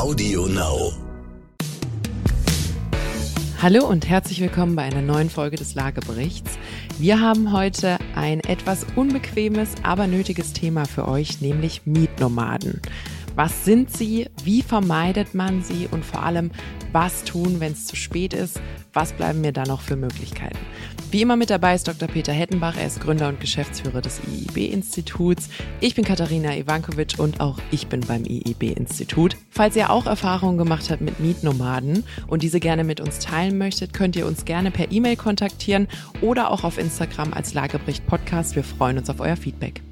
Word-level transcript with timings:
Audio 0.00 0.46
Now. 0.46 0.94
Hallo 3.60 3.86
und 3.86 4.08
herzlich 4.08 4.40
willkommen 4.40 4.74
bei 4.74 4.84
einer 4.84 5.02
neuen 5.02 5.28
Folge 5.28 5.58
des 5.58 5.74
Lageberichts. 5.74 6.52
Wir 6.98 7.20
haben 7.20 7.52
heute 7.52 7.98
ein 8.14 8.40
etwas 8.40 8.86
unbequemes, 8.96 9.74
aber 9.82 10.06
nötiges 10.06 10.54
Thema 10.54 10.86
für 10.86 11.06
euch, 11.06 11.42
nämlich 11.42 11.82
Mietnomaden. 11.84 12.80
Was 13.34 13.66
sind 13.66 13.94
sie? 13.94 14.30
Wie 14.42 14.62
vermeidet 14.62 15.34
man 15.34 15.62
sie? 15.62 15.86
Und 15.90 16.06
vor 16.06 16.22
allem, 16.22 16.50
was 16.92 17.24
tun, 17.24 17.60
wenn 17.60 17.72
es 17.72 17.84
zu 17.84 17.94
spät 17.94 18.32
ist? 18.32 18.58
Was 18.94 19.12
bleiben 19.12 19.42
mir 19.42 19.52
da 19.52 19.64
noch 19.64 19.82
für 19.82 19.96
Möglichkeiten? 19.96 20.58
Wie 21.12 21.22
immer 21.22 21.34
mit 21.34 21.50
dabei 21.50 21.74
ist 21.74 21.88
Dr. 21.88 22.06
Peter 22.06 22.32
Hettenbach. 22.32 22.76
Er 22.76 22.86
ist 22.86 23.00
Gründer 23.00 23.26
und 23.26 23.40
Geschäftsführer 23.40 24.00
des 24.00 24.20
IIB-Instituts. 24.28 25.48
Ich 25.80 25.96
bin 25.96 26.04
Katharina 26.04 26.56
Ivankovic 26.56 27.18
und 27.18 27.40
auch 27.40 27.58
ich 27.72 27.88
bin 27.88 28.00
beim 28.02 28.24
IIB-Institut. 28.24 29.36
Falls 29.50 29.74
ihr 29.74 29.90
auch 29.90 30.06
Erfahrungen 30.06 30.56
gemacht 30.56 30.88
habt 30.88 31.00
mit 31.00 31.18
Mietnomaden 31.18 32.04
und 32.28 32.44
diese 32.44 32.60
gerne 32.60 32.84
mit 32.84 33.00
uns 33.00 33.18
teilen 33.18 33.58
möchtet, 33.58 33.92
könnt 33.92 34.14
ihr 34.14 34.24
uns 34.24 34.44
gerne 34.44 34.70
per 34.70 34.92
E-Mail 34.92 35.16
kontaktieren 35.16 35.88
oder 36.20 36.48
auch 36.48 36.62
auf 36.62 36.78
Instagram 36.78 37.32
als 37.32 37.54
Lagebericht 37.54 38.06
Podcast. 38.06 38.54
Wir 38.54 38.62
freuen 38.62 38.96
uns 38.96 39.10
auf 39.10 39.18
euer 39.18 39.36
Feedback. 39.36 39.82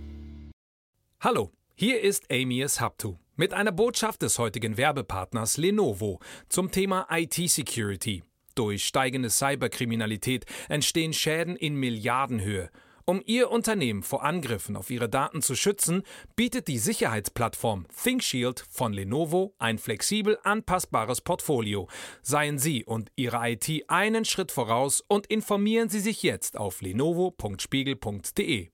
Hallo, 1.18 1.50
hier 1.74 2.00
ist 2.00 2.30
Amias 2.30 2.80
Haptu 2.80 3.16
mit 3.34 3.54
einer 3.54 3.72
Botschaft 3.72 4.22
des 4.22 4.38
heutigen 4.38 4.76
Werbepartners 4.76 5.56
Lenovo 5.56 6.20
zum 6.48 6.70
Thema 6.70 7.08
IT-Security. 7.10 8.22
Durch 8.58 8.84
steigende 8.84 9.30
Cyberkriminalität 9.30 10.44
entstehen 10.68 11.12
Schäden 11.12 11.54
in 11.54 11.76
Milliardenhöhe. 11.76 12.70
Um 13.04 13.22
Ihr 13.24 13.52
Unternehmen 13.52 14.02
vor 14.02 14.24
Angriffen 14.24 14.74
auf 14.74 14.90
Ihre 14.90 15.08
Daten 15.08 15.42
zu 15.42 15.54
schützen, 15.54 16.02
bietet 16.34 16.66
die 16.66 16.78
Sicherheitsplattform 16.78 17.86
ThinkShield 18.02 18.66
von 18.68 18.92
Lenovo 18.92 19.54
ein 19.60 19.78
flexibel 19.78 20.38
anpassbares 20.42 21.20
Portfolio. 21.20 21.88
Seien 22.20 22.58
Sie 22.58 22.84
und 22.84 23.12
Ihre 23.14 23.48
IT 23.48 23.84
einen 23.86 24.24
Schritt 24.24 24.50
voraus 24.50 25.04
und 25.06 25.28
informieren 25.28 25.88
Sie 25.88 26.00
sich 26.00 26.24
jetzt 26.24 26.58
auf 26.58 26.82
lenovo.spiegel.de. 26.82 28.70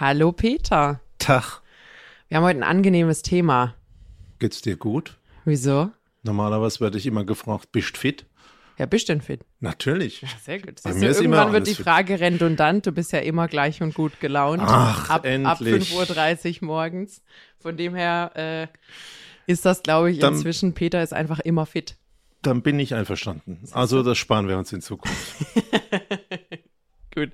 Hallo 0.00 0.32
Peter. 0.32 1.02
Tag. 1.18 1.60
Wir 2.28 2.38
haben 2.38 2.44
heute 2.44 2.60
ein 2.60 2.62
angenehmes 2.62 3.20
Thema. 3.20 3.74
Geht's 4.38 4.62
dir 4.62 4.78
gut? 4.78 5.18
Wieso? 5.44 5.90
Normalerweise 6.22 6.80
werde 6.80 6.96
ich 6.96 7.04
immer 7.04 7.26
gefragt, 7.26 7.70
bist 7.70 7.94
du 7.94 8.00
fit? 8.00 8.27
Ja, 8.78 8.86
bist 8.86 9.08
du 9.08 9.12
denn 9.12 9.20
fit? 9.22 9.40
Natürlich. 9.60 10.24
Sehr 10.42 10.60
gut. 10.60 10.80
Bei 10.84 10.94
mir 10.94 11.00
du, 11.00 11.06
ist 11.08 11.20
immer 11.20 11.36
irgendwann 11.38 11.52
wird 11.52 11.66
die 11.66 11.74
fit. 11.74 11.84
Frage 11.84 12.20
redundant. 12.20 12.86
Du 12.86 12.92
bist 12.92 13.12
ja 13.12 13.18
immer 13.18 13.48
gleich 13.48 13.82
und 13.82 13.94
gut 13.94 14.20
gelaunt. 14.20 14.62
Ach, 14.64 15.10
ab, 15.10 15.24
endlich. 15.24 15.92
Ab 15.98 16.08
5.30 16.08 16.62
Uhr 16.62 16.66
morgens. 16.66 17.22
Von 17.58 17.76
dem 17.76 17.94
her 17.96 18.30
äh, 18.36 18.66
ist 19.50 19.64
das, 19.64 19.82
glaube 19.82 20.12
ich, 20.12 20.20
Dann- 20.20 20.34
inzwischen. 20.34 20.74
Peter 20.74 21.02
ist 21.02 21.12
einfach 21.12 21.40
immer 21.40 21.66
fit. 21.66 21.96
Dann 22.42 22.62
bin 22.62 22.78
ich 22.78 22.94
einverstanden. 22.94 23.58
Also 23.72 24.04
das 24.04 24.16
sparen 24.16 24.46
wir 24.46 24.56
uns 24.58 24.72
in 24.72 24.80
Zukunft. 24.80 25.44
Gut. 27.14 27.32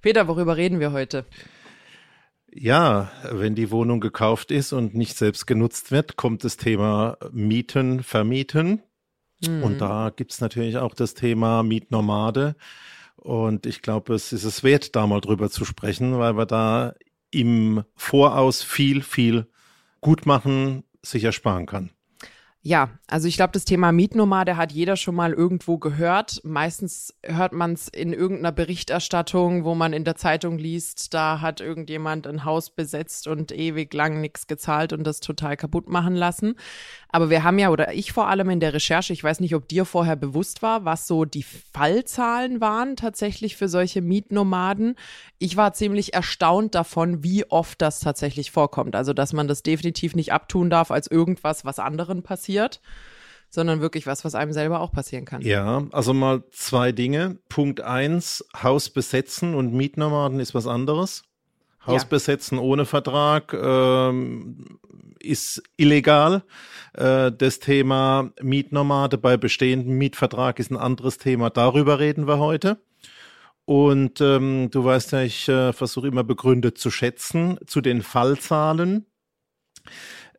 Peter, 0.00 0.26
worüber 0.26 0.56
reden 0.56 0.80
wir 0.80 0.92
heute? 0.92 1.26
Ja, 2.50 3.10
wenn 3.30 3.54
die 3.54 3.70
Wohnung 3.70 4.00
gekauft 4.00 4.50
ist 4.50 4.72
und 4.72 4.94
nicht 4.94 5.18
selbst 5.18 5.46
genutzt 5.46 5.90
wird, 5.90 6.16
kommt 6.16 6.44
das 6.44 6.56
Thema 6.56 7.18
Mieten, 7.30 8.02
Vermieten. 8.02 8.82
Und 9.46 9.80
da 9.80 10.10
gibt's 10.14 10.40
natürlich 10.40 10.78
auch 10.78 10.94
das 10.94 11.14
Thema 11.14 11.62
Mietnomade. 11.62 12.56
Und 13.16 13.66
ich 13.66 13.82
glaube, 13.82 14.14
es 14.14 14.32
ist 14.32 14.44
es 14.44 14.62
wert, 14.62 14.96
da 14.96 15.06
mal 15.06 15.20
drüber 15.20 15.50
zu 15.50 15.64
sprechen, 15.64 16.18
weil 16.18 16.36
wir 16.36 16.46
da 16.46 16.94
im 17.30 17.84
Voraus 17.94 18.62
viel, 18.62 19.02
viel 19.02 19.46
gut 20.00 20.26
machen, 20.26 20.84
sich 21.02 21.24
ersparen 21.24 21.66
kann. 21.66 21.90
Ja, 22.68 22.90
also 23.06 23.28
ich 23.28 23.36
glaube, 23.36 23.52
das 23.54 23.64
Thema 23.64 23.92
Mietnomade 23.92 24.58
hat 24.58 24.72
jeder 24.72 24.96
schon 24.96 25.14
mal 25.14 25.32
irgendwo 25.32 25.78
gehört. 25.78 26.42
Meistens 26.44 27.14
hört 27.22 27.54
man 27.54 27.72
es 27.72 27.88
in 27.88 28.12
irgendeiner 28.12 28.52
Berichterstattung, 28.52 29.64
wo 29.64 29.74
man 29.74 29.94
in 29.94 30.04
der 30.04 30.16
Zeitung 30.16 30.58
liest, 30.58 31.14
da 31.14 31.40
hat 31.40 31.62
irgendjemand 31.62 32.26
ein 32.26 32.44
Haus 32.44 32.68
besetzt 32.68 33.26
und 33.26 33.52
ewig 33.52 33.94
lang 33.94 34.20
nichts 34.20 34.48
gezahlt 34.48 34.92
und 34.92 35.04
das 35.04 35.20
total 35.20 35.56
kaputt 35.56 35.88
machen 35.88 36.14
lassen. 36.14 36.56
Aber 37.10 37.30
wir 37.30 37.42
haben 37.42 37.58
ja, 37.58 37.70
oder 37.70 37.94
ich 37.94 38.12
vor 38.12 38.28
allem 38.28 38.50
in 38.50 38.60
der 38.60 38.74
Recherche, 38.74 39.14
ich 39.14 39.24
weiß 39.24 39.40
nicht, 39.40 39.54
ob 39.54 39.66
dir 39.66 39.86
vorher 39.86 40.16
bewusst 40.16 40.60
war, 40.60 40.84
was 40.84 41.06
so 41.06 41.24
die 41.24 41.44
Fallzahlen 41.44 42.60
waren 42.60 42.96
tatsächlich 42.96 43.56
für 43.56 43.68
solche 43.68 44.02
Mietnomaden. 44.02 44.94
Ich 45.38 45.56
war 45.56 45.72
ziemlich 45.72 46.12
erstaunt 46.12 46.74
davon, 46.74 47.22
wie 47.22 47.50
oft 47.50 47.80
das 47.80 48.00
tatsächlich 48.00 48.50
vorkommt. 48.50 48.94
Also, 48.94 49.14
dass 49.14 49.32
man 49.32 49.48
das 49.48 49.62
definitiv 49.62 50.14
nicht 50.14 50.34
abtun 50.34 50.68
darf 50.68 50.90
als 50.90 51.10
irgendwas, 51.10 51.64
was 51.64 51.78
anderen 51.78 52.22
passiert, 52.22 52.57
sondern 53.50 53.80
wirklich 53.80 54.06
was, 54.06 54.24
was 54.24 54.34
einem 54.34 54.52
selber 54.52 54.80
auch 54.80 54.92
passieren 54.92 55.24
kann. 55.24 55.40
Ja, 55.42 55.84
also 55.92 56.12
mal 56.12 56.42
zwei 56.50 56.92
Dinge. 56.92 57.38
Punkt 57.48 57.80
eins, 57.80 58.44
Haus 58.62 58.90
besetzen 58.90 59.54
und 59.54 59.72
Mietnomaden 59.72 60.40
ist 60.40 60.54
was 60.54 60.66
anderes. 60.66 61.22
Haus 61.86 62.02
Ja. 62.02 62.08
besetzen 62.08 62.58
ohne 62.58 62.84
Vertrag 62.84 63.54
ähm, 63.54 64.78
ist 65.20 65.62
illegal. 65.76 66.42
Äh, 66.92 67.32
das 67.32 67.60
Thema 67.60 68.32
Mietnomade 68.42 69.16
bei 69.16 69.36
bestehendem 69.36 69.96
Mietvertrag 69.96 70.58
ist 70.58 70.70
ein 70.70 70.76
anderes 70.76 71.16
Thema. 71.18 71.48
Darüber 71.48 71.98
reden 71.98 72.26
wir 72.26 72.38
heute. 72.38 72.78
Und 73.64 74.20
ähm, 74.20 74.70
du 74.70 74.84
weißt 74.84 75.12
ja, 75.12 75.22
ich 75.22 75.48
äh, 75.48 75.72
versuche 75.72 76.08
immer 76.08 76.24
begründet 76.24 76.78
zu 76.78 76.90
schätzen 76.90 77.58
zu 77.66 77.80
den 77.80 78.02
Fallzahlen. 78.02 79.06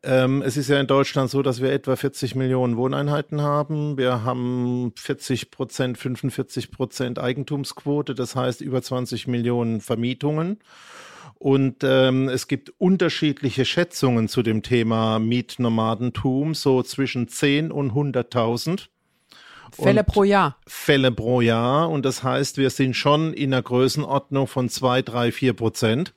Ähm, 0.02 0.42
es 0.42 0.56
ist 0.56 0.68
ja 0.68 0.80
in 0.80 0.86
Deutschland 0.86 1.30
so, 1.30 1.42
dass 1.42 1.60
wir 1.60 1.72
etwa 1.72 1.94
40 1.94 2.34
Millionen 2.34 2.76
Wohneinheiten 2.76 3.42
haben. 3.42 3.98
Wir 3.98 4.24
haben 4.24 4.92
40 4.96 5.50
Prozent, 5.50 5.98
45 5.98 6.70
Prozent 6.70 7.18
Eigentumsquote, 7.18 8.14
das 8.14 8.34
heißt 8.34 8.62
über 8.62 8.80
20 8.80 9.26
Millionen 9.26 9.80
Vermietungen. 9.80 10.58
Und 11.38 11.84
ähm, 11.84 12.28
es 12.28 12.48
gibt 12.48 12.72
unterschiedliche 12.78 13.64
Schätzungen 13.64 14.28
zu 14.28 14.42
dem 14.42 14.62
Thema 14.62 15.18
Mietnomadentum, 15.18 16.54
so 16.54 16.82
zwischen 16.82 17.28
10 17.28 17.70
und 17.70 17.92
100.000 17.92 18.88
Fälle 19.72 20.04
pro 20.04 20.24
Jahr. 20.24 20.56
Fälle 20.66 21.12
pro 21.12 21.40
Jahr. 21.40 21.90
Und 21.90 22.04
das 22.04 22.22
heißt, 22.22 22.58
wir 22.58 22.70
sind 22.70 22.94
schon 22.94 23.32
in 23.32 23.52
einer 23.52 23.62
Größenordnung 23.62 24.46
von 24.46 24.68
2, 24.68 25.02
3, 25.02 25.32
4 25.32 25.52
Prozent. 25.52 26.14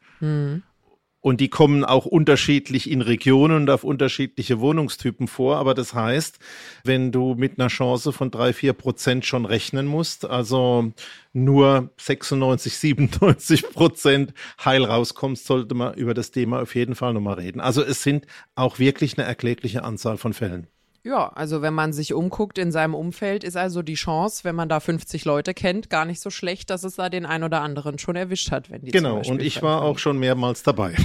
Und 1.23 1.39
die 1.39 1.47
kommen 1.47 1.85
auch 1.85 2.05
unterschiedlich 2.05 2.91
in 2.91 2.99
Regionen 2.99 3.55
und 3.55 3.69
auf 3.69 3.85
unterschiedliche 3.85 4.59
Wohnungstypen 4.59 5.29
vor. 5.29 5.55
Aber 5.55 5.73
das 5.73 5.93
heißt, 5.93 6.37
wenn 6.83 7.13
du 7.13 7.35
mit 7.35 7.57
einer 7.57 7.69
Chance 7.69 8.11
von 8.11 8.29
drei, 8.29 8.51
vier 8.51 8.73
Prozent 8.73 9.25
schon 9.25 9.45
rechnen 9.45 9.85
musst, 9.85 10.25
also 10.25 10.91
nur 11.31 11.91
96, 11.95 12.77
97 12.77 13.69
Prozent 13.71 14.33
heil 14.65 14.83
rauskommst, 14.83 15.45
sollte 15.45 15.75
man 15.75 15.93
über 15.93 16.13
das 16.13 16.31
Thema 16.31 16.61
auf 16.61 16.75
jeden 16.75 16.93
Fall 16.93 17.13
nochmal 17.13 17.35
reden. 17.35 17.61
Also 17.61 17.81
es 17.83 18.03
sind 18.03 18.27
auch 18.55 18.77
wirklich 18.77 19.17
eine 19.17 19.25
erklägliche 19.25 19.85
Anzahl 19.85 20.17
von 20.17 20.33
Fällen. 20.33 20.67
Ja, 21.05 21.27
also 21.29 21.61
wenn 21.61 21.73
man 21.73 21.91
sich 21.91 22.13
umguckt 22.13 22.57
in 22.57 22.71
seinem 22.71 22.95
Umfeld, 22.95 23.43
ist 23.43 23.57
also 23.57 23.81
die 23.81 23.95
Chance, 23.95 24.45
wenn 24.45 24.55
man 24.55 24.69
da 24.69 24.79
50 24.79 25.25
Leute 25.25 25.53
kennt, 25.53 25.89
gar 25.89 26.05
nicht 26.05 26.21
so 26.21 26.29
schlecht, 26.29 26.69
dass 26.69 26.85
es 26.85 26.95
da 26.95 27.09
den 27.09 27.25
einen 27.25 27.43
oder 27.43 27.61
anderen 27.61 27.99
schon 27.99 28.15
erwischt 28.15 28.51
hat, 28.51 28.71
wenn 28.71 28.83
die 28.85 28.91
Genau. 28.91 29.21
Und 29.27 29.41
ich 29.41 29.61
war 29.61 29.81
auch 29.81 29.99
schon 29.99 30.17
mehrmals 30.17 30.63
dabei. 30.63 30.95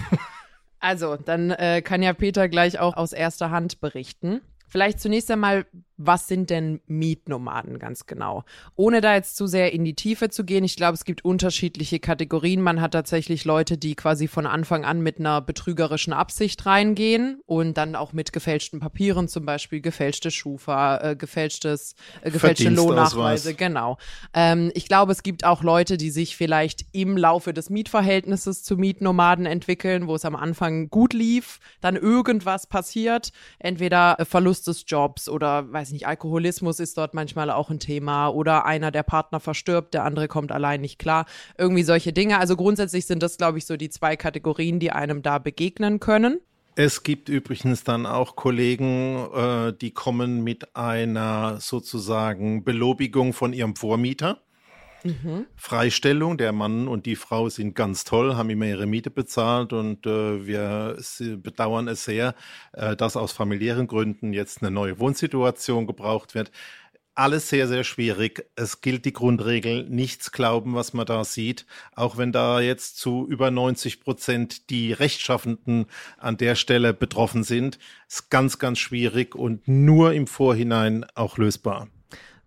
Also, 0.80 1.16
dann 1.16 1.50
äh, 1.50 1.82
kann 1.82 2.04
ja 2.04 2.12
Peter 2.12 2.48
gleich 2.48 2.78
auch 2.78 2.96
aus 2.96 3.12
erster 3.12 3.50
Hand 3.50 3.80
berichten. 3.80 4.40
Vielleicht 4.68 5.00
zunächst 5.00 5.28
einmal, 5.28 5.66
was 5.98 6.28
sind 6.28 6.48
denn 6.48 6.80
Mietnomaden 6.86 7.78
ganz 7.78 8.06
genau? 8.06 8.44
Ohne 8.76 9.00
da 9.00 9.14
jetzt 9.14 9.36
zu 9.36 9.46
sehr 9.48 9.72
in 9.72 9.84
die 9.84 9.94
Tiefe 9.94 10.30
zu 10.30 10.44
gehen, 10.44 10.62
ich 10.62 10.76
glaube, 10.76 10.94
es 10.94 11.04
gibt 11.04 11.24
unterschiedliche 11.24 11.98
Kategorien. 11.98 12.62
Man 12.62 12.80
hat 12.80 12.92
tatsächlich 12.92 13.44
Leute, 13.44 13.76
die 13.76 13.96
quasi 13.96 14.28
von 14.28 14.46
Anfang 14.46 14.84
an 14.84 15.00
mit 15.00 15.18
einer 15.18 15.40
betrügerischen 15.40 16.12
Absicht 16.12 16.64
reingehen 16.64 17.40
und 17.46 17.76
dann 17.76 17.96
auch 17.96 18.12
mit 18.12 18.32
gefälschten 18.32 18.78
Papieren, 18.78 19.26
zum 19.26 19.44
Beispiel 19.44 19.80
gefälschte 19.80 20.30
Schufa, 20.30 20.98
äh, 20.98 21.16
gefälschtes, 21.16 21.96
äh, 22.22 22.30
gefälschte. 22.30 22.68
Lohnnachweise, 22.70 23.54
genau. 23.54 23.98
Ähm, 24.32 24.70
ich 24.74 24.86
glaube, 24.86 25.10
es 25.10 25.24
gibt 25.24 25.44
auch 25.44 25.64
Leute, 25.64 25.96
die 25.96 26.10
sich 26.10 26.36
vielleicht 26.36 26.86
im 26.92 27.16
Laufe 27.16 27.52
des 27.52 27.70
Mietverhältnisses 27.70 28.62
zu 28.62 28.76
Mietnomaden 28.76 29.46
entwickeln, 29.46 30.06
wo 30.06 30.14
es 30.14 30.24
am 30.24 30.36
Anfang 30.36 30.90
gut 30.90 31.12
lief, 31.12 31.58
dann 31.80 31.96
irgendwas 31.96 32.68
passiert, 32.68 33.32
entweder 33.58 34.20
äh, 34.20 34.24
Verlust 34.24 34.68
des 34.68 34.84
Jobs 34.86 35.28
oder 35.28 35.72
weiß 35.72 35.87
nicht, 35.92 36.06
Alkoholismus 36.06 36.80
ist 36.80 36.96
dort 36.98 37.14
manchmal 37.14 37.50
auch 37.50 37.70
ein 37.70 37.80
Thema 37.80 38.28
oder 38.28 38.66
einer 38.66 38.90
der 38.90 39.02
Partner 39.02 39.40
verstirbt, 39.40 39.94
der 39.94 40.04
andere 40.04 40.28
kommt 40.28 40.52
allein 40.52 40.80
nicht 40.80 40.98
klar. 40.98 41.26
Irgendwie 41.56 41.82
solche 41.82 42.12
Dinge. 42.12 42.38
Also 42.38 42.56
grundsätzlich 42.56 43.06
sind 43.06 43.22
das, 43.22 43.36
glaube 43.36 43.58
ich, 43.58 43.66
so 43.66 43.76
die 43.76 43.90
zwei 43.90 44.16
Kategorien, 44.16 44.80
die 44.80 44.92
einem 44.92 45.22
da 45.22 45.38
begegnen 45.38 46.00
können. 46.00 46.40
Es 46.80 47.02
gibt 47.02 47.28
übrigens 47.28 47.82
dann 47.82 48.06
auch 48.06 48.36
Kollegen, 48.36 49.26
äh, 49.34 49.72
die 49.72 49.90
kommen 49.90 50.44
mit 50.44 50.76
einer 50.76 51.58
sozusagen 51.60 52.62
Belobigung 52.62 53.32
von 53.32 53.52
ihrem 53.52 53.74
Vormieter. 53.74 54.42
Mhm. 55.04 55.46
Freistellung, 55.56 56.38
der 56.38 56.52
Mann 56.52 56.88
und 56.88 57.06
die 57.06 57.16
Frau 57.16 57.48
sind 57.48 57.74
ganz 57.74 58.04
toll, 58.04 58.36
haben 58.36 58.50
immer 58.50 58.66
ihre 58.66 58.86
Miete 58.86 59.10
bezahlt 59.10 59.72
und 59.72 60.06
äh, 60.06 60.46
wir 60.46 60.98
bedauern 61.42 61.88
es 61.88 62.04
sehr, 62.04 62.34
äh, 62.72 62.96
dass 62.96 63.16
aus 63.16 63.32
familiären 63.32 63.86
Gründen 63.86 64.32
jetzt 64.32 64.62
eine 64.62 64.70
neue 64.70 64.98
Wohnsituation 64.98 65.86
gebraucht 65.86 66.34
wird 66.34 66.50
alles 67.18 67.48
sehr, 67.48 67.66
sehr 67.66 67.82
schwierig. 67.82 68.46
Es 68.54 68.80
gilt 68.80 69.04
die 69.04 69.12
Grundregel, 69.12 69.88
nichts 69.88 70.30
glauben, 70.30 70.74
was 70.74 70.92
man 70.92 71.04
da 71.04 71.24
sieht. 71.24 71.66
Auch 71.96 72.16
wenn 72.16 72.30
da 72.30 72.60
jetzt 72.60 72.96
zu 72.96 73.26
über 73.28 73.50
90 73.50 74.00
Prozent 74.00 74.70
die 74.70 74.92
Rechtschaffenden 74.92 75.86
an 76.16 76.36
der 76.36 76.54
Stelle 76.54 76.94
betroffen 76.94 77.42
sind, 77.42 77.80
ist 78.08 78.30
ganz, 78.30 78.60
ganz 78.60 78.78
schwierig 78.78 79.34
und 79.34 79.66
nur 79.66 80.12
im 80.12 80.28
Vorhinein 80.28 81.04
auch 81.16 81.38
lösbar. 81.38 81.88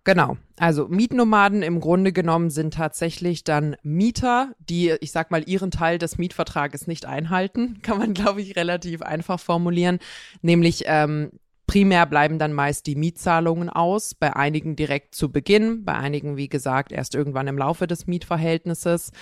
Genau. 0.04 0.36
Also 0.58 0.88
Mietnomaden 0.88 1.62
im 1.62 1.80
Grunde 1.80 2.12
genommen 2.12 2.50
sind 2.50 2.74
tatsächlich 2.74 3.44
dann 3.44 3.76
Mieter, 3.82 4.52
die, 4.58 4.94
ich 5.00 5.12
sag 5.12 5.30
mal, 5.30 5.48
ihren 5.48 5.70
Teil 5.70 5.98
des 5.98 6.18
Mietvertrages 6.18 6.86
nicht 6.86 7.06
einhalten. 7.06 7.78
Kann 7.82 7.98
man, 7.98 8.14
glaube 8.14 8.42
ich, 8.42 8.56
relativ 8.56 9.02
einfach 9.02 9.38
formulieren. 9.38 9.98
Nämlich 10.40 10.84
ähm, 10.86 11.30
Primär 11.66 12.04
bleiben 12.06 12.38
dann 12.38 12.52
meist 12.52 12.86
die 12.86 12.96
Mietzahlungen 12.96 13.70
aus, 13.70 14.14
bei 14.14 14.34
einigen 14.34 14.76
direkt 14.76 15.14
zu 15.14 15.30
Beginn, 15.30 15.84
bei 15.84 15.94
einigen, 15.94 16.36
wie 16.36 16.48
gesagt, 16.48 16.92
erst 16.92 17.14
irgendwann 17.14 17.46
im 17.46 17.56
Laufe 17.56 17.86
des 17.86 18.06
Mietverhältnisses. 18.06 19.12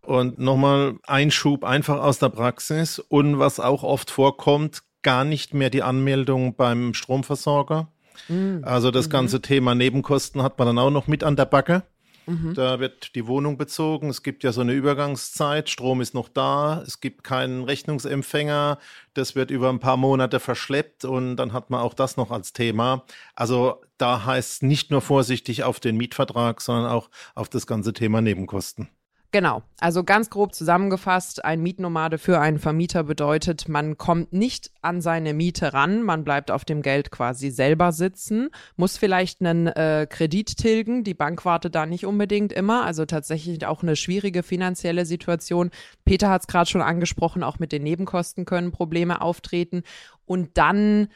Und 0.00 0.38
nochmal 0.38 0.94
Einschub 1.06 1.64
einfach 1.64 2.00
aus 2.00 2.18
der 2.18 2.30
Praxis 2.30 2.98
und 2.98 3.38
was 3.38 3.60
auch 3.60 3.82
oft 3.82 4.10
vorkommt, 4.10 4.84
gar 5.02 5.24
nicht 5.24 5.52
mehr 5.52 5.70
die 5.70 5.82
Anmeldung 5.82 6.54
beim 6.54 6.94
Stromversorger. 6.94 7.88
Mhm. 8.28 8.60
Also 8.64 8.90
das 8.90 9.10
ganze 9.10 9.36
mhm. 9.36 9.42
Thema 9.42 9.74
Nebenkosten 9.74 10.42
hat 10.42 10.58
man 10.58 10.66
dann 10.66 10.78
auch 10.78 10.90
noch 10.90 11.06
mit 11.06 11.24
an 11.24 11.36
der 11.36 11.46
Backe. 11.46 11.82
Mhm. 12.28 12.52
Da 12.52 12.78
wird 12.78 13.14
die 13.14 13.26
Wohnung 13.26 13.56
bezogen. 13.56 14.10
Es 14.10 14.22
gibt 14.22 14.44
ja 14.44 14.52
so 14.52 14.60
eine 14.60 14.74
Übergangszeit. 14.74 15.70
Strom 15.70 16.02
ist 16.02 16.12
noch 16.12 16.28
da. 16.28 16.82
Es 16.86 17.00
gibt 17.00 17.24
keinen 17.24 17.64
Rechnungsempfänger. 17.64 18.78
Das 19.14 19.34
wird 19.34 19.50
über 19.50 19.70
ein 19.70 19.80
paar 19.80 19.96
Monate 19.96 20.38
verschleppt 20.38 21.06
und 21.06 21.36
dann 21.36 21.54
hat 21.54 21.70
man 21.70 21.80
auch 21.80 21.94
das 21.94 22.18
noch 22.18 22.30
als 22.30 22.52
Thema. 22.52 23.04
Also 23.34 23.80
da 23.96 24.26
heißt 24.26 24.50
es 24.50 24.62
nicht 24.62 24.90
nur 24.90 25.00
vorsichtig 25.00 25.64
auf 25.64 25.80
den 25.80 25.96
Mietvertrag, 25.96 26.60
sondern 26.60 26.90
auch 26.90 27.08
auf 27.34 27.48
das 27.48 27.66
ganze 27.66 27.94
Thema 27.94 28.20
Nebenkosten. 28.20 28.88
Genau. 29.30 29.62
Also 29.78 30.04
ganz 30.04 30.30
grob 30.30 30.54
zusammengefasst, 30.54 31.44
ein 31.44 31.60
Mietnomade 31.60 32.16
für 32.16 32.40
einen 32.40 32.58
Vermieter 32.58 33.04
bedeutet, 33.04 33.68
man 33.68 33.98
kommt 33.98 34.32
nicht 34.32 34.70
an 34.80 35.02
seine 35.02 35.34
Miete 35.34 35.74
ran, 35.74 36.02
man 36.02 36.24
bleibt 36.24 36.50
auf 36.50 36.64
dem 36.64 36.80
Geld 36.80 37.10
quasi 37.10 37.50
selber 37.50 37.92
sitzen, 37.92 38.48
muss 38.76 38.96
vielleicht 38.96 39.40
einen 39.42 39.66
äh, 39.66 40.06
Kredit 40.08 40.56
tilgen, 40.56 41.04
die 41.04 41.12
Bank 41.12 41.44
wartet 41.44 41.74
da 41.74 41.84
nicht 41.84 42.06
unbedingt 42.06 42.54
immer, 42.54 42.86
also 42.86 43.04
tatsächlich 43.04 43.66
auch 43.66 43.82
eine 43.82 43.96
schwierige 43.96 44.42
finanzielle 44.42 45.04
Situation. 45.04 45.70
Peter 46.06 46.30
hat 46.30 46.40
es 46.40 46.46
gerade 46.46 46.70
schon 46.70 46.82
angesprochen, 46.82 47.42
auch 47.42 47.58
mit 47.58 47.70
den 47.70 47.82
Nebenkosten 47.82 48.46
können 48.46 48.72
Probleme 48.72 49.20
auftreten 49.20 49.82
und 50.28 50.58
dann 50.58 51.08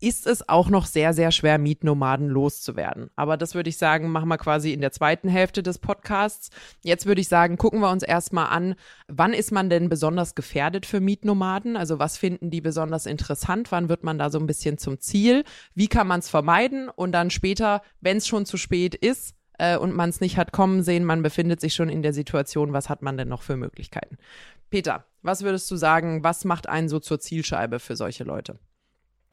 ist 0.00 0.26
es 0.26 0.48
auch 0.48 0.70
noch 0.70 0.86
sehr, 0.86 1.12
sehr 1.12 1.30
schwer, 1.30 1.58
Mietnomaden 1.58 2.28
loszuwerden. 2.28 3.10
Aber 3.16 3.36
das 3.36 3.54
würde 3.54 3.68
ich 3.68 3.76
sagen, 3.76 4.10
machen 4.10 4.28
wir 4.28 4.38
quasi 4.38 4.72
in 4.72 4.80
der 4.80 4.92
zweiten 4.92 5.28
Hälfte 5.28 5.62
des 5.62 5.78
Podcasts. 5.78 6.50
Jetzt 6.82 7.04
würde 7.04 7.20
ich 7.20 7.28
sagen, 7.28 7.58
gucken 7.58 7.80
wir 7.80 7.90
uns 7.90 8.02
erstmal 8.02 8.46
an, 8.46 8.76
wann 9.08 9.34
ist 9.34 9.52
man 9.52 9.68
denn 9.68 9.90
besonders 9.90 10.34
gefährdet 10.34 10.86
für 10.86 11.00
Mietnomaden? 11.00 11.76
Also 11.76 11.98
was 11.98 12.16
finden 12.16 12.50
die 12.50 12.62
besonders 12.62 13.04
interessant? 13.04 13.72
Wann 13.72 13.90
wird 13.90 14.04
man 14.04 14.18
da 14.18 14.30
so 14.30 14.38
ein 14.38 14.46
bisschen 14.46 14.78
zum 14.78 15.00
Ziel? 15.00 15.44
Wie 15.74 15.88
kann 15.88 16.06
man 16.06 16.20
es 16.20 16.30
vermeiden? 16.30 16.88
Und 16.88 17.12
dann 17.12 17.28
später, 17.28 17.82
wenn 18.00 18.16
es 18.16 18.26
schon 18.26 18.46
zu 18.46 18.56
spät 18.56 18.94
ist, 18.94 19.34
äh, 19.58 19.76
und 19.76 19.94
man 19.94 20.08
es 20.08 20.20
nicht 20.20 20.38
hat 20.38 20.52
kommen 20.52 20.82
sehen, 20.82 21.04
man 21.04 21.22
befindet 21.22 21.60
sich 21.60 21.74
schon 21.74 21.90
in 21.90 22.02
der 22.02 22.14
Situation, 22.14 22.72
was 22.72 22.88
hat 22.88 23.02
man 23.02 23.18
denn 23.18 23.28
noch 23.28 23.42
für 23.42 23.56
Möglichkeiten? 23.56 24.16
Peter, 24.70 25.04
was 25.22 25.42
würdest 25.42 25.70
du 25.70 25.76
sagen, 25.76 26.24
was 26.24 26.44
macht 26.44 26.68
einen 26.68 26.88
so 26.88 26.98
zur 26.98 27.20
Zielscheibe 27.20 27.78
für 27.78 27.96
solche 27.96 28.24
Leute? 28.24 28.58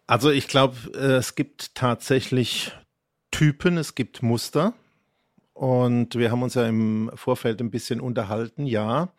Also 0.08 0.32
ich 0.32 0.48
glaube, 0.48 0.76
äh, 0.94 1.18
es 1.18 1.36
gibt 1.36 1.76
tatsächlich 1.76 2.72
Typen, 3.32 3.78
es 3.78 3.96
gibt 3.96 4.24
Muster. 4.24 4.74
Und 5.54 6.16
wir 6.16 6.32
haben 6.32 6.44
uns 6.44 6.54
ja 6.54 6.68
im 6.68 7.12
Vorfeld 7.16 7.60
ein 7.62 7.72
bisschen 7.72 8.00
unterhalten. 8.00 8.66
Ja, 8.66 9.14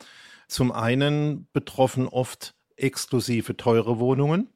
zum 0.46 0.72
einen 0.72 1.48
betroffen 1.52 2.06
oft 2.06 2.54
exklusive 2.76 3.56
teure 3.56 3.98
Wohnungen 3.98 4.48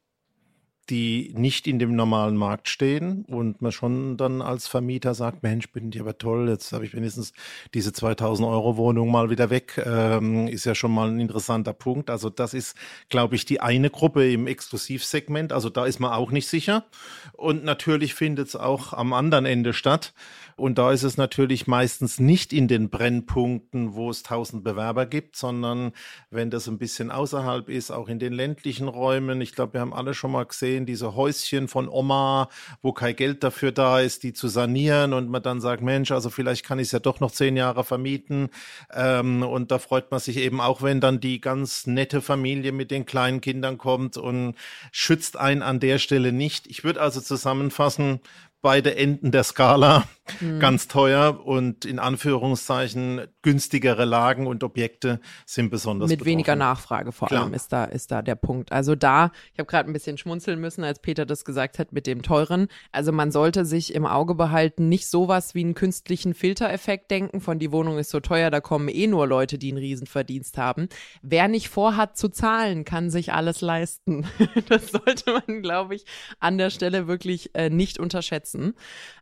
die 0.90 1.32
nicht 1.36 1.66
in 1.66 1.78
dem 1.78 1.94
normalen 1.94 2.36
Markt 2.36 2.68
stehen 2.68 3.24
und 3.28 3.62
man 3.62 3.72
schon 3.72 4.16
dann 4.16 4.42
als 4.42 4.66
Vermieter 4.66 5.14
sagt, 5.14 5.42
Mensch, 5.42 5.70
bin 5.70 5.90
ich 5.92 6.00
aber 6.00 6.18
toll, 6.18 6.48
jetzt 6.48 6.72
habe 6.72 6.84
ich 6.84 6.94
wenigstens 6.94 7.32
diese 7.72 7.92
2000 7.92 8.48
Euro 8.48 8.76
Wohnung 8.76 9.10
mal 9.10 9.30
wieder 9.30 9.50
weg, 9.50 9.80
ähm, 9.84 10.48
ist 10.48 10.64
ja 10.64 10.74
schon 10.74 10.92
mal 10.92 11.08
ein 11.08 11.20
interessanter 11.20 11.72
Punkt. 11.72 12.10
Also 12.10 12.30
das 12.30 12.52
ist, 12.52 12.76
glaube 13.08 13.36
ich, 13.36 13.44
die 13.44 13.60
eine 13.60 13.90
Gruppe 13.90 14.30
im 14.30 14.46
Exklusivsegment, 14.46 15.52
also 15.52 15.70
da 15.70 15.86
ist 15.86 16.00
man 16.00 16.12
auch 16.12 16.30
nicht 16.30 16.48
sicher. 16.48 16.84
Und 17.32 17.64
natürlich 17.64 18.14
findet 18.14 18.48
es 18.48 18.56
auch 18.56 18.92
am 18.92 19.12
anderen 19.12 19.46
Ende 19.46 19.72
statt. 19.72 20.12
Und 20.56 20.78
da 20.78 20.92
ist 20.92 21.02
es 21.02 21.16
natürlich 21.16 21.66
meistens 21.66 22.20
nicht 22.20 22.52
in 22.52 22.68
den 22.68 22.90
Brennpunkten, 22.90 23.94
wo 23.94 24.10
es 24.10 24.22
tausend 24.22 24.64
Bewerber 24.64 25.06
gibt, 25.06 25.36
sondern 25.36 25.92
wenn 26.30 26.50
das 26.50 26.68
ein 26.68 26.78
bisschen 26.78 27.10
außerhalb 27.10 27.68
ist, 27.68 27.90
auch 27.90 28.08
in 28.08 28.18
den 28.18 28.32
ländlichen 28.32 28.88
Räumen. 28.88 29.40
Ich 29.40 29.54
glaube, 29.54 29.74
wir 29.74 29.80
haben 29.80 29.94
alle 29.94 30.14
schon 30.14 30.32
mal 30.32 30.44
gesehen, 30.44 30.86
diese 30.86 31.14
Häuschen 31.14 31.68
von 31.68 31.88
Oma, 31.88 32.48
wo 32.82 32.92
kein 32.92 33.16
Geld 33.16 33.42
dafür 33.42 33.72
da 33.72 34.00
ist, 34.00 34.22
die 34.22 34.32
zu 34.32 34.48
sanieren 34.48 35.12
und 35.12 35.28
man 35.28 35.42
dann 35.42 35.60
sagt, 35.60 35.82
Mensch, 35.82 36.10
also 36.10 36.30
vielleicht 36.30 36.64
kann 36.64 36.78
ich 36.78 36.88
es 36.88 36.92
ja 36.92 36.98
doch 36.98 37.20
noch 37.20 37.30
zehn 37.30 37.56
Jahre 37.56 37.84
vermieten. 37.84 38.50
Ähm, 38.92 39.42
und 39.42 39.70
da 39.70 39.78
freut 39.78 40.10
man 40.10 40.20
sich 40.20 40.36
eben 40.36 40.60
auch, 40.60 40.82
wenn 40.82 41.00
dann 41.00 41.20
die 41.20 41.40
ganz 41.40 41.86
nette 41.86 42.20
Familie 42.20 42.72
mit 42.72 42.90
den 42.90 43.06
kleinen 43.06 43.40
Kindern 43.40 43.78
kommt 43.78 44.16
und 44.16 44.54
schützt 44.90 45.36
einen 45.36 45.62
an 45.62 45.80
der 45.80 45.98
Stelle 45.98 46.32
nicht. 46.32 46.66
Ich 46.66 46.84
würde 46.84 47.00
also 47.00 47.20
zusammenfassen, 47.20 48.20
beide 48.62 48.96
Enden 48.96 49.32
der 49.32 49.42
Skala 49.44 50.04
mhm. 50.40 50.60
ganz 50.60 50.88
teuer 50.88 51.44
und 51.44 51.84
in 51.84 51.98
Anführungszeichen 51.98 53.22
günstigere 53.42 54.04
Lagen 54.04 54.46
und 54.46 54.62
Objekte 54.64 55.20
sind 55.46 55.70
besonders 55.70 56.08
mit 56.08 56.20
betroffen. 56.20 56.30
weniger 56.30 56.56
Nachfrage 56.56 57.12
vor 57.12 57.28
Klar. 57.28 57.42
allem 57.42 57.54
ist 57.54 57.72
da 57.72 57.84
ist 57.84 58.10
da 58.10 58.22
der 58.22 58.36
Punkt. 58.36 58.72
Also 58.72 58.94
da, 58.94 59.32
ich 59.52 59.58
habe 59.58 59.66
gerade 59.66 59.90
ein 59.90 59.92
bisschen 59.92 60.16
schmunzeln 60.16 60.60
müssen, 60.60 60.84
als 60.84 61.00
Peter 61.00 61.26
das 61.26 61.44
gesagt 61.44 61.78
hat 61.78 61.92
mit 61.92 62.06
dem 62.06 62.22
teuren. 62.22 62.68
Also 62.92 63.12
man 63.12 63.32
sollte 63.32 63.64
sich 63.64 63.94
im 63.94 64.06
Auge 64.06 64.34
behalten, 64.34 64.88
nicht 64.88 65.08
sowas 65.08 65.54
wie 65.54 65.64
einen 65.64 65.74
künstlichen 65.74 66.34
Filtereffekt 66.34 67.10
denken, 67.10 67.40
von 67.40 67.58
die 67.58 67.72
Wohnung 67.72 67.98
ist 67.98 68.10
so 68.10 68.20
teuer, 68.20 68.50
da 68.50 68.60
kommen 68.60 68.88
eh 68.88 69.06
nur 69.08 69.26
Leute, 69.26 69.58
die 69.58 69.70
einen 69.70 69.78
Riesenverdienst 69.78 70.56
haben. 70.56 70.88
Wer 71.22 71.48
nicht 71.48 71.68
vorhat 71.68 72.16
zu 72.16 72.28
zahlen, 72.28 72.84
kann 72.84 73.10
sich 73.10 73.32
alles 73.32 73.60
leisten. 73.60 74.24
das 74.68 74.92
sollte 74.92 75.32
man, 75.32 75.62
glaube 75.62 75.96
ich, 75.96 76.04
an 76.38 76.58
der 76.58 76.70
Stelle 76.70 77.08
wirklich 77.08 77.54
äh, 77.54 77.68
nicht 77.68 77.98
unterschätzen. 77.98 78.51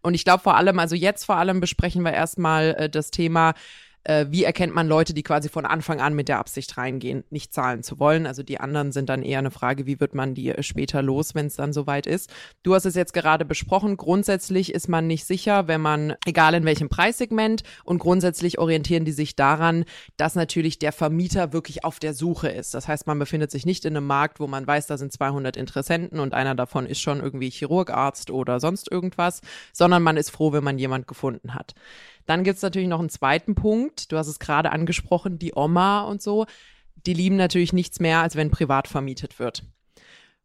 Und 0.03 0.15
ich 0.15 0.25
glaube 0.25 0.43
vor 0.43 0.57
allem, 0.57 0.79
also 0.79 0.95
jetzt 0.95 1.25
vor 1.25 1.37
allem 1.37 1.61
besprechen 1.61 2.03
wir 2.05 2.13
erstmal 2.13 2.75
äh, 2.75 2.91
das 2.91 3.11
Thema, 3.11 3.55
äh, 4.05 4.27
wie 4.31 4.45
erkennt 4.45 4.75
man 4.75 4.89
Leute, 4.89 5.15
die 5.15 5.23
quasi 5.23 5.49
von 5.49 5.67
Anfang 5.67 6.01
an 6.01 6.15
mit 6.15 6.29
der 6.29 6.39
Absicht 6.39 6.77
reingehen, 6.77 7.25
nicht 7.31 7.53
zahlen 7.53 7.83
zu 7.83 7.99
wollen. 7.99 8.27
Also 8.27 8.43
die 8.43 8.61
anderen 8.61 8.93
sind 8.93 9.09
dann 9.09 9.23
eher 9.23 9.39
eine 9.39 9.51
Frage, 9.51 9.87
wie 9.87 10.01
wird 10.01 10.15
man 10.15 10.35
die 10.35 10.51
äh, 10.51 10.63
später 10.63 11.03
los, 11.03 11.35
wenn 11.35 11.47
es 11.47 11.57
dann 11.57 11.73
soweit 11.73 12.07
ist. 12.07 12.31
Du 12.63 12.75
hast 12.75 12.87
es 12.87 12.95
jetzt 12.95 13.13
gerade 13.13 13.45
besprochen. 13.45 13.97
Grundsätzlich 13.97 14.73
ist 14.73 14.89
man 14.89 15.07
nicht 15.07 15.25
sicher, 15.25 15.69
wenn 15.69 15.81
man, 15.81 16.15
egal 16.27 16.55
in 16.55 16.65
welchem 16.65 16.89
Preissegment, 16.89 17.63
und 17.85 17.99
grundsätzlich 17.99 18.59
orientieren 18.59 19.05
die 19.05 19.13
sich 19.13 19.37
daran, 19.37 19.85
dass 20.17 20.35
natürlich 20.35 20.79
der 20.79 20.93
Vermieter 20.93 21.53
wirklich 21.53 21.85
auf 21.85 21.99
der 21.99 22.15
Suche 22.15 22.49
ist. 22.49 22.75
Das 22.75 22.89
heißt, 22.89 23.07
man 23.07 23.19
befindet 23.19 23.51
sich 23.51 23.67
nicht 23.67 23.85
in 23.85 23.97
einem 23.97 24.07
Markt, 24.07 24.41
wo 24.41 24.47
man 24.47 24.67
weiß, 24.67 24.87
da 24.87 24.97
sind 24.97 25.13
200 25.13 25.57
Interessenten 25.57 26.21
und 26.21 26.35
einer 26.35 26.55
davon 26.55 26.87
ist 26.87 27.01
schon 27.01 27.21
irgendwie 27.21 27.51
Chirurgarzt 27.51 28.31
oder 28.31 28.61
sonst 28.61 28.91
irgendwas, 28.91 29.41
sondern 29.73 30.03
man 30.03 30.17
ist 30.17 30.31
froh, 30.31 30.53
wenn 30.53 30.65
man 30.65 30.79
jemand 30.79 31.07
gefunden 31.07 31.55
hat. 31.55 31.75
Dann 32.31 32.45
gibt 32.45 32.59
es 32.59 32.63
natürlich 32.63 32.87
noch 32.87 33.01
einen 33.01 33.09
zweiten 33.09 33.57
Punkt. 33.57 34.13
Du 34.13 34.17
hast 34.17 34.29
es 34.29 34.39
gerade 34.39 34.71
angesprochen, 34.71 35.41
die 35.41 35.53
Oma 35.57 36.03
und 36.03 36.23
so. 36.23 36.47
Die 37.05 37.13
lieben 37.13 37.35
natürlich 37.35 37.73
nichts 37.73 37.99
mehr, 37.99 38.21
als 38.21 38.37
wenn 38.37 38.53
privat 38.53 38.87
vermietet 38.87 39.41
wird. 39.41 39.65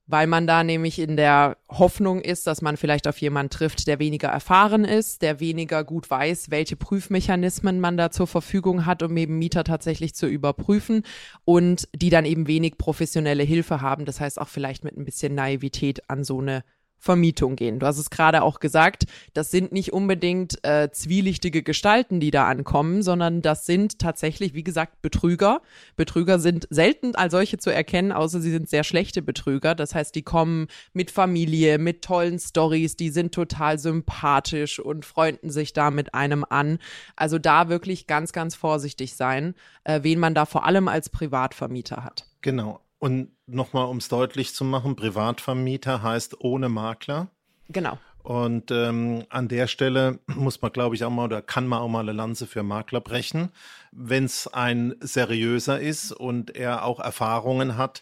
Weil 0.07 0.25
man 0.25 0.47
da 0.47 0.63
nämlich 0.63 0.97
in 0.97 1.15
der 1.15 1.57
Hoffnung 1.69 2.21
ist, 2.21 2.47
dass 2.47 2.63
man 2.63 2.77
vielleicht 2.77 3.07
auf 3.07 3.19
jemanden 3.21 3.51
trifft, 3.51 3.85
der 3.85 3.99
weniger 3.99 4.29
erfahren 4.29 4.83
ist, 4.83 5.21
der 5.21 5.39
weniger 5.39 5.83
gut 5.83 6.09
weiß, 6.09 6.49
welche 6.49 6.75
Prüfmechanismen 6.75 7.79
man 7.79 7.97
da 7.97 8.09
zur 8.09 8.25
Verfügung 8.25 8.87
hat, 8.87 9.03
um 9.03 9.15
eben 9.15 9.37
Mieter 9.37 9.63
tatsächlich 9.63 10.15
zu 10.15 10.25
überprüfen 10.25 11.03
und 11.43 11.87
die 11.93 12.09
dann 12.09 12.25
eben 12.25 12.47
wenig 12.47 12.79
professionelle 12.79 13.43
Hilfe 13.43 13.81
haben. 13.81 14.05
Das 14.05 14.19
heißt 14.19 14.41
auch 14.41 14.47
vielleicht 14.47 14.83
mit 14.83 14.97
ein 14.97 15.05
bisschen 15.05 15.35
Naivität 15.35 16.09
an 16.09 16.23
so 16.23 16.39
eine 16.39 16.63
Vermietung 16.97 17.55
gehen. 17.55 17.79
Du 17.79 17.85
hast 17.85 17.97
es 17.97 18.09
gerade 18.09 18.41
auch 18.41 18.59
gesagt, 18.59 19.05
das 19.33 19.51
sind 19.51 19.71
nicht 19.71 19.93
unbedingt 19.93 20.63
äh, 20.65 20.89
zwielichtige 20.91 21.61
Gestalten, 21.61 22.19
die 22.19 22.31
da 22.31 22.47
ankommen, 22.47 23.03
sondern 23.03 23.41
das 23.41 23.65
sind 23.65 23.99
tatsächlich, 23.99 24.53
wie 24.53 24.63
gesagt, 24.63 25.01
Betrüger. 25.01 25.61
Betrüger 25.95 26.39
sind 26.39 26.67
selten 26.71 27.15
als 27.15 27.31
solche 27.31 27.57
zu 27.57 27.69
erkennen, 27.69 28.11
außer 28.11 28.39
sie 28.39 28.51
sind 28.51 28.69
sehr 28.69 28.83
schlechte 28.83 29.21
Betrüger. 29.21 29.75
Das 29.75 29.93
heißt, 29.93 30.15
die 30.15 30.23
kommen 30.23 30.67
mit 30.93 31.11
Familie, 31.11 31.77
mit 31.77 32.01
tollen 32.01 32.39
Stories, 32.39 32.95
die 32.95 33.09
sind 33.09 33.33
total 33.33 33.77
sympathisch 33.77 34.79
und 34.79 35.05
freunden 35.05 35.49
sich 35.51 35.73
da 35.73 35.91
mit 35.91 36.13
einem 36.13 36.43
an. 36.49 36.79
Also 37.15 37.37
da 37.37 37.69
wirklich 37.69 38.07
ganz, 38.07 38.33
ganz 38.33 38.55
vorsichtig 38.55 39.15
sein, 39.15 39.53
äh, 39.83 40.01
wen 40.01 40.19
man 40.19 40.33
da 40.33 40.45
vor 40.45 40.65
allem 40.65 40.87
als 40.87 41.09
Privatvermieter 41.09 42.03
hat. 42.03 42.25
Genau. 42.41 42.79
Und 43.05 43.29
nochmal, 43.45 43.85
um 43.85 43.97
es 43.97 44.07
deutlich 44.07 44.55
zu 44.55 44.65
machen, 44.65 44.95
Privatvermieter 44.95 46.01
heißt 46.01 46.41
ohne 46.41 46.69
Makler. 46.69 47.27
Genau. 47.69 47.99
Und 48.23 48.71
ähm, 48.71 49.25
an 49.29 49.47
der 49.47 49.67
Stelle 49.67 50.17
muss 50.25 50.59
man, 50.59 50.71
glaube 50.71 50.95
ich, 50.95 51.03
auch 51.03 51.11
mal 51.11 51.25
oder 51.25 51.43
kann 51.43 51.67
man 51.67 51.81
auch 51.81 51.87
mal 51.87 51.99
eine 51.99 52.13
Lanze 52.13 52.47
für 52.47 52.63
Makler 52.63 53.01
brechen. 53.01 53.49
Wenn 53.91 54.25
es 54.25 54.47
ein 54.47 54.95
seriöser 55.01 55.79
ist 55.79 56.13
und 56.13 56.55
er 56.55 56.83
auch 56.83 56.99
Erfahrungen 56.99 57.77
hat, 57.77 58.01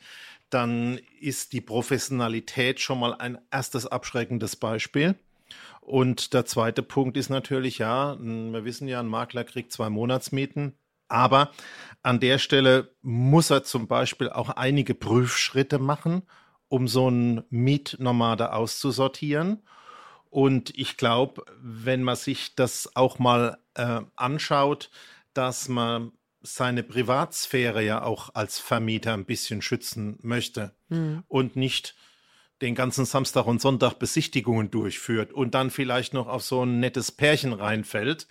dann 0.49 1.01
ist 1.19 1.51
die 1.51 1.59
Professionalität 1.59 2.79
schon 2.79 3.01
mal 3.01 3.13
ein 3.13 3.37
erstes 3.51 3.85
abschreckendes 3.85 4.55
Beispiel. 4.55 5.15
Und 5.81 6.33
der 6.33 6.45
zweite 6.45 6.81
Punkt 6.81 7.17
ist 7.17 7.27
natürlich, 7.27 7.77
ja, 7.77 8.15
wir 8.21 8.63
wissen 8.63 8.87
ja, 8.87 9.01
ein 9.01 9.07
Makler 9.07 9.43
kriegt 9.43 9.73
zwei 9.73 9.89
Monatsmieten. 9.89 10.77
Aber 11.13 11.51
an 12.01 12.19
der 12.19 12.39
Stelle 12.39 12.95
muss 13.03 13.51
er 13.51 13.63
zum 13.63 13.87
Beispiel 13.87 14.29
auch 14.29 14.49
einige 14.49 14.95
Prüfschritte 14.95 15.77
machen, 15.77 16.23
um 16.69 16.87
so 16.87 17.05
einen 17.05 17.43
Mietnomade 17.51 18.51
auszusortieren. 18.51 19.61
Und 20.31 20.75
ich 20.75 20.97
glaube, 20.97 21.45
wenn 21.61 22.01
man 22.01 22.15
sich 22.15 22.55
das 22.55 22.95
auch 22.95 23.19
mal 23.19 23.59
äh, 23.75 24.01
anschaut, 24.15 24.89
dass 25.35 25.69
man 25.69 26.13
seine 26.41 26.81
Privatsphäre 26.81 27.83
ja 27.83 28.01
auch 28.01 28.31
als 28.33 28.57
Vermieter 28.57 29.13
ein 29.13 29.25
bisschen 29.25 29.61
schützen 29.61 30.17
möchte 30.23 30.73
mhm. 30.89 31.23
und 31.27 31.55
nicht 31.55 31.95
den 32.63 32.75
ganzen 32.75 33.03
Samstag 33.03 33.45
und 33.45 33.61
Sonntag 33.61 33.95
Besichtigungen 33.99 34.71
durchführt 34.71 35.33
und 35.33 35.53
dann 35.53 35.69
vielleicht 35.69 36.13
noch 36.13 36.27
auf 36.27 36.43
so 36.43 36.63
ein 36.63 36.79
nettes 36.79 37.11
Pärchen 37.11 37.51
reinfällt, 37.51 38.25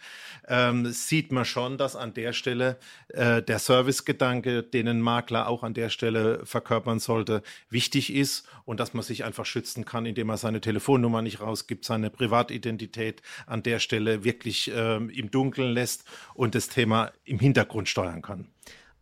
ähm, 0.48 0.86
sieht 0.86 1.30
man 1.32 1.44
schon, 1.44 1.76
dass 1.76 1.96
an 1.96 2.14
der 2.14 2.32
Stelle 2.32 2.78
äh, 3.08 3.42
der 3.42 3.58
Servicegedanke, 3.58 4.62
den 4.62 4.88
ein 4.88 5.00
Makler 5.02 5.48
auch 5.48 5.62
an 5.62 5.74
der 5.74 5.90
Stelle 5.90 6.44
verkörpern 6.46 6.98
sollte, 6.98 7.42
wichtig 7.68 8.12
ist 8.12 8.48
und 8.64 8.80
dass 8.80 8.94
man 8.94 9.02
sich 9.02 9.24
einfach 9.24 9.44
schützen 9.44 9.84
kann, 9.84 10.06
indem 10.06 10.30
er 10.30 10.38
seine 10.38 10.62
Telefonnummer 10.62 11.20
nicht 11.20 11.40
rausgibt, 11.40 11.84
seine 11.84 12.08
Privatidentität 12.08 13.20
an 13.46 13.62
der 13.62 13.80
Stelle 13.80 14.24
wirklich 14.24 14.72
äh, 14.72 14.96
im 14.96 15.30
Dunkeln 15.30 15.74
lässt 15.74 16.04
und 16.32 16.54
das 16.54 16.70
Thema 16.70 17.12
im 17.24 17.38
Hintergrund 17.38 17.88
steuern 17.88 18.22
kann. 18.22 18.48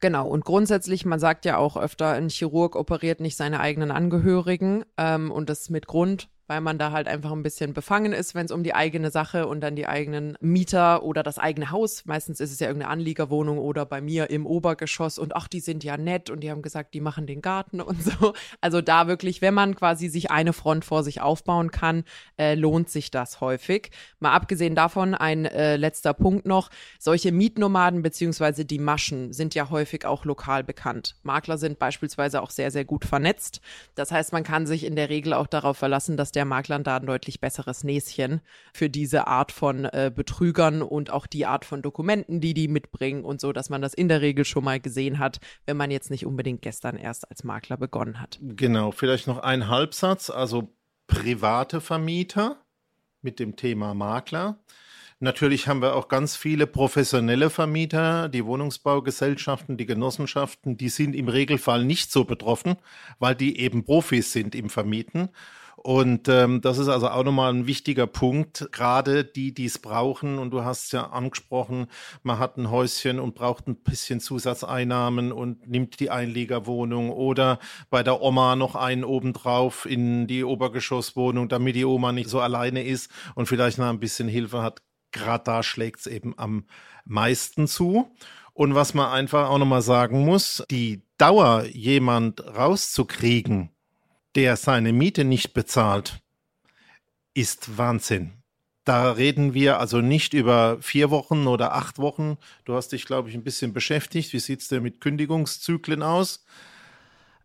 Genau, 0.01 0.27
und 0.27 0.47
grundsätzlich, 0.47 1.05
man 1.05 1.21
sagt 1.21 1.45
ja 1.45 1.59
auch 1.59 1.77
öfter, 1.77 2.13
ein 2.13 2.31
Chirurg 2.31 2.75
operiert 2.75 3.21
nicht 3.21 3.37
seine 3.37 3.61
eigenen 3.61 3.91
Angehörigen 3.91 4.85
ähm, 4.97 5.31
und 5.31 5.51
das 5.51 5.69
mit 5.69 5.87
Grund, 5.87 6.31
weil 6.51 6.61
man 6.61 6.79
da 6.79 6.91
halt 6.91 7.07
einfach 7.07 7.31
ein 7.31 7.45
bisschen 7.45 7.75
befangen 7.75 8.13
ist, 8.13 8.35
wenn 8.35 8.47
es 8.47 8.51
um 8.51 8.65
die 8.65 8.75
eigene 8.75 9.13
Sache 9.13 9.47
und 9.47 9.61
dann 9.61 9.77
die 9.77 9.87
eigenen 9.87 10.37
Mieter 10.41 11.05
oder 11.05 11.23
das 11.23 11.39
eigene 11.39 11.71
Haus, 11.71 12.07
meistens 12.07 12.41
ist 12.41 12.51
es 12.51 12.59
ja 12.59 12.67
irgendeine 12.67 12.91
Anliegerwohnung 12.91 13.59
oder 13.59 13.87
bei 13.87 14.01
mir 14.01 14.31
im 14.31 14.47
Obergeschoss 14.47 15.21
und 15.21 15.37
ach, 15.37 15.47
die 15.47 15.61
sind 15.61 15.85
ja 15.85 15.97
nett 15.97 16.29
und 16.29 16.41
die 16.41 16.51
haben 16.51 16.61
gesagt, 16.61 16.93
die 16.93 17.01
machen 17.01 17.29
den 17.29 17.41
Garten 17.41 17.81
und 17.81 18.03
so. 18.03 18.33
Also 18.61 18.81
da 18.81 19.07
wirklich, 19.07 19.41
wenn 19.43 19.55
man 19.55 19.77
quasi 19.77 20.09
sich 20.09 20.33
eine 20.33 20.53
Front 20.53 20.85
vor 20.85 21.05
sich 21.05 21.21
aufbauen 21.21 21.71
kann, 21.71 22.03
äh, 22.37 22.57
lohnt 22.57 22.91
sich 22.91 23.13
das 23.13 23.41
häufig. 23.41 23.93
Mal 24.19 24.33
abgesehen 24.33 24.75
davon, 24.75 25.15
ein 25.15 25.45
äh, 25.45 25.77
letzter 25.77 26.15
Punkt 26.15 26.47
noch, 26.47 26.71
solche 26.99 27.31
Mietnomaden 27.31 28.03
beziehungsweise 28.03 28.65
die 28.65 28.81
Maschen 28.81 29.33
sind 29.33 29.55
ja 29.55 29.71
häufig 29.71 30.05
auch 30.05 30.25
lokal 30.25 30.65
bekannt. 30.65 31.15
Makler 31.23 31.59
sind 31.59 31.79
beispielsweise 31.79 32.43
auch 32.43 32.51
sehr, 32.51 32.73
sehr 32.73 32.85
gut 32.85 33.05
vernetzt. 33.05 33.61
Das 33.95 34.11
heißt, 34.11 34.33
man 34.33 34.43
kann 34.43 34.67
sich 34.67 34.85
in 34.85 34.97
der 34.97 35.11
Regel 35.11 35.33
auch 35.33 35.47
darauf 35.47 35.79
verlassen, 35.79 36.17
dass 36.17 36.33
der 36.33 36.40
der 36.41 36.47
Maklern 36.47 36.85
da 36.85 36.97
ein 36.97 37.05
deutlich 37.05 37.39
besseres 37.39 37.85
Näschen 37.85 38.41
für 38.73 38.89
diese 38.89 39.27
Art 39.27 39.53
von 39.53 39.85
äh, 39.85 40.11
Betrügern 40.15 40.81
und 40.81 41.11
auch 41.11 41.27
die 41.27 41.45
Art 41.45 41.67
von 41.67 41.83
Dokumenten, 41.83 42.41
die 42.41 42.55
die 42.55 42.67
mitbringen 42.67 43.25
und 43.25 43.43
so, 43.43 43.53
dass 43.53 43.69
man 43.69 43.83
das 43.83 43.93
in 43.93 44.09
der 44.09 44.23
Regel 44.23 44.47
schon 44.47 44.65
mal 44.65 44.81
gesehen 44.81 45.19
hat, 45.19 45.39
wenn 45.67 45.77
man 45.77 45.91
jetzt 45.91 46.11
nicht 46.11 46.25
unbedingt 46.25 46.63
gestern 46.63 46.97
erst 46.97 47.29
als 47.29 47.45
Makler 47.45 47.77
begonnen 47.77 48.23
hat. 48.23 48.39
Genau, 48.41 48.91
vielleicht 48.91 49.27
noch 49.27 49.37
ein 49.37 49.69
Halbsatz, 49.69 50.31
also 50.31 50.73
private 51.07 51.83
Vermieter 51.83 52.57
mit 53.21 53.39
dem 53.39 53.55
Thema 53.55 53.93
Makler. 53.93 54.59
Natürlich 55.19 55.69
haben 55.69 55.83
wir 55.83 55.95
auch 55.95 56.09
ganz 56.09 56.37
viele 56.37 56.67
professionelle 56.67 57.51
Vermieter, 57.51 58.31
die 58.31 58.47
Wohnungsbaugesellschaften, 58.47 59.77
die 59.77 59.85
Genossenschaften, 59.85 60.79
die 60.79 60.89
sind 60.89 61.15
im 61.15 61.29
Regelfall 61.29 61.85
nicht 61.85 62.11
so 62.11 62.25
betroffen, 62.25 62.77
weil 63.19 63.35
die 63.35 63.61
eben 63.61 63.85
Profis 63.85 64.33
sind 64.33 64.55
im 64.55 64.71
Vermieten. 64.71 65.29
Und 65.83 66.29
ähm, 66.29 66.61
das 66.61 66.77
ist 66.77 66.89
also 66.89 67.09
auch 67.09 67.25
nochmal 67.25 67.55
ein 67.55 67.67
wichtiger 67.67 68.07
Punkt, 68.07 68.69
gerade 68.71 69.25
die, 69.25 69.55
die 69.55 69.65
es 69.65 69.79
brauchen. 69.79 70.39
Und 70.39 70.51
du 70.51 70.63
hast 70.63 70.93
ja 70.93 71.07
angesprochen, 71.07 71.87
man 72.23 72.39
hat 72.39 72.59
ein 72.59 72.71
Häuschen 72.71 73.19
und 73.19 73.35
braucht 73.35 73.67
ein 73.67 73.77
bisschen 73.77 74.21
Zusatzeinnahmen 74.21 75.33
und 75.33 75.71
nimmt 75.71 75.99
die 75.99 76.11
Einliegerwohnung 76.11 77.09
oder 77.11 77.59
bei 77.89 78.03
der 78.03 78.21
Oma 78.21 78.57
noch 78.57 78.75
einen 78.75 79.05
obendrauf 79.05 79.87
in 79.87 80.27
die 80.27 80.45
Obergeschosswohnung, 80.45 81.49
damit 81.49 81.77
die 81.77 81.87
Oma 81.87 82.13
nicht 82.13 82.29
so 82.29 82.41
alleine 82.41 82.85
ist 82.85 83.11
und 83.35 83.47
vielleicht 83.47 83.79
noch 83.79 83.89
ein 83.89 84.01
bisschen 84.01 84.29
Hilfe 84.29 84.61
hat. 84.63 84.83
Gerade 85.13 85.45
da 85.45 85.63
schlägt 85.63 86.01
es 86.01 86.07
eben 86.07 86.39
am 86.39 86.67
meisten 87.07 87.67
zu. 87.67 88.15
Und 88.53 88.75
was 88.75 88.93
man 88.93 89.11
einfach 89.11 89.49
auch 89.49 89.57
nochmal 89.57 89.81
sagen 89.81 90.27
muss, 90.27 90.63
die 90.71 91.07
Dauer, 91.17 91.65
jemand 91.73 92.45
rauszukriegen, 92.45 93.71
der 94.35 94.57
seine 94.57 94.93
Miete 94.93 95.25
nicht 95.25 95.55
bezahlt, 95.55 96.21
ist 97.35 97.79
Wahnsinn. 97.79 98.33
Da 98.85 99.13
reden 99.13 99.55
wir 99.55 99.79
also 99.79 100.01
nicht 100.01 100.33
über 100.35 100.79
vier 100.81 101.11
Wochen 101.11 101.47
oder 101.47 101.75
acht 101.75 101.99
Wochen. 101.99 102.39
Du 102.65 102.75
hast 102.75 102.89
dich, 102.89 103.05
glaube 103.05 103.29
ich, 103.29 103.35
ein 103.35 103.45
bisschen 103.45 103.73
beschäftigt. 103.73 104.33
Wie 104.33 104.41
sieht 104.41 104.63
es 104.63 104.69
denn 104.69 104.83
mit 104.83 105.01
Kündigungszyklen 105.01 106.03
aus? 106.03 106.45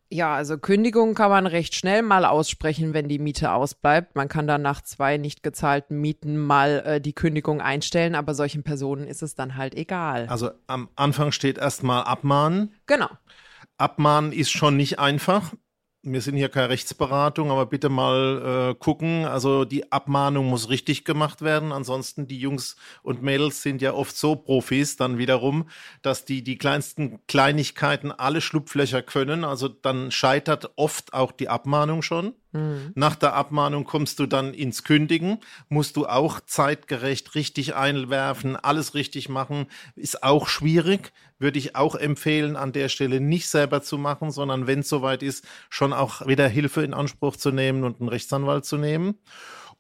Ja, 0.10 0.36
also 0.36 0.58
Kündigung 0.58 1.14
kann 1.14 1.32
man 1.32 1.48
recht 1.48 1.76
schnell 1.76 2.04
mal 2.04 2.26
aussprechen, 2.26 2.94
wenn 2.94 3.10
die 3.10 3.20
Miete 3.20 3.52
ausbleibt. 3.52 4.16
Man 4.16 4.30
kann 4.30 4.48
dann 4.48 4.62
nach 4.62 4.82
zwei 4.82 5.18
nicht 5.18 5.44
gezahlten 5.44 6.00
Mieten 6.00 6.38
mal 6.38 6.84
äh, 6.86 7.02
die 7.02 7.14
Kündigung 7.14 7.60
einstellen, 7.60 8.16
aber 8.16 8.34
solchen 8.34 8.64
Personen 8.64 9.08
ist 9.08 9.24
es 9.24 9.36
dann 9.36 9.56
halt 9.58 9.76
egal. 9.76 10.28
Also 10.30 10.52
am 10.68 10.90
Anfang 10.96 11.32
steht 11.32 11.58
erstmal 11.58 12.04
abmahnen. 12.04 12.74
Genau. 12.86 13.10
Abmahnen 13.78 14.32
ist 14.32 14.52
schon 14.52 14.78
nicht 14.78 15.00
einfach 15.00 15.54
wir 16.06 16.22
sind 16.22 16.36
hier 16.36 16.50
keine 16.50 16.70
Rechtsberatung, 16.70 17.52
aber 17.52 17.66
bitte 17.66 17.90
mal 17.90 18.72
äh, 18.72 18.76
gucken. 18.76 19.26
Also 19.26 19.66
die 19.66 19.92
Abmahnung 19.92 20.46
muss 20.46 20.70
richtig 20.70 21.04
gemacht 21.04 21.42
werden. 21.42 21.72
Ansonsten 21.72 22.28
die 22.28 22.40
Jungs 22.40 22.76
und 23.02 23.24
Mädels 23.24 23.64
sind 23.64 23.82
ja 23.82 23.94
oft 23.94 24.16
so 24.16 24.36
Profis 24.36 24.98
dann 24.98 25.18
wiederum, 25.18 25.68
dass 26.04 26.24
die 26.24 26.44
die 26.44 26.58
kleinsten 26.58 27.20
Kleinigkeiten 27.28 28.12
alle 28.12 28.42
Schlupflöcher 28.42 29.02
können. 29.02 29.44
Also 29.44 29.68
dann 29.68 30.12
scheitert 30.12 30.72
oft 30.76 31.14
auch 31.14 31.32
die 31.32 31.50
Abmahnung 31.50 32.04
schon. 32.04 32.34
Mhm. 32.56 32.94
Nach 32.96 33.16
der 33.16 33.34
Abmahnung 33.34 33.84
kommst 33.84 34.20
du 34.20 34.28
dann 34.28 34.54
ins 34.54 34.84
Kündigen, 34.84 35.40
musst 35.68 35.98
du 35.98 36.08
auch 36.08 36.40
zeitgerecht 36.40 37.36
richtig 37.36 37.76
einwerfen, 37.76 38.56
alles 38.56 38.96
richtig 38.96 39.28
machen, 39.28 39.68
ist 39.98 40.24
auch 40.24 40.48
schwierig, 40.48 41.12
würde 41.38 41.60
ich 41.60 41.76
auch 41.76 41.96
empfehlen, 41.96 42.56
an 42.56 42.72
der 42.72 42.88
Stelle 42.88 43.20
nicht 43.20 43.50
selber 43.50 43.82
zu 43.82 43.98
machen, 43.98 44.32
sondern 44.32 44.68
wenn 44.68 44.80
es 44.80 44.90
soweit 44.90 45.22
ist, 45.22 45.46
schon 45.70 45.92
auch 45.92 46.26
wieder 46.28 46.48
Hilfe 46.48 46.82
in 46.84 46.94
Anspruch 46.94 47.36
zu 47.36 47.52
nehmen 47.52 47.84
und 47.84 48.00
einen 48.00 48.08
Rechtsanwalt 48.08 48.64
zu 48.64 48.78
nehmen. 48.78 49.16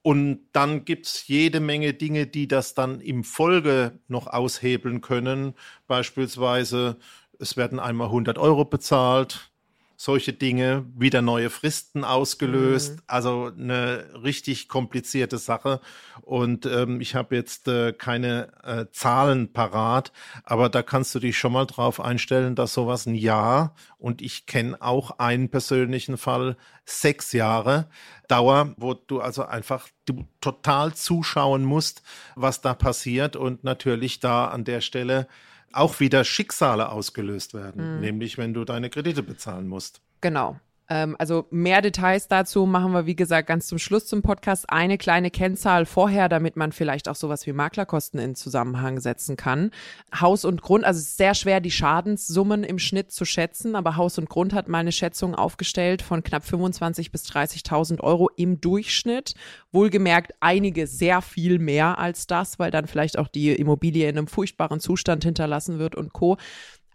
Und 0.02 0.42
dann 0.52 0.84
gibt 0.84 1.08
es 1.08 1.28
jede 1.28 1.62
Menge 1.62 1.94
Dinge, 1.94 2.28
die 2.28 2.48
das 2.48 2.74
dann 2.74 3.00
im 3.00 3.24
Folge 3.24 4.00
noch 4.08 4.28
aushebeln 4.28 5.00
können. 5.00 5.54
Beispielsweise, 5.88 6.98
es 7.40 7.56
werden 7.56 7.80
einmal 7.80 8.08
100 8.08 8.38
Euro 8.38 8.66
bezahlt, 8.66 9.50
solche 9.98 10.34
Dinge, 10.34 10.86
wieder 10.96 11.22
neue 11.22 11.50
Fristen 11.50 12.04
ausgelöst. 12.04 12.96
Mhm. 12.96 13.02
Also 13.08 13.52
eine 13.58 14.06
richtig 14.24 14.68
komplizierte 14.68 15.38
Sache. 15.38 15.80
Und 16.22 16.66
ähm, 16.66 17.02
ich 17.02 17.16
habe 17.16 17.36
jetzt 17.36 17.68
äh, 17.68 17.94
keine 17.94 18.50
äh, 18.64 18.86
Zahlen 18.92 19.54
parat, 19.54 20.12
aber 20.44 20.70
da 20.70 20.82
kannst 20.84 21.16
du 21.16 21.20
dich 21.20 21.38
schon 21.38 21.54
mal 21.54 21.66
drauf 21.66 22.00
einstellen, 22.00 22.56
dass 22.56 22.74
sowas 22.74 23.06
ein 23.06 23.16
Jahr 23.16 23.76
und 23.98 24.22
ich 24.22 24.46
kenne 24.46 24.82
auch 24.82 25.20
einen 25.20 25.50
persönlichen 25.50 26.18
Fall, 26.18 26.58
sechs 26.86 27.32
Jahre 27.32 27.88
Dauer, 28.28 28.74
wo 28.78 28.94
du 28.94 29.22
also 29.22 29.46
einfach 29.46 29.88
du 30.06 30.26
total 30.42 30.94
zuschauen 30.94 31.64
musst, 31.64 32.04
was 32.36 32.62
da 32.62 32.74
passiert 32.74 33.36
und 33.36 33.64
natürlich 33.64 34.20
da 34.20 34.48
an 34.48 34.64
der 34.64 34.82
Stelle 34.82 35.28
auch 35.76 36.00
wieder 36.00 36.24
Schicksale 36.24 36.90
ausgelöst 36.90 37.54
werden, 37.54 37.96
mhm. 37.96 38.02
nämlich 38.02 38.38
wenn 38.38 38.54
du 38.54 38.66
deine 38.66 38.90
Kredite 38.90 39.24
bezahlen 39.24 39.68
musst. 39.68 40.02
Genau. 40.22 40.60
Ähm, 40.90 41.16
also 41.18 41.48
mehr 41.50 41.82
Details 41.82 42.28
dazu 42.28 42.66
machen 42.66 42.92
wir, 42.92 43.06
wie 43.06 43.16
gesagt, 43.16 43.48
ganz 43.48 43.68
zum 43.68 43.80
Schluss 43.80 44.06
zum 44.06 44.22
Podcast. 44.22 44.70
Eine 44.70 44.98
kleine 44.98 45.32
Kennzahl 45.32 45.86
vorher, 45.86 46.30
damit 46.30 46.56
man 46.56 46.72
vielleicht 46.72 47.10
auch 47.10 47.16
sowas 47.16 47.48
wie 47.48 47.54
Maklerkosten 47.54 48.20
in 48.20 48.36
Zusammenhang 48.36 49.00
setzen 49.00 49.38
kann. 49.38 49.72
Haus 50.20 50.46
und 50.46 50.62
Grund, 50.62 50.84
also 50.84 51.00
es 51.00 51.08
ist 51.08 51.18
sehr 51.18 51.34
schwer, 51.34 51.60
die 51.60 51.72
Schadenssummen 51.72 52.64
im 52.64 52.80
Schnitt 52.80 53.12
zu 53.12 53.26
schätzen, 53.26 53.76
aber 53.76 53.96
Haus 53.96 54.18
und 54.18 54.30
Grund 54.30 54.54
hat 54.54 54.68
mal 54.68 54.80
eine 54.80 54.92
Schätzung 54.92 55.36
aufgestellt 55.36 56.02
von 56.02 56.24
knapp 56.24 56.44
25.000 56.44 57.12
bis 57.12 57.24
30.000 57.26 58.02
Euro 58.02 58.30
im 58.36 58.62
Durchschnitt. 58.62 59.34
Wohlgemerkt 59.72 60.34
einige 60.40 60.88
sehr 60.88 61.22
viel 61.22 61.60
mehr 61.60 61.98
als 61.98 62.28
das, 62.28 62.60
weil 62.60 62.72
dann 62.72 62.88
vielleicht 62.88 63.18
auch 63.18 63.28
die 63.28 63.54
Immobilie 63.54 64.08
in 64.08 64.18
einem 64.18 64.28
furchtbaren 64.28 64.80
Zustand 64.80 65.24
hinterlassen 65.24 65.80
wird 65.80 65.96
und 65.96 66.14
Co. 66.14 66.38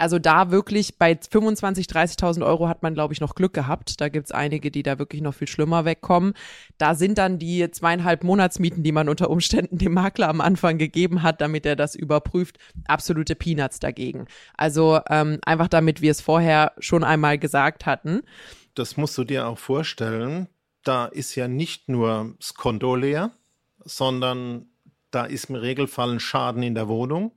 Also 0.00 0.18
da 0.18 0.50
wirklich 0.50 0.96
bei 0.96 1.14
25, 1.14 1.84
30.000 1.84 2.42
Euro 2.42 2.68
hat 2.68 2.82
man, 2.82 2.94
glaube 2.94 3.12
ich, 3.12 3.20
noch 3.20 3.34
Glück 3.34 3.52
gehabt. 3.52 4.00
Da 4.00 4.08
gibt's 4.08 4.32
einige, 4.32 4.70
die 4.70 4.82
da 4.82 4.98
wirklich 4.98 5.20
noch 5.20 5.34
viel 5.34 5.46
schlimmer 5.46 5.84
wegkommen. 5.84 6.32
Da 6.78 6.94
sind 6.94 7.18
dann 7.18 7.38
die 7.38 7.70
zweieinhalb 7.70 8.24
Monatsmieten, 8.24 8.82
die 8.82 8.92
man 8.92 9.10
unter 9.10 9.28
Umständen 9.28 9.76
dem 9.76 9.92
Makler 9.92 10.30
am 10.30 10.40
Anfang 10.40 10.78
gegeben 10.78 11.22
hat, 11.22 11.42
damit 11.42 11.66
er 11.66 11.76
das 11.76 11.94
überprüft, 11.94 12.56
absolute 12.86 13.34
Peanuts 13.34 13.78
dagegen. 13.78 14.24
Also 14.56 15.00
ähm, 15.10 15.38
einfach 15.44 15.68
damit 15.68 16.00
wir 16.00 16.12
es 16.12 16.22
vorher 16.22 16.72
schon 16.78 17.04
einmal 17.04 17.36
gesagt 17.36 17.84
hatten. 17.84 18.22
Das 18.72 18.96
musst 18.96 19.18
du 19.18 19.24
dir 19.24 19.48
auch 19.48 19.58
vorstellen. 19.58 20.48
Da 20.82 21.04
ist 21.04 21.34
ja 21.34 21.46
nicht 21.46 21.90
nur 21.90 22.36
das 22.38 22.54
Konto 22.54 22.96
leer, 22.96 23.32
sondern 23.84 24.70
da 25.10 25.26
ist 25.26 25.50
im 25.50 25.56
Regelfall 25.56 26.12
ein 26.12 26.20
Schaden 26.20 26.62
in 26.62 26.74
der 26.74 26.88
Wohnung. 26.88 27.32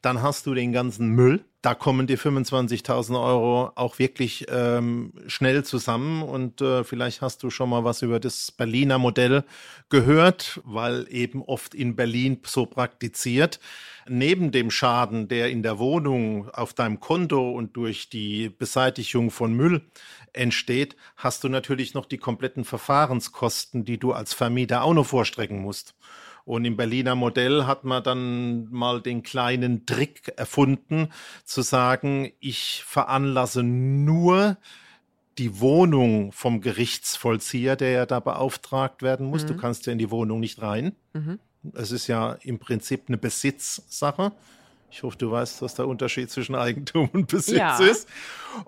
Dann 0.00 0.20
hast 0.20 0.46
du 0.46 0.54
den 0.54 0.72
ganzen 0.72 1.10
Müll 1.10 1.44
da 1.62 1.74
kommen 1.74 2.08
die 2.08 2.18
25.000 2.18 3.14
Euro 3.14 3.70
auch 3.76 4.00
wirklich 4.00 4.46
ähm, 4.50 5.12
schnell 5.28 5.64
zusammen 5.64 6.22
und 6.22 6.60
äh, 6.60 6.82
vielleicht 6.82 7.22
hast 7.22 7.44
du 7.44 7.50
schon 7.50 7.70
mal 7.70 7.84
was 7.84 8.02
über 8.02 8.18
das 8.18 8.50
Berliner 8.50 8.98
Modell 8.98 9.44
gehört, 9.88 10.60
weil 10.64 11.06
eben 11.08 11.40
oft 11.40 11.72
in 11.74 11.94
Berlin 11.94 12.40
so 12.44 12.66
praktiziert. 12.66 13.60
Neben 14.08 14.50
dem 14.50 14.72
Schaden, 14.72 15.28
der 15.28 15.50
in 15.50 15.62
der 15.62 15.78
Wohnung 15.78 16.50
auf 16.50 16.74
deinem 16.74 16.98
Konto 16.98 17.52
und 17.52 17.76
durch 17.76 18.08
die 18.08 18.48
Beseitigung 18.48 19.30
von 19.30 19.54
Müll 19.54 19.82
entsteht, 20.32 20.96
hast 21.16 21.44
du 21.44 21.48
natürlich 21.48 21.94
noch 21.94 22.06
die 22.06 22.18
kompletten 22.18 22.64
Verfahrenskosten, 22.64 23.84
die 23.84 23.98
du 23.98 24.12
als 24.12 24.34
Vermieter 24.34 24.82
auch 24.82 24.94
noch 24.94 25.06
vorstrecken 25.06 25.62
musst. 25.62 25.94
Und 26.44 26.64
im 26.64 26.76
Berliner 26.76 27.14
Modell 27.14 27.66
hat 27.66 27.84
man 27.84 28.02
dann 28.02 28.68
mal 28.70 29.00
den 29.00 29.22
kleinen 29.22 29.86
Trick 29.86 30.32
erfunden, 30.36 31.08
zu 31.44 31.62
sagen, 31.62 32.32
ich 32.40 32.82
veranlasse 32.84 33.62
nur 33.62 34.56
die 35.38 35.60
Wohnung 35.60 36.32
vom 36.32 36.60
Gerichtsvollzieher, 36.60 37.76
der 37.76 37.90
ja 37.90 38.06
da 38.06 38.20
beauftragt 38.20 39.02
werden 39.02 39.26
muss. 39.26 39.44
Mhm. 39.44 39.48
Du 39.48 39.56
kannst 39.56 39.86
ja 39.86 39.92
in 39.92 39.98
die 39.98 40.10
Wohnung 40.10 40.40
nicht 40.40 40.60
rein. 40.60 40.94
Mhm. 41.12 41.38
Es 41.74 41.92
ist 41.92 42.06
ja 42.06 42.32
im 42.42 42.58
Prinzip 42.58 43.04
eine 43.08 43.18
Besitzsache. 43.18 44.32
Ich 44.92 45.02
hoffe, 45.02 45.16
du 45.16 45.30
weißt, 45.30 45.62
was 45.62 45.74
der 45.74 45.88
Unterschied 45.88 46.30
zwischen 46.30 46.54
Eigentum 46.54 47.08
und 47.14 47.26
Besitz 47.26 47.56
ja. 47.56 47.78
ist. 47.78 48.06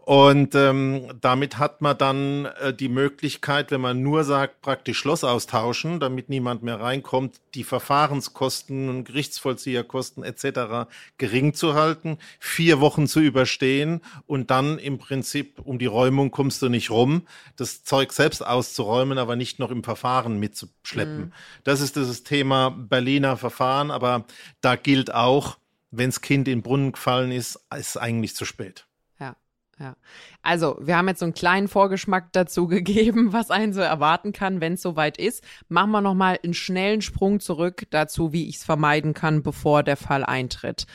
Und 0.07 0.55
ähm, 0.55 1.13
damit 1.21 1.59
hat 1.59 1.83
man 1.83 1.99
dann 1.99 2.47
äh, 2.47 2.73
die 2.73 2.89
Möglichkeit, 2.89 3.71
wenn 3.71 3.83
man 3.83 4.03
nur 4.03 4.25
sagt, 4.25 4.63
praktisch 4.63 4.97
Schloss 4.97 5.23
austauschen, 5.23 6.01
damit 6.01 6.31
niemand 6.31 6.63
mehr 6.63 6.81
reinkommt, 6.81 7.43
die 7.55 7.63
Verfahrenskosten, 7.63 9.05
Gerichtsvollzieherkosten 9.05 10.25
etc. 10.25 10.89
gering 11.19 11.53
zu 11.53 11.75
halten, 11.75 12.17
vier 12.41 12.81
Wochen 12.81 13.07
zu 13.07 13.21
überstehen 13.21 14.01
und 14.27 14.51
dann 14.51 14.79
im 14.79 14.97
Prinzip 14.97 15.61
um 15.63 15.79
die 15.79 15.85
Räumung 15.85 16.31
kommst 16.31 16.63
du 16.63 16.71
nicht 16.71 16.91
rum, 16.91 17.27
das 17.57 17.85
Zeug 17.85 18.15
selbst 18.15 18.45
auszuräumen, 18.45 19.19
aber 19.19 19.37
nicht 19.37 19.59
noch 19.59 19.71
im 19.71 19.85
Verfahren 19.85 20.39
mitzuschleppen. 20.39 21.19
Mhm. 21.19 21.33
Das 21.65 21.83
ist 21.83 21.99
das 21.99 22.23
Thema 22.23 22.71
Berliner 22.71 23.37
Verfahren, 23.37 23.91
aber 23.91 24.25
da 24.63 24.77
gilt 24.77 25.13
auch, 25.13 25.59
wenns 25.97 26.21
Kind 26.21 26.49
in 26.49 26.59
den 26.59 26.63
Brunnen 26.63 26.93
gefallen 26.93 27.33
ist, 27.33 27.61
ist 27.77 27.97
eigentlich 27.97 28.35
zu 28.35 28.45
spät. 28.45 28.87
Ja, 29.19 29.37
ja. 29.79 29.97
Also, 30.43 30.77
wir 30.81 30.97
haben 30.97 31.09
jetzt 31.09 31.21
so 31.21 31.27
einen 31.27 31.35
kleinen 31.35 31.69
Vorgeschmack 31.69 32.33
dazu 32.33 32.67
gegeben, 32.69 33.33
was 33.33 33.51
einen 33.51 33.73
so 33.73 33.81
erwarten 33.81 34.33
kann, 34.33 34.61
wenn 34.61 34.75
es 34.75 34.83
soweit 34.83 35.19
ist. 35.19 35.45
Machen 35.69 35.91
wir 35.91 36.01
nochmal 36.01 36.39
einen 36.43 36.55
schnellen 36.55 37.03
Sprung 37.03 37.41
zurück 37.41 37.87
dazu, 37.91 38.33
wie 38.33 38.49
ich 38.49 38.57
es 38.57 38.65
vermeiden 38.65 39.15
kann, 39.15 39.43
bevor 39.43 39.83
der 39.83 39.97
Fall 39.97 40.25
eintritt. 40.25 40.87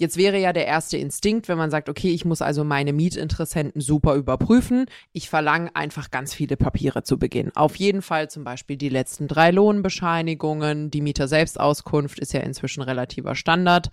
Jetzt 0.00 0.16
wäre 0.16 0.38
ja 0.38 0.52
der 0.52 0.66
erste 0.66 0.96
Instinkt, 0.96 1.48
wenn 1.48 1.58
man 1.58 1.72
sagt, 1.72 1.88
okay, 1.88 2.10
ich 2.10 2.24
muss 2.24 2.40
also 2.40 2.62
meine 2.62 2.92
Mietinteressenten 2.92 3.80
super 3.80 4.14
überprüfen. 4.14 4.86
Ich 5.12 5.28
verlange 5.28 5.74
einfach 5.74 6.12
ganz 6.12 6.32
viele 6.32 6.56
Papiere 6.56 7.02
zu 7.02 7.18
Beginn. 7.18 7.50
Auf 7.56 7.74
jeden 7.74 8.00
Fall 8.00 8.30
zum 8.30 8.44
Beispiel 8.44 8.76
die 8.76 8.90
letzten 8.90 9.26
drei 9.26 9.50
Lohnbescheinigungen. 9.50 10.92
Die 10.92 11.00
Mieter-Selbstauskunft 11.00 12.20
ist 12.20 12.32
ja 12.32 12.40
inzwischen 12.40 12.82
relativer 12.82 13.34
Standard. 13.34 13.90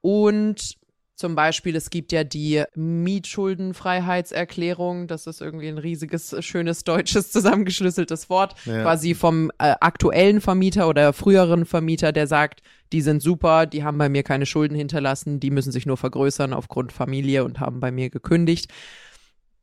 Und 0.00 0.78
zum 1.18 1.34
Beispiel, 1.34 1.74
es 1.74 1.90
gibt 1.90 2.12
ja 2.12 2.22
die 2.22 2.62
Mietschuldenfreiheitserklärung. 2.76 5.08
Das 5.08 5.26
ist 5.26 5.40
irgendwie 5.40 5.66
ein 5.66 5.78
riesiges, 5.78 6.36
schönes 6.44 6.84
deutsches 6.84 7.32
zusammengeschlüsseltes 7.38 8.30
Wort. 8.30 8.54
Ja. 8.64 8.82
Quasi 8.82 9.16
vom 9.16 9.50
äh, 9.58 9.74
aktuellen 9.80 10.40
Vermieter 10.40 10.88
oder 10.88 11.12
früheren 11.12 11.66
Vermieter, 11.66 12.12
der 12.12 12.28
sagt, 12.28 12.62
die 12.92 13.00
sind 13.00 13.20
super, 13.20 13.66
die 13.66 13.82
haben 13.82 13.98
bei 13.98 14.08
mir 14.08 14.22
keine 14.22 14.46
Schulden 14.46 14.76
hinterlassen, 14.76 15.40
die 15.40 15.50
müssen 15.50 15.72
sich 15.72 15.86
nur 15.86 15.96
vergrößern 15.96 16.52
aufgrund 16.52 16.92
Familie 16.92 17.44
und 17.44 17.58
haben 17.58 17.80
bei 17.80 17.90
mir 17.90 18.10
gekündigt. 18.10 18.70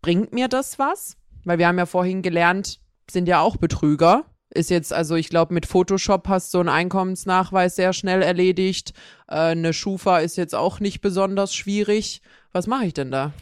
Bringt 0.02 0.34
mir 0.34 0.50
das 0.50 0.78
was? 0.78 1.16
Weil 1.46 1.58
wir 1.58 1.68
haben 1.68 1.78
ja 1.78 1.86
vorhin 1.86 2.22
gelernt, 2.22 2.82
sind 3.10 3.30
ja 3.30 3.40
auch 3.40 3.56
Betrüger. 3.56 4.26
Ist 4.56 4.70
jetzt, 4.70 4.94
also 4.94 5.16
ich 5.16 5.30
glaube, 5.30 5.54
mit 5.54 5.66
Photoshop 5.66 6.30
hast 6.30 6.54
du 6.54 6.60
einen 6.60 6.70
Einkommensnachweis 6.70 7.76
sehr 7.76 7.92
schnell 7.92 8.22
erledigt. 8.22 8.94
Äh, 9.28 9.36
eine 9.36 9.74
Schufa 9.74 10.20
ist 10.20 10.38
jetzt 10.38 10.56
auch 10.56 10.80
nicht 10.80 11.02
besonders 11.02 11.54
schwierig. 11.54 12.22
Was 12.54 12.66
mache 12.66 12.86
ich 12.86 12.94
denn 12.94 13.12
da? 13.12 13.34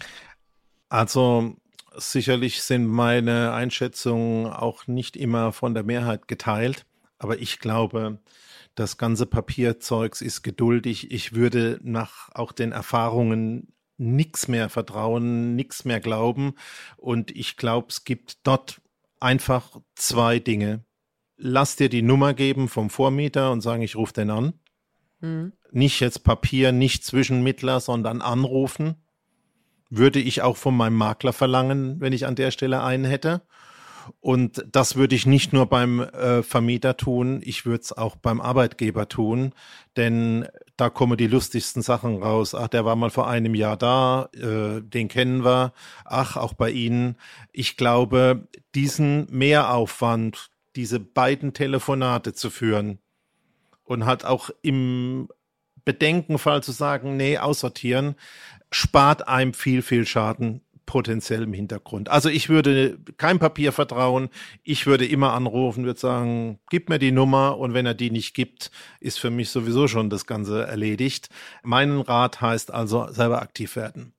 Also 0.90 1.56
sicherlich 1.96 2.64
sind 2.64 2.88
meine 2.88 3.54
Einschätzungen 3.54 4.48
auch 4.48 4.88
nicht 4.88 5.16
immer 5.16 5.52
von 5.52 5.76
der 5.76 5.84
Mehrheit 5.84 6.28
geteilt, 6.28 6.86
aber 7.20 7.40
ich 7.40 7.60
glaube, 7.60 8.20
das 8.76 8.98
ganze 8.98 9.28
Papierzeugs 9.28 10.22
ist 10.22 10.42
geduldig. 10.42 11.12
Ich 11.12 11.34
würde 11.34 11.80
nach 11.84 12.30
auch 12.34 12.52
den 12.52 12.72
Erfahrungen 12.72 13.74
nichts 13.98 14.48
mehr 14.48 14.70
vertrauen, 14.70 15.56
nichts 15.56 15.86
mehr 15.86 16.00
glauben. 16.00 16.56
Und 16.98 17.30
ich 17.32 17.58
glaube, 17.58 17.88
es 17.90 18.04
gibt 18.04 18.46
dort 18.48 18.82
einfach 19.20 19.80
zwei 19.96 20.40
Dinge 20.40 20.84
lass 21.38 21.76
dir 21.76 21.90
die 21.90 22.02
Nummer 22.02 22.34
geben 22.34 22.68
vom 22.68 22.90
Vormieter 22.90 23.52
und 23.52 23.62
sagen, 23.62 23.82
ich 23.82 23.96
rufe 23.96 24.14
den 24.14 24.30
an. 24.30 24.54
Mhm. 25.22 25.54
Nicht 25.72 26.00
jetzt 26.00 26.24
Papier, 26.24 26.72
nicht 26.72 27.04
Zwischenmittler, 27.04 27.80
sondern 27.80 28.22
anrufen. 28.22 28.96
Würde 29.90 30.20
ich 30.20 30.42
auch 30.42 30.58
von 30.58 30.76
meinem 30.76 30.96
Makler 30.96 31.34
verlangen, 31.34 32.00
wenn 32.00 32.14
ich 32.14 32.26
an 32.26 32.36
der 32.36 32.52
Stelle 32.52 32.84
einen 32.84 33.06
hätte. 33.06 33.42
Und 34.20 34.66
das 34.72 34.96
würde 34.96 35.16
ich 35.16 35.26
nicht 35.26 35.54
nur 35.54 35.68
beim 35.68 36.02
äh, 36.02 36.44
Vermieter 36.44 36.98
tun, 36.98 37.42
ich 37.44 37.66
würde 37.66 37.82
es 37.82 37.94
auch 37.94 38.16
beim 38.16 38.42
Arbeitgeber 38.42 39.08
tun, 39.08 39.54
denn 39.96 40.48
da 40.78 40.90
kommen 40.90 41.18
die 41.18 41.28
lustigsten 41.28 41.82
Sachen 41.82 42.22
raus. 42.22 42.56
Ach, 42.56 42.68
der 42.68 42.86
war 42.86 42.96
mal 42.96 43.10
vor 43.10 43.28
einem 43.28 43.56
Jahr 43.56 43.78
da, 43.78 44.30
äh, 44.34 44.82
den 44.82 45.08
kennen 45.08 45.46
wir. 45.46 45.74
Ach, 46.06 46.36
auch 46.36 46.54
bei 46.54 46.72
Ihnen. 46.72 47.16
Ich 47.52 47.78
glaube, 47.78 48.48
diesen 48.76 49.28
Mehraufwand, 49.30 50.50
diese 50.76 51.00
beiden 51.00 51.54
Telefonate 51.54 52.34
zu 52.34 52.50
führen 52.50 53.00
und 53.84 54.06
halt 54.06 54.26
auch 54.26 54.50
im 54.62 55.28
Bedenkenfall 55.86 56.64
zu 56.64 56.72
sagen, 56.72 57.18
nee, 57.18 57.38
aussortieren, 57.38 58.16
spart 58.72 59.28
einem 59.28 59.54
viel, 59.54 59.82
viel 59.82 60.06
Schaden 60.06 60.62
potenziell 60.86 61.44
im 61.44 61.54
Hintergrund. 61.54 62.10
Also 62.10 62.30
ich 62.30 62.50
würde 62.50 63.00
kein 63.18 63.40
Papier 63.40 63.72
vertrauen. 63.72 64.30
Ich 64.64 64.86
würde 64.86 65.06
immer 65.06 65.34
anrufen, 65.34 65.86
würde 65.86 66.00
sagen, 66.00 66.60
gib 66.70 66.90
mir 66.90 67.00
die 67.00 67.12
Nummer 67.12 67.58
und 67.58 67.74
wenn 67.74 67.86
er 67.86 67.94
die 67.94 68.12
nicht 68.12 68.34
gibt, 68.34 68.72
ist 69.00 69.20
für 69.20 69.30
mich 69.30 69.50
sowieso 69.50 69.88
schon 69.88 70.10
das 70.10 70.26
Ganze 70.26 70.66
erledigt. 70.66 71.30
Mein 71.64 72.02
Rat 72.02 72.42
heißt 72.42 72.72
also 72.72 73.08
selber 73.10 73.42
aktiv 73.42 73.76
werden. 73.76 74.14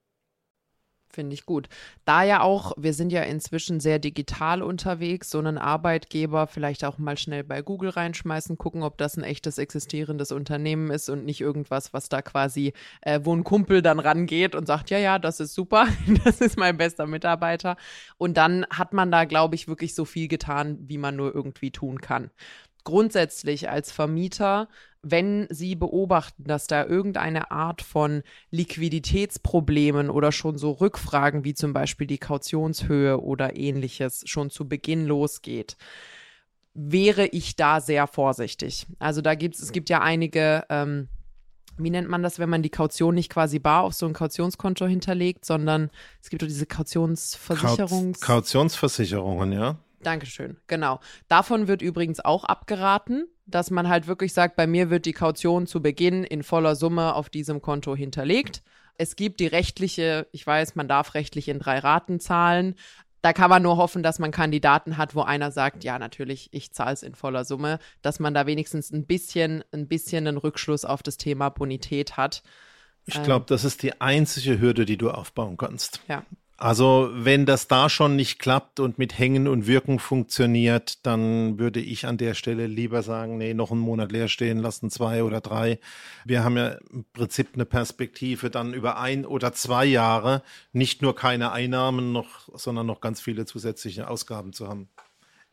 Finde 1.14 1.35
ich 1.35 1.46
gut. 1.46 1.68
Da 2.05 2.24
ja 2.24 2.40
auch, 2.40 2.72
wir 2.77 2.92
sind 2.92 3.12
ja 3.12 3.22
inzwischen 3.22 3.79
sehr 3.79 4.00
digital 4.00 4.62
unterwegs, 4.62 5.31
so 5.31 5.38
einen 5.38 5.59
Arbeitgeber 5.59 6.48
vielleicht 6.48 6.85
auch 6.85 6.98
mal 6.98 7.16
schnell 7.16 7.44
bei 7.44 7.62
Google 7.62 7.90
reinschmeißen, 7.90 8.59
gucken, 8.59 8.83
ob 8.83 8.98
das 8.98 9.16
ein 9.16 9.22
echtes 9.22 9.59
existierendes 9.59 10.33
Unternehmen 10.33 10.90
ist 10.90 11.09
und 11.09 11.24
nicht 11.24 11.40
irgendwas, 11.40 11.92
was 11.92 12.09
da 12.09 12.20
quasi, 12.20 12.72
äh, 13.03 13.20
wo 13.22 13.35
ein 13.35 13.44
Kumpel 13.44 13.81
dann 13.81 14.00
rangeht 14.00 14.57
und 14.57 14.66
sagt, 14.66 14.90
ja, 14.90 14.98
ja, 14.98 15.20
das 15.20 15.38
ist 15.38 15.55
super, 15.55 15.87
das 16.24 16.40
ist 16.40 16.59
mein 16.59 16.77
bester 16.77 17.07
Mitarbeiter. 17.07 17.77
Und 18.18 18.37
dann 18.37 18.66
hat 18.70 18.92
man 18.92 19.12
da, 19.12 19.24
glaube 19.24 19.55
ich, 19.55 19.68
wirklich 19.68 19.94
so 19.94 20.05
viel 20.05 20.27
getan, 20.27 20.79
wie 20.81 20.98
man 20.98 21.14
nur 21.14 21.33
irgendwie 21.33 21.70
tun 21.70 22.00
kann. 22.00 22.31
Grundsätzlich 22.85 23.68
als 23.70 23.90
Vermieter, 23.90 24.68
wenn 25.03 25.47
Sie 25.51 25.75
beobachten, 25.75 26.44
dass 26.44 26.66
da 26.66 26.85
irgendeine 26.85 27.51
Art 27.51 27.83
von 27.83 28.23
Liquiditätsproblemen 28.51 30.09
oder 30.09 30.33
schon 30.33 30.57
so 30.57 30.73
Rückfragen 30.73 31.44
wie 31.44 31.55
zum 31.55 31.73
Beispiel 31.73 32.07
die 32.07 32.18
Kautionshöhe 32.18 33.20
oder 33.20 33.57
ähnliches 33.57 34.23
schon 34.27 34.51
zu 34.51 34.66
Beginn 34.66 35.07
losgeht, 35.07 35.77
wäre 36.75 37.27
ich 37.27 37.57
da 37.57 37.81
sehr 37.81 38.07
vorsichtig. 38.07 38.87
Also 38.99 39.20
da 39.20 39.35
gibt 39.35 39.57
es, 39.57 39.62
es 39.62 39.73
gibt 39.73 39.90
ja 39.90 40.01
einige, 40.01 40.64
ähm, 40.70 41.09
wie 41.77 41.90
nennt 41.90 42.09
man 42.09 42.23
das, 42.23 42.38
wenn 42.38 42.49
man 42.49 42.62
die 42.62 42.70
Kaution 42.70 43.14
nicht 43.14 43.31
quasi 43.31 43.59
bar 43.59 43.83
auf 43.83 43.94
so 43.94 44.07
ein 44.07 44.12
Kautionskonto 44.12 44.87
hinterlegt, 44.87 45.44
sondern 45.44 45.90
es 46.23 46.31
gibt 46.31 46.42
doch 46.42 46.49
diese 46.49 46.66
Kautionsversicherungs... 46.66 48.20
Kautionsversicherungen, 48.20 49.53
ja. 49.53 49.77
Dankeschön, 50.05 50.59
genau. 50.67 51.01
Davon 51.29 51.67
wird 51.67 51.83
übrigens 51.83 52.21
auch 52.21 52.45
abgeraten, 52.45 53.27
dass 53.47 53.71
man 53.71 53.88
halt 53.88 54.07
wirklich 54.07 54.33
sagt, 54.33 54.57
bei 54.57 54.67
mir 54.67 54.90
wird 54.90 55.07
die 55.07 55.12
Kaution 55.12 55.67
zu 55.67 55.83
Beginn 55.83 56.25
in 56.25 56.43
voller 56.43 56.77
Summe 56.77 57.14
auf 57.14 57.29
diesem 57.29 57.61
Konto 57.61 57.97
hinterlegt. 57.97 58.62
Es 58.97 59.17
gibt 59.17 59.40
die 59.40 59.47
rechtliche, 59.47 60.29
ich 60.33 60.47
weiß, 60.47 60.77
man 60.77 60.88
darf 60.88 61.14
rechtlich 61.14 61.49
in 61.49 61.59
drei 61.59 61.79
Raten 61.79 62.21
zahlen. 62.21 62.77
Da 63.23 63.33
kann 63.33 63.51
man 63.51 63.62
nur 63.62 63.77
hoffen, 63.77 64.03
dass 64.03 64.19
man 64.19 64.31
Kandidaten 64.31 64.97
hat, 64.99 65.14
wo 65.14 65.23
einer 65.23 65.51
sagt, 65.51 65.83
ja, 65.83 65.99
natürlich, 65.99 66.51
ich 66.53 66.73
zahle 66.73 66.93
es 66.93 67.03
in 67.03 67.14
voller 67.14 67.45
Summe, 67.45 67.79
dass 68.03 68.21
man 68.21 68.35
da 68.35 68.47
wenigstens 68.47 68.93
ein 68.93 69.07
bisschen, 69.07 69.64
ein 69.73 69.88
bisschen 69.88 70.27
einen 70.29 70.37
Rückschluss 70.37 70.85
auf 70.85 71.03
das 71.03 71.17
Thema 71.17 71.49
Bonität 71.49 72.17
hat. 72.17 72.43
Ich 73.07 73.23
glaube, 73.23 73.47
das 73.47 73.64
ist 73.64 73.83
die 73.83 74.01
einzige 74.01 74.61
Hürde, 74.61 74.87
die 74.87 74.97
du 74.97 75.11
aufbauen 75.11 75.57
kannst. 75.57 76.01
Ja. 76.09 76.25
Also 76.57 77.11
wenn 77.12 77.47
das 77.47 77.67
da 77.67 77.90
schon 77.90 78.14
nicht 78.14 78.38
klappt 78.38 78.79
und 78.79 78.97
mit 78.97 79.19
Hängen 79.19 79.49
und 79.49 79.67
Wirken 79.67 79.99
funktioniert, 79.99 81.05
dann 81.05 81.59
würde 81.59 81.81
ich 81.81 82.07
an 82.07 82.17
der 82.17 82.35
Stelle 82.35 82.69
lieber 82.69 83.03
sagen, 83.03 83.38
nee, 83.38 83.55
noch 83.55 83.73
einen 83.73 83.81
Monat 83.81 84.12
leer 84.12 84.29
stehen 84.29 84.59
lassen, 84.59 84.88
zwei 84.88 85.25
oder 85.25 85.40
drei. 85.40 85.81
Wir 86.25 86.45
haben 86.45 86.57
ja 86.57 86.77
im 86.93 87.05
Prinzip 87.12 87.49
eine 87.55 87.64
Perspektive, 87.64 88.51
dann 88.51 88.73
über 88.73 88.99
ein 88.99 89.27
oder 89.27 89.53
zwei 89.53 89.85
Jahre 89.85 90.43
nicht 90.73 91.03
nur 91.03 91.17
keine 91.17 91.51
Einnahmen 91.51 92.12
noch, 92.12 92.49
sondern 92.55 92.87
noch 92.87 93.01
ganz 93.01 93.21
viele 93.21 93.47
zusätzliche 93.47 94.09
Ausgaben 94.09 94.53
zu 94.53 94.69
haben. 94.69 94.88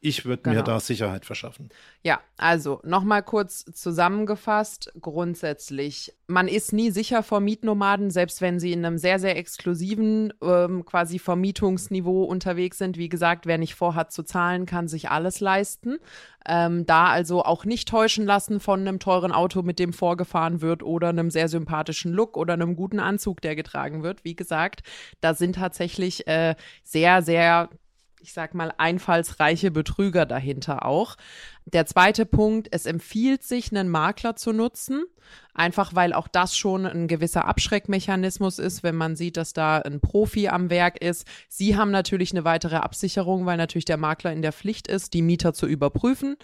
Ich 0.04 0.26
würde 0.26 0.42
genau. 0.42 0.56
mir 0.58 0.64
da 0.64 0.80
Sicherheit 0.80 1.26
verschaffen. 1.26 1.70
Ja, 2.02 2.22
also 2.36 2.82
nochmal 2.84 3.22
kurz 3.22 3.64
zusammengefasst. 3.66 4.92
Grundsätzlich, 5.00 6.16
man 6.26 6.48
ist 6.48 6.74
nie 6.74 6.90
sicher 6.90 7.22
vor 7.22 7.40
Mietnomaden, 7.40 8.10
selbst 8.10 8.42
wenn 8.42 8.60
sie 8.60 8.72
in 8.74 8.84
einem 8.84 8.98
sehr, 8.98 9.20
sehr 9.20 9.38
exklusiven 9.38 10.34
ähm, 10.42 10.86
quasi 10.86 11.20
Vermietungsniveau 11.20 12.24
unterwegs 12.24 12.80
sind. 12.80 12.98
Wie 12.98 13.10
gesagt, 13.10 13.46
wer 13.46 13.60
nicht 13.60 13.76
vorhat 13.76 14.12
zu 14.12 14.24
zahlen, 14.24 14.66
kann 14.66 14.88
sich 14.88 15.12
alles 15.12 15.40
leisten. 15.40 16.00
Ähm, 16.48 16.88
da 16.88 17.06
also 17.06 17.44
auch 17.44 17.64
nicht 17.64 17.88
täuschen 17.88 18.26
lassen 18.26 18.60
von 18.60 18.80
einem 18.80 18.98
teuren 18.98 19.32
Auto, 19.32 19.62
mit 19.62 19.78
dem 19.78 19.94
vorgefahren 19.94 20.62
wird 20.62 20.82
oder 20.82 21.10
einem 21.10 21.30
sehr 21.30 21.48
sympathischen 21.48 22.12
Look 22.12 22.38
oder 22.38 22.54
einem 22.54 22.76
guten 22.76 23.00
Anzug, 23.00 23.40
der 23.42 23.56
getragen 23.56 24.02
wird. 24.02 24.24
Wie 24.24 24.36
gesagt, 24.36 24.82
da 25.20 25.36
sind 25.36 25.58
tatsächlich 25.58 26.26
äh, 26.26 26.56
sehr, 26.84 27.22
sehr 27.22 27.70
ich 28.22 28.34
sag 28.34 28.54
mal, 28.54 28.72
einfallsreiche 28.78 29.72
Betrüger 29.72 30.26
dahinter 30.26 30.86
auch. 30.86 31.16
Der 31.66 31.86
zweite 31.86 32.26
Punkt, 32.26 32.68
es 32.72 32.86
empfiehlt 32.86 33.44
sich, 33.44 33.72
einen 33.72 33.90
Makler 33.90 34.36
zu 34.36 34.52
nutzen, 34.52 35.06
einfach 35.54 35.96
weil 35.96 36.14
auch 36.14 36.28
das 36.28 36.56
schon 36.56 36.86
ein 36.86 37.08
gewisser 37.08 37.46
Abschreckmechanismus 37.46 38.60
ist, 38.60 38.84
wenn 38.84 38.96
man 38.96 39.16
sieht, 39.16 39.38
dass 39.38 39.54
da 39.54 39.80
ein 39.80 40.02
Profi 40.02 40.50
am 40.50 40.70
Werk 40.70 41.02
ist. 41.02 41.26
Sie 41.50 41.76
haben 41.76 41.92
natürlich 41.92 42.32
eine 42.32 42.46
weitere 42.46 42.78
Absicherung, 42.78 43.46
weil 43.46 43.58
natürlich 43.58 43.86
der 43.86 43.98
Makler 43.98 44.34
in 44.34 44.42
der 44.42 44.54
Pflicht 44.54 44.88
ist, 44.88 45.14
die 45.14 45.22
Mieter 45.22 45.54
zu 45.54 45.66
überprüfen. 45.66 46.38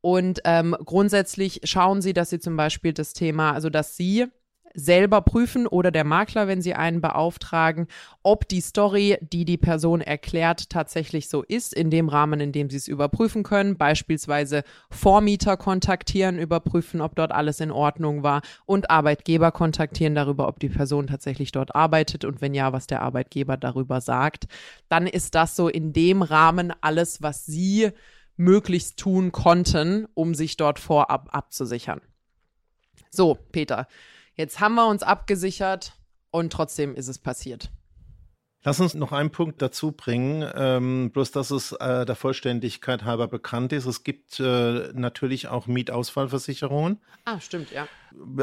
Und 0.00 0.40
ähm, 0.44 0.74
grundsätzlich 0.84 1.60
schauen 1.64 2.00
Sie, 2.00 2.14
dass 2.14 2.30
Sie 2.30 2.40
zum 2.40 2.56
Beispiel 2.56 2.94
das 2.94 3.12
Thema, 3.12 3.52
also 3.52 3.68
dass 3.68 3.96
Sie 3.96 4.26
selber 4.74 5.20
prüfen 5.20 5.66
oder 5.66 5.90
der 5.90 6.04
Makler, 6.04 6.48
wenn 6.48 6.62
sie 6.62 6.74
einen 6.74 7.00
beauftragen, 7.00 7.86
ob 8.22 8.48
die 8.48 8.60
Story, 8.60 9.18
die 9.20 9.44
die 9.44 9.56
Person 9.56 10.00
erklärt, 10.00 10.70
tatsächlich 10.70 11.28
so 11.28 11.42
ist, 11.42 11.74
in 11.74 11.90
dem 11.90 12.08
Rahmen, 12.08 12.40
in 12.40 12.52
dem 12.52 12.70
sie 12.70 12.76
es 12.76 12.88
überprüfen 12.88 13.42
können. 13.42 13.76
Beispielsweise 13.76 14.62
Vormieter 14.90 15.56
kontaktieren, 15.56 16.38
überprüfen, 16.38 17.00
ob 17.00 17.14
dort 17.16 17.32
alles 17.32 17.60
in 17.60 17.70
Ordnung 17.70 18.22
war 18.22 18.42
und 18.66 18.90
Arbeitgeber 18.90 19.52
kontaktieren 19.52 20.14
darüber, 20.14 20.48
ob 20.48 20.60
die 20.60 20.68
Person 20.68 21.06
tatsächlich 21.06 21.52
dort 21.52 21.74
arbeitet 21.74 22.24
und 22.24 22.40
wenn 22.40 22.54
ja, 22.54 22.72
was 22.72 22.86
der 22.86 23.02
Arbeitgeber 23.02 23.56
darüber 23.56 24.00
sagt. 24.00 24.46
Dann 24.88 25.06
ist 25.06 25.34
das 25.34 25.56
so 25.56 25.68
in 25.68 25.92
dem 25.92 26.22
Rahmen 26.22 26.72
alles, 26.80 27.22
was 27.22 27.46
sie 27.46 27.90
möglichst 28.36 28.98
tun 28.98 29.32
konnten, 29.32 30.06
um 30.14 30.34
sich 30.34 30.56
dort 30.56 30.78
vorab 30.78 31.28
abzusichern. 31.32 32.00
So, 33.10 33.36
Peter, 33.52 33.86
Jetzt 34.40 34.58
haben 34.58 34.74
wir 34.74 34.86
uns 34.86 35.02
abgesichert 35.02 35.92
und 36.30 36.50
trotzdem 36.50 36.94
ist 36.94 37.08
es 37.08 37.18
passiert. 37.18 37.70
Lass 38.62 38.78
uns 38.78 38.92
noch 38.94 39.12
einen 39.12 39.30
Punkt 39.30 39.62
dazu 39.62 39.92
bringen, 39.92 40.46
ähm, 40.54 41.10
bloß 41.12 41.30
dass 41.30 41.50
es 41.50 41.72
äh, 41.72 42.04
der 42.04 42.14
Vollständigkeit 42.14 43.04
halber 43.04 43.26
bekannt 43.26 43.72
ist. 43.72 43.86
Es 43.86 44.04
gibt 44.04 44.38
äh, 44.38 44.90
natürlich 44.92 45.48
auch 45.48 45.66
Mietausfallversicherungen. 45.66 47.00
Ah, 47.24 47.40
stimmt, 47.40 47.70
ja. 47.72 47.86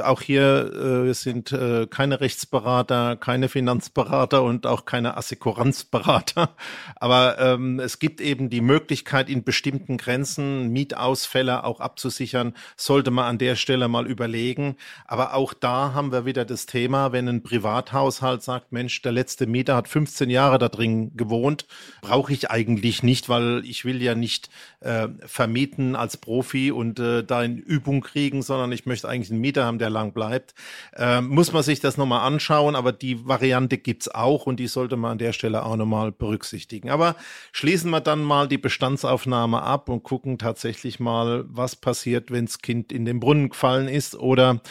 Auch 0.02 0.22
hier 0.22 1.08
äh, 1.08 1.14
sind 1.14 1.52
äh, 1.52 1.88
keine 1.88 2.22
Rechtsberater, 2.22 3.18
keine 3.18 3.50
Finanzberater 3.50 4.42
und 4.44 4.66
auch 4.66 4.86
keine 4.86 5.18
Assekuranzberater. 5.18 6.56
Aber 6.96 7.38
ähm, 7.38 7.80
es 7.80 8.00
gibt 8.00 8.22
eben 8.22 8.50
die 8.50 8.62
Möglichkeit, 8.62 9.30
in 9.30 9.44
bestimmten 9.44 9.98
Grenzen 9.98 10.70
Mietausfälle 10.70 11.66
auch 11.66 11.82
abzusichern. 11.82 12.54
Sollte 12.78 13.12
man 13.12 13.26
an 13.26 13.38
der 13.40 13.56
Stelle 13.56 13.90
mal 13.90 14.08
überlegen. 14.08 14.78
Aber 15.06 15.34
auch 15.34 15.54
da 15.54 15.94
haben 15.94 16.14
wir 16.14 16.26
wieder 16.26 16.46
das 16.46 16.66
Thema, 16.66 17.12
wenn 17.12 17.28
ein 17.28 17.44
Privathaushalt 17.44 18.42
sagt, 18.42 18.72
Mensch, 18.72 19.02
der 19.02 19.12
letzte 19.12 19.48
Mieter 19.48 19.76
hat 19.76 19.90
15 20.08 20.30
Jahre 20.30 20.58
da 20.58 20.70
drin 20.70 21.12
gewohnt, 21.16 21.66
brauche 22.02 22.32
ich 22.32 22.50
eigentlich 22.50 23.04
nicht, 23.04 23.28
weil 23.28 23.62
ich 23.66 23.84
will 23.84 24.02
ja 24.02 24.16
nicht 24.16 24.50
äh, 24.80 25.10
vermieten 25.26 25.96
als 25.96 26.16
Profi 26.16 26.72
und 26.72 27.00
äh, 27.00 27.24
da 27.24 27.44
in 27.44 27.58
Übung 27.58 28.02
kriegen, 28.02 28.42
sondern 28.42 28.72
ich 28.72 28.86
möchte 28.86 29.10
eigentlich 29.10 29.32
einen 29.32 29.42
Mieter 29.42 29.66
haben, 29.66 29.80
der 29.80 29.90
lang 29.90 30.14
bleibt. 30.14 30.56
Ähm, 30.96 31.28
muss 31.28 31.52
man 31.52 31.62
sich 31.62 31.82
das 31.82 31.98
nochmal 31.98 32.26
anschauen, 32.26 32.76
aber 32.76 32.94
die 32.94 33.28
Variante 33.28 33.78
gibt's 33.78 34.08
auch 34.08 34.46
und 34.46 34.60
die 34.62 34.68
sollte 34.68 34.96
man 34.96 35.12
an 35.12 35.18
der 35.18 35.34
Stelle 35.34 35.64
auch 35.64 35.76
nochmal 35.76 36.14
berücksichtigen. 36.14 36.90
Aber 36.90 37.18
schließen 37.52 37.92
wir 37.92 38.00
dann 38.00 38.24
mal 38.24 38.48
die 38.48 38.58
Bestandsaufnahme 38.58 39.62
ab 39.62 39.90
und 39.90 40.04
gucken 40.04 40.38
tatsächlich 40.38 41.02
mal, 41.02 41.44
was 41.50 41.76
passiert, 41.76 42.32
wenns 42.32 42.60
Kind 42.60 42.94
in 42.94 43.04
den 43.04 43.20
Brunnen 43.20 43.50
gefallen 43.50 43.90
ist 43.90 44.16
oder 44.16 44.62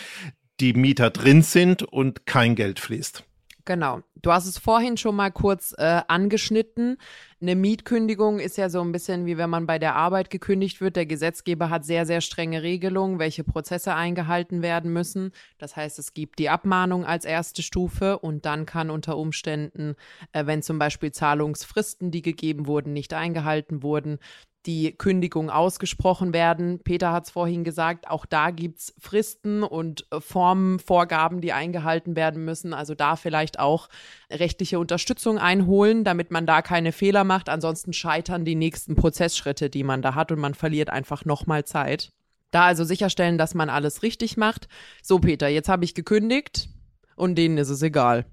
die 0.60 0.72
Mieter 0.72 1.10
drin 1.10 1.42
sind 1.42 1.82
und 1.82 2.24
kein 2.24 2.54
Geld 2.54 2.80
fließt. 2.80 3.25
Genau. 3.66 4.00
Du 4.22 4.32
hast 4.32 4.46
es 4.46 4.58
vorhin 4.58 4.96
schon 4.96 5.16
mal 5.16 5.30
kurz 5.30 5.74
äh, 5.76 6.00
angeschnitten. 6.06 6.98
Eine 7.40 7.56
Mietkündigung 7.56 8.38
ist 8.38 8.56
ja 8.56 8.68
so 8.70 8.80
ein 8.80 8.92
bisschen 8.92 9.26
wie 9.26 9.36
wenn 9.38 9.50
man 9.50 9.66
bei 9.66 9.80
der 9.80 9.96
Arbeit 9.96 10.30
gekündigt 10.30 10.80
wird. 10.80 10.94
Der 10.94 11.04
Gesetzgeber 11.04 11.68
hat 11.68 11.84
sehr, 11.84 12.06
sehr 12.06 12.20
strenge 12.20 12.62
Regelungen, 12.62 13.18
welche 13.18 13.42
Prozesse 13.42 13.94
eingehalten 13.94 14.62
werden 14.62 14.92
müssen. 14.92 15.32
Das 15.58 15.74
heißt, 15.74 15.98
es 15.98 16.14
gibt 16.14 16.38
die 16.38 16.48
Abmahnung 16.48 17.04
als 17.04 17.24
erste 17.24 17.62
Stufe 17.62 18.20
und 18.20 18.46
dann 18.46 18.66
kann 18.66 18.88
unter 18.88 19.18
Umständen, 19.18 19.96
äh, 20.32 20.46
wenn 20.46 20.62
zum 20.62 20.78
Beispiel 20.78 21.10
Zahlungsfristen, 21.10 22.12
die 22.12 22.22
gegeben 22.22 22.68
wurden, 22.68 22.92
nicht 22.92 23.14
eingehalten 23.14 23.82
wurden, 23.82 24.20
die 24.66 24.92
Kündigung 24.92 25.50
ausgesprochen 25.50 26.32
werden. 26.32 26.80
Peter 26.82 27.12
hat 27.12 27.26
es 27.26 27.30
vorhin 27.30 27.64
gesagt, 27.64 28.08
auch 28.08 28.26
da 28.26 28.50
gibt 28.50 28.78
es 28.78 28.94
Fristen 28.98 29.62
und 29.62 30.06
äh, 30.10 30.20
Formenvorgaben, 30.20 31.40
die 31.40 31.52
eingehalten 31.52 32.16
werden 32.16 32.44
müssen. 32.44 32.74
Also 32.74 32.94
da 32.94 33.16
vielleicht 33.16 33.58
auch 33.58 33.88
rechtliche 34.30 34.78
Unterstützung 34.78 35.38
einholen, 35.38 36.04
damit 36.04 36.30
man 36.30 36.46
da 36.46 36.62
keine 36.62 36.92
Fehler 36.92 37.24
macht. 37.24 37.48
Ansonsten 37.48 37.92
scheitern 37.92 38.44
die 38.44 38.56
nächsten 38.56 38.96
Prozessschritte, 38.96 39.70
die 39.70 39.84
man 39.84 40.02
da 40.02 40.14
hat 40.14 40.32
und 40.32 40.40
man 40.40 40.54
verliert 40.54 40.90
einfach 40.90 41.24
nochmal 41.24 41.64
Zeit. 41.64 42.10
Da 42.50 42.64
also 42.64 42.84
sicherstellen, 42.84 43.38
dass 43.38 43.54
man 43.54 43.70
alles 43.70 44.02
richtig 44.02 44.36
macht. 44.36 44.68
So, 45.02 45.18
Peter, 45.18 45.48
jetzt 45.48 45.68
habe 45.68 45.84
ich 45.84 45.94
gekündigt 45.94 46.68
und 47.16 47.36
denen 47.36 47.58
ist 47.58 47.70
es 47.70 47.82
egal. 47.82 48.26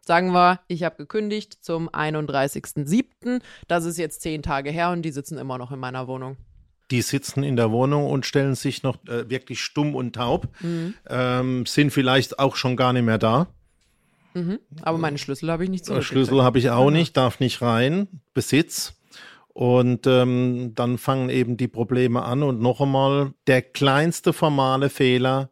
Sagen 0.00 0.32
wir, 0.32 0.60
ich 0.66 0.82
habe 0.82 0.96
gekündigt 0.96 1.58
zum 1.60 1.88
31.07. 1.88 3.40
Das 3.68 3.84
ist 3.84 3.98
jetzt 3.98 4.22
zehn 4.22 4.42
Tage 4.42 4.70
her 4.70 4.90
und 4.90 5.02
die 5.02 5.12
sitzen 5.12 5.38
immer 5.38 5.58
noch 5.58 5.72
in 5.72 5.78
meiner 5.78 6.06
Wohnung. 6.08 6.36
Die 6.90 7.02
sitzen 7.02 7.44
in 7.44 7.56
der 7.56 7.70
Wohnung 7.70 8.10
und 8.10 8.26
stellen 8.26 8.56
sich 8.56 8.82
noch 8.82 8.96
äh, 9.06 9.28
wirklich 9.30 9.60
stumm 9.60 9.94
und 9.94 10.16
taub, 10.16 10.48
mhm. 10.60 10.94
ähm, 11.08 11.66
sind 11.66 11.92
vielleicht 11.92 12.38
auch 12.38 12.56
schon 12.56 12.76
gar 12.76 12.92
nicht 12.92 13.04
mehr 13.04 13.18
da. 13.18 13.46
Mhm. 14.34 14.58
Aber 14.82 14.98
meine 14.98 15.18
Schlüssel 15.18 15.50
habe 15.50 15.64
ich 15.64 15.70
nicht 15.70 15.84
zurück. 15.84 16.02
Schlüssel 16.02 16.42
habe 16.42 16.58
ich 16.58 16.70
auch 16.70 16.90
nicht, 16.90 17.16
darf 17.16 17.40
nicht 17.40 17.62
rein, 17.62 18.08
Besitz. 18.34 18.94
Und 19.52 20.06
ähm, 20.06 20.72
dann 20.74 20.96
fangen 20.98 21.28
eben 21.28 21.56
die 21.56 21.68
Probleme 21.68 22.22
an. 22.22 22.42
Und 22.42 22.60
noch 22.60 22.80
einmal, 22.80 23.34
der 23.46 23.62
kleinste 23.62 24.32
formale 24.32 24.88
Fehler 24.88 25.50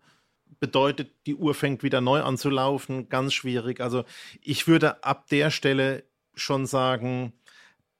bedeutet, 0.60 1.10
die 1.26 1.34
Uhr 1.34 1.54
fängt 1.54 1.82
wieder 1.82 2.00
neu 2.00 2.22
an 2.22 2.36
zu 2.38 2.50
laufen. 2.50 3.08
Ganz 3.08 3.34
schwierig. 3.34 3.80
Also 3.80 4.04
ich 4.42 4.66
würde 4.66 5.04
ab 5.04 5.28
der 5.28 5.50
Stelle 5.50 6.04
schon 6.34 6.66
sagen, 6.66 7.32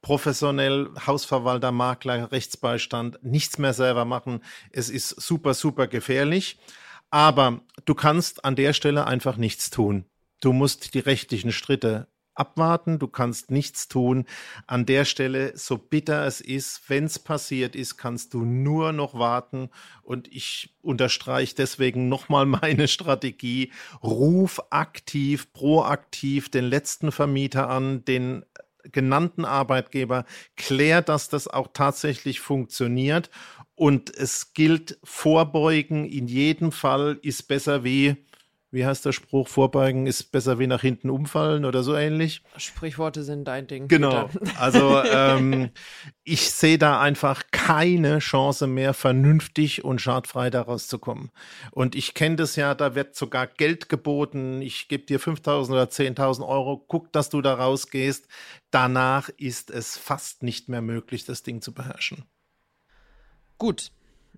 professionell 0.02 0.90
Hausverwalter, 1.06 1.72
Makler, 1.72 2.30
Rechtsbeistand, 2.30 3.18
nichts 3.22 3.58
mehr 3.58 3.72
selber 3.72 4.04
machen. 4.04 4.42
Es 4.70 4.90
ist 4.90 5.08
super, 5.08 5.54
super 5.54 5.86
gefährlich. 5.86 6.58
Aber 7.10 7.60
du 7.84 7.94
kannst 7.94 8.44
an 8.44 8.54
der 8.54 8.72
Stelle 8.72 9.06
einfach 9.06 9.36
nichts 9.36 9.70
tun. 9.70 10.04
Du 10.40 10.52
musst 10.52 10.94
die 10.94 11.00
rechtlichen 11.00 11.52
Schritte 11.52 12.06
abwarten, 12.38 12.98
du 12.98 13.08
kannst 13.08 13.50
nichts 13.50 13.88
tun. 13.88 14.24
An 14.66 14.86
der 14.86 15.04
Stelle, 15.04 15.56
so 15.56 15.78
bitter 15.78 16.26
es 16.26 16.40
ist, 16.40 16.82
wenn 16.88 17.04
es 17.04 17.18
passiert 17.18 17.74
ist, 17.76 17.96
kannst 17.96 18.34
du 18.34 18.44
nur 18.44 18.92
noch 18.92 19.14
warten. 19.14 19.70
Und 20.02 20.28
ich 20.28 20.74
unterstreiche 20.82 21.54
deswegen 21.54 22.08
nochmal 22.08 22.46
meine 22.46 22.88
Strategie. 22.88 23.72
Ruf 24.02 24.60
aktiv, 24.70 25.52
proaktiv 25.52 26.48
den 26.48 26.64
letzten 26.64 27.12
Vermieter 27.12 27.68
an, 27.68 28.04
den 28.04 28.44
genannten 28.92 29.44
Arbeitgeber, 29.44 30.24
klär, 30.56 31.02
dass 31.02 31.28
das 31.28 31.48
auch 31.48 31.68
tatsächlich 31.72 32.40
funktioniert. 32.40 33.30
Und 33.74 34.14
es 34.14 34.54
gilt, 34.54 34.98
vorbeugen 35.04 36.04
in 36.04 36.26
jedem 36.26 36.72
Fall 36.72 37.18
ist 37.22 37.48
besser 37.48 37.84
wie 37.84 38.16
wie 38.70 38.84
heißt 38.84 39.06
der 39.06 39.12
Spruch, 39.12 39.48
vorbeugen 39.48 40.06
ist 40.06 40.30
besser 40.30 40.58
wie 40.58 40.66
nach 40.66 40.82
hinten 40.82 41.08
umfallen 41.08 41.64
oder 41.64 41.82
so 41.82 41.96
ähnlich. 41.96 42.42
Sprichworte 42.56 43.22
sind 43.22 43.46
dein 43.46 43.66
Ding. 43.66 43.88
Genau. 43.88 44.28
Also 44.58 45.02
ähm, 45.04 45.70
ich 46.24 46.50
sehe 46.50 46.78
da 46.78 47.00
einfach 47.00 47.44
keine 47.50 48.18
Chance 48.18 48.66
mehr, 48.66 48.92
vernünftig 48.92 49.84
und 49.84 50.00
schadfrei 50.00 50.50
daraus 50.50 50.88
zu 50.88 50.98
kommen. 50.98 51.30
Und 51.70 51.94
ich 51.94 52.14
kenne 52.14 52.36
das 52.36 52.56
ja, 52.56 52.74
da 52.74 52.94
wird 52.94 53.14
sogar 53.14 53.46
Geld 53.46 53.88
geboten. 53.88 54.60
Ich 54.60 54.88
gebe 54.88 55.04
dir 55.04 55.20
5.000 55.20 55.70
oder 55.70 55.84
10.000 55.84 56.46
Euro, 56.46 56.84
guck, 56.88 57.12
dass 57.12 57.30
du 57.30 57.40
da 57.40 57.54
rausgehst. 57.54 58.26
Danach 58.70 59.28
ist 59.36 59.70
es 59.70 59.96
fast 59.96 60.42
nicht 60.42 60.68
mehr 60.68 60.82
möglich, 60.82 61.24
das 61.24 61.42
Ding 61.42 61.62
zu 61.62 61.72
beherrschen. 61.72 62.24
Gut, 63.58 63.90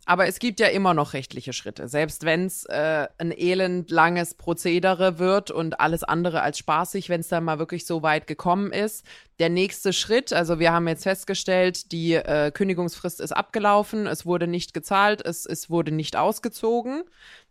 aber 0.07 0.27
es 0.27 0.39
gibt 0.39 0.61
ja 0.61 0.69
immer 0.69 0.95
noch 0.95 1.13
rechtliche 1.13 1.53
Schritte. 1.53 1.89
Selbst 1.89 2.25
wenn 2.25 2.47
es 2.47 2.65
äh, 2.65 3.07
ein 3.19 3.33
elendlanges 3.33 4.35
Prozedere 4.35 5.19
wird 5.19 5.51
und 5.51 5.79
alles 5.79 6.03
andere 6.03 6.43
als 6.43 6.59
spaßig, 6.59 7.09
wenn 7.09 7.21
es 7.21 7.29
dann 7.29 7.45
mal 7.45 7.59
wirklich 7.59 7.87
so 7.87 8.03
weit 8.03 8.27
gekommen 8.27 8.73
ist. 8.73 9.05
Der 9.39 9.51
nächste 9.51 9.93
Schritt, 9.93 10.33
also 10.33 10.59
wir 10.59 10.73
haben 10.73 10.89
jetzt 10.89 11.03
festgestellt, 11.03 11.93
die 11.93 12.15
äh, 12.15 12.51
Kündigungsfrist 12.51 13.21
ist 13.21 13.33
abgelaufen, 13.33 14.07
es 14.07 14.27
wurde 14.27 14.47
nicht 14.47 14.75
gezahlt, 14.75 15.25
es, 15.25 15.47
es 15.47 15.71
wurde 15.71 15.93
nicht 15.93 16.17
ausgezogen. 16.17 17.05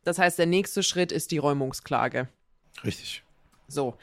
Das 0.03 0.17
heißt, 0.17 0.39
der 0.39 0.47
nächste 0.47 0.83
Schritt 0.83 1.11
ist 1.11 1.31
die 1.31 1.37
Räumungsklage. 1.37 2.27
Richtig. 2.83 3.23
So, 3.67 3.95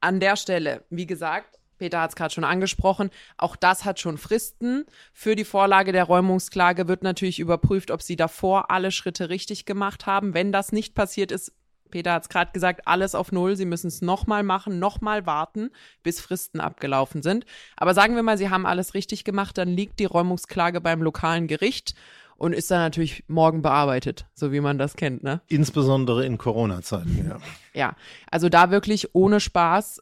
an 0.00 0.18
der 0.18 0.36
Stelle, 0.36 0.82
wie 0.90 1.06
gesagt, 1.06 1.58
Peter 1.82 2.00
hat 2.00 2.10
es 2.10 2.16
gerade 2.16 2.32
schon 2.32 2.44
angesprochen, 2.44 3.10
auch 3.36 3.56
das 3.56 3.84
hat 3.84 3.98
schon 3.98 4.16
Fristen. 4.16 4.84
Für 5.12 5.34
die 5.34 5.44
Vorlage 5.44 5.90
der 5.90 6.04
Räumungsklage 6.04 6.86
wird 6.86 7.02
natürlich 7.02 7.40
überprüft, 7.40 7.90
ob 7.90 8.02
sie 8.02 8.14
davor 8.14 8.70
alle 8.70 8.92
Schritte 8.92 9.30
richtig 9.30 9.66
gemacht 9.66 10.06
haben. 10.06 10.32
Wenn 10.32 10.52
das 10.52 10.70
nicht 10.70 10.94
passiert 10.94 11.32
ist, 11.32 11.52
Peter 11.90 12.12
hat 12.12 12.22
es 12.22 12.28
gerade 12.28 12.52
gesagt, 12.52 12.86
alles 12.86 13.16
auf 13.16 13.32
Null. 13.32 13.56
Sie 13.56 13.64
müssen 13.64 13.88
es 13.88 14.00
nochmal 14.00 14.44
machen, 14.44 14.78
nochmal 14.78 15.26
warten, 15.26 15.70
bis 16.04 16.20
Fristen 16.20 16.60
abgelaufen 16.60 17.20
sind. 17.20 17.46
Aber 17.76 17.94
sagen 17.94 18.14
wir 18.14 18.22
mal, 18.22 18.38
Sie 18.38 18.48
haben 18.48 18.64
alles 18.64 18.94
richtig 18.94 19.24
gemacht, 19.24 19.58
dann 19.58 19.68
liegt 19.68 19.98
die 19.98 20.04
Räumungsklage 20.04 20.80
beim 20.80 21.02
lokalen 21.02 21.48
Gericht 21.48 21.96
und 22.36 22.52
ist 22.52 22.70
dann 22.70 22.78
natürlich 22.78 23.24
morgen 23.26 23.60
bearbeitet, 23.60 24.26
so 24.34 24.52
wie 24.52 24.60
man 24.60 24.78
das 24.78 24.94
kennt, 24.94 25.24
ne? 25.24 25.40
Insbesondere 25.48 26.24
in 26.24 26.38
Corona-Zeiten, 26.38 27.26
ja. 27.28 27.38
Ja, 27.74 27.96
also 28.30 28.48
da 28.48 28.70
wirklich 28.70 29.16
ohne 29.16 29.40
Spaß 29.40 30.00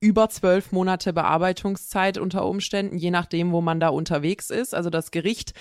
über 0.00 0.28
zwölf 0.28 0.72
Monate 0.72 1.12
Bearbeitungszeit 1.12 2.18
unter 2.18 2.46
Umständen, 2.46 2.98
je 2.98 3.10
nachdem, 3.10 3.52
wo 3.52 3.60
man 3.60 3.80
da 3.80 3.88
unterwegs 3.88 4.50
ist. 4.50 4.74
Also 4.74 4.90
das 4.90 5.10
Gericht 5.10 5.54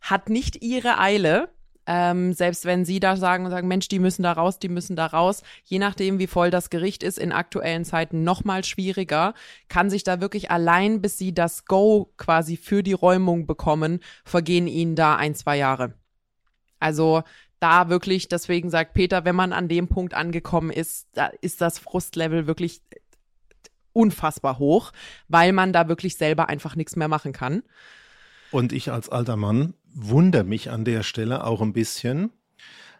hat 0.00 0.30
nicht 0.30 0.62
ihre 0.62 0.98
Eile. 0.98 1.50
Ähm, 1.84 2.32
selbst 2.32 2.64
wenn 2.64 2.84
Sie 2.84 3.00
da 3.00 3.16
sagen 3.16 3.44
und 3.44 3.50
sagen, 3.50 3.66
Mensch, 3.66 3.88
die 3.88 3.98
müssen 3.98 4.22
da 4.22 4.30
raus, 4.32 4.60
die 4.60 4.68
müssen 4.68 4.94
da 4.94 5.06
raus, 5.06 5.42
je 5.64 5.80
nachdem, 5.80 6.20
wie 6.20 6.28
voll 6.28 6.50
das 6.50 6.70
Gericht 6.70 7.02
ist, 7.02 7.18
in 7.18 7.32
aktuellen 7.32 7.84
Zeiten 7.84 8.22
noch 8.22 8.44
mal 8.44 8.62
schwieriger, 8.62 9.34
kann 9.68 9.90
sich 9.90 10.04
da 10.04 10.20
wirklich 10.20 10.52
allein, 10.52 11.02
bis 11.02 11.18
Sie 11.18 11.34
das 11.34 11.64
Go 11.64 12.12
quasi 12.16 12.56
für 12.56 12.84
die 12.84 12.92
Räumung 12.92 13.46
bekommen, 13.48 13.98
vergehen 14.24 14.68
Ihnen 14.68 14.94
da 14.94 15.16
ein, 15.16 15.34
zwei 15.34 15.56
Jahre. 15.56 15.94
Also 16.78 17.24
da 17.58 17.88
wirklich, 17.88 18.28
deswegen 18.28 18.70
sagt 18.70 18.94
Peter, 18.94 19.24
wenn 19.24 19.36
man 19.36 19.52
an 19.52 19.68
dem 19.68 19.88
Punkt 19.88 20.14
angekommen 20.14 20.70
ist, 20.70 21.08
da 21.14 21.26
ist 21.40 21.60
das 21.60 21.78
Frustlevel 21.80 22.46
wirklich 22.46 22.80
unfassbar 23.92 24.58
hoch, 24.58 24.92
weil 25.28 25.52
man 25.52 25.72
da 25.72 25.88
wirklich 25.88 26.16
selber 26.16 26.48
einfach 26.48 26.76
nichts 26.76 26.96
mehr 26.96 27.08
machen 27.08 27.32
kann. 27.32 27.62
Und 28.50 28.72
ich 28.72 28.90
als 28.90 29.08
alter 29.08 29.36
Mann 29.36 29.74
wundere 29.94 30.44
mich 30.44 30.70
an 30.70 30.84
der 30.84 31.02
Stelle 31.02 31.44
auch 31.44 31.62
ein 31.62 31.72
bisschen, 31.72 32.30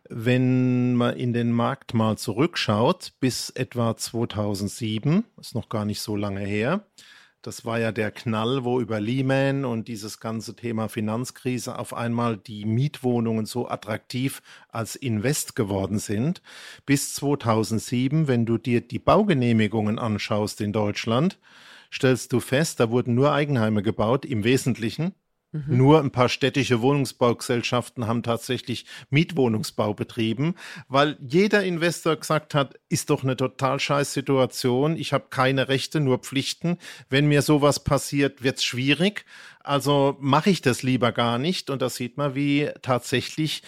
wenn 0.08 0.94
man 0.94 1.16
in 1.16 1.32
den 1.32 1.52
Markt 1.52 1.94
mal 1.94 2.16
zurückschaut, 2.18 3.12
bis 3.20 3.50
etwa 3.50 3.96
2007, 3.96 5.24
ist 5.40 5.54
noch 5.54 5.68
gar 5.68 5.84
nicht 5.84 6.00
so 6.00 6.16
lange 6.16 6.40
her, 6.40 6.86
das 7.42 7.64
war 7.64 7.78
ja 7.80 7.90
der 7.90 8.12
Knall, 8.12 8.64
wo 8.64 8.80
über 8.80 9.00
Lehman 9.00 9.64
und 9.64 9.88
dieses 9.88 10.20
ganze 10.20 10.54
Thema 10.54 10.88
Finanzkrise 10.88 11.76
auf 11.76 11.92
einmal 11.92 12.36
die 12.36 12.64
Mietwohnungen 12.64 13.46
so 13.46 13.68
attraktiv 13.68 14.42
als 14.68 14.94
Invest 14.94 15.56
geworden 15.56 15.98
sind. 15.98 16.40
Bis 16.86 17.14
2007, 17.14 18.28
wenn 18.28 18.46
du 18.46 18.58
dir 18.58 18.80
die 18.80 19.00
Baugenehmigungen 19.00 19.98
anschaust 19.98 20.60
in 20.60 20.72
Deutschland, 20.72 21.38
stellst 21.92 22.32
du 22.32 22.38
fest, 22.38 22.78
da 22.78 22.90
wurden 22.90 23.14
nur 23.14 23.32
Eigenheime 23.32 23.82
gebaut, 23.82 24.24
im 24.24 24.44
Wesentlichen. 24.44 25.12
Mhm. 25.52 25.76
Nur 25.76 26.00
ein 26.00 26.10
paar 26.10 26.30
städtische 26.30 26.80
Wohnungsbaugesellschaften 26.80 28.06
haben 28.06 28.22
tatsächlich 28.22 28.86
Mietwohnungsbau 29.10 29.92
betrieben, 29.92 30.54
weil 30.88 31.18
jeder 31.20 31.62
Investor 31.62 32.16
gesagt 32.16 32.54
hat, 32.54 32.74
ist 32.88 33.10
doch 33.10 33.22
eine 33.22 33.36
total 33.36 33.78
scheiß 33.78 34.14
Situation. 34.14 34.96
Ich 34.96 35.12
habe 35.12 35.26
keine 35.28 35.68
Rechte, 35.68 36.00
nur 36.00 36.18
Pflichten. 36.18 36.78
Wenn 37.10 37.26
mir 37.26 37.42
sowas 37.42 37.84
passiert, 37.84 38.42
wird's 38.42 38.64
schwierig. 38.64 39.26
Also 39.64 40.16
mache 40.20 40.50
ich 40.50 40.60
das 40.60 40.82
lieber 40.82 41.12
gar 41.12 41.38
nicht. 41.38 41.70
Und 41.70 41.82
da 41.82 41.88
sieht 41.88 42.16
man, 42.16 42.34
wie 42.34 42.70
tatsächlich 42.82 43.62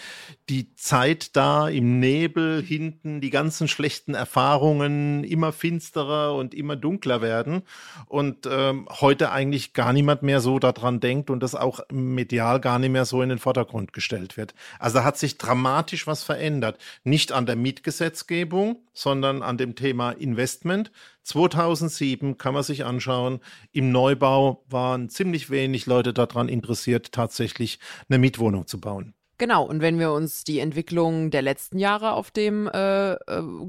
die 0.49 0.75
Zeit 0.75 1.35
da 1.35 1.69
im 1.69 1.99
Nebel 1.99 2.61
hinten, 2.61 3.21
die 3.21 3.29
ganzen 3.29 3.67
schlechten 3.67 4.13
Erfahrungen 4.13 5.23
immer 5.23 5.53
finsterer 5.53 6.35
und 6.35 6.53
immer 6.53 6.75
dunkler 6.75 7.21
werden. 7.21 7.63
Und 8.07 8.45
ähm, 8.49 8.87
heute 8.89 9.31
eigentlich 9.31 9.73
gar 9.73 9.93
niemand 9.93 10.21
mehr 10.21 10.41
so 10.41 10.59
daran 10.59 10.99
denkt 10.99 11.29
und 11.29 11.41
das 11.41 11.55
auch 11.55 11.74
medial 11.91 12.59
gar 12.59 12.79
nicht 12.79 12.91
mehr 12.91 13.05
so 13.05 13.21
in 13.21 13.29
den 13.29 13.39
Vordergrund 13.39 13.93
gestellt 13.93 14.37
wird. 14.37 14.53
Also 14.79 14.99
da 14.99 15.03
hat 15.03 15.17
sich 15.17 15.37
dramatisch 15.37 16.07
was 16.07 16.23
verändert. 16.23 16.77
Nicht 17.03 17.31
an 17.31 17.45
der 17.45 17.55
Mietgesetzgebung, 17.55 18.77
sondern 18.93 19.41
an 19.41 19.57
dem 19.57 19.75
Thema 19.75 20.11
Investment. 20.11 20.91
2007 21.23 22.37
kann 22.37 22.53
man 22.53 22.63
sich 22.63 22.85
anschauen. 22.85 23.39
Im 23.71 23.91
Neubau 23.91 24.63
waren 24.69 25.09
ziemlich 25.09 25.49
wenig 25.49 25.85
Leute 25.85 26.13
daran 26.13 26.49
interessiert, 26.49 27.11
tatsächlich 27.11 27.79
eine 28.09 28.19
Mietwohnung 28.19 28.67
zu 28.67 28.79
bauen. 28.79 29.13
Genau, 29.37 29.65
und 29.65 29.81
wenn 29.81 29.99
wir 29.99 30.13
uns 30.13 30.45
die 30.45 30.59
Entwicklung 30.59 31.29
der 31.29 31.41
letzten 31.41 31.77
Jahre 31.77 32.13
auf 32.13 32.31
dem 32.31 32.67
äh, 32.67 33.13
äh, 33.13 33.17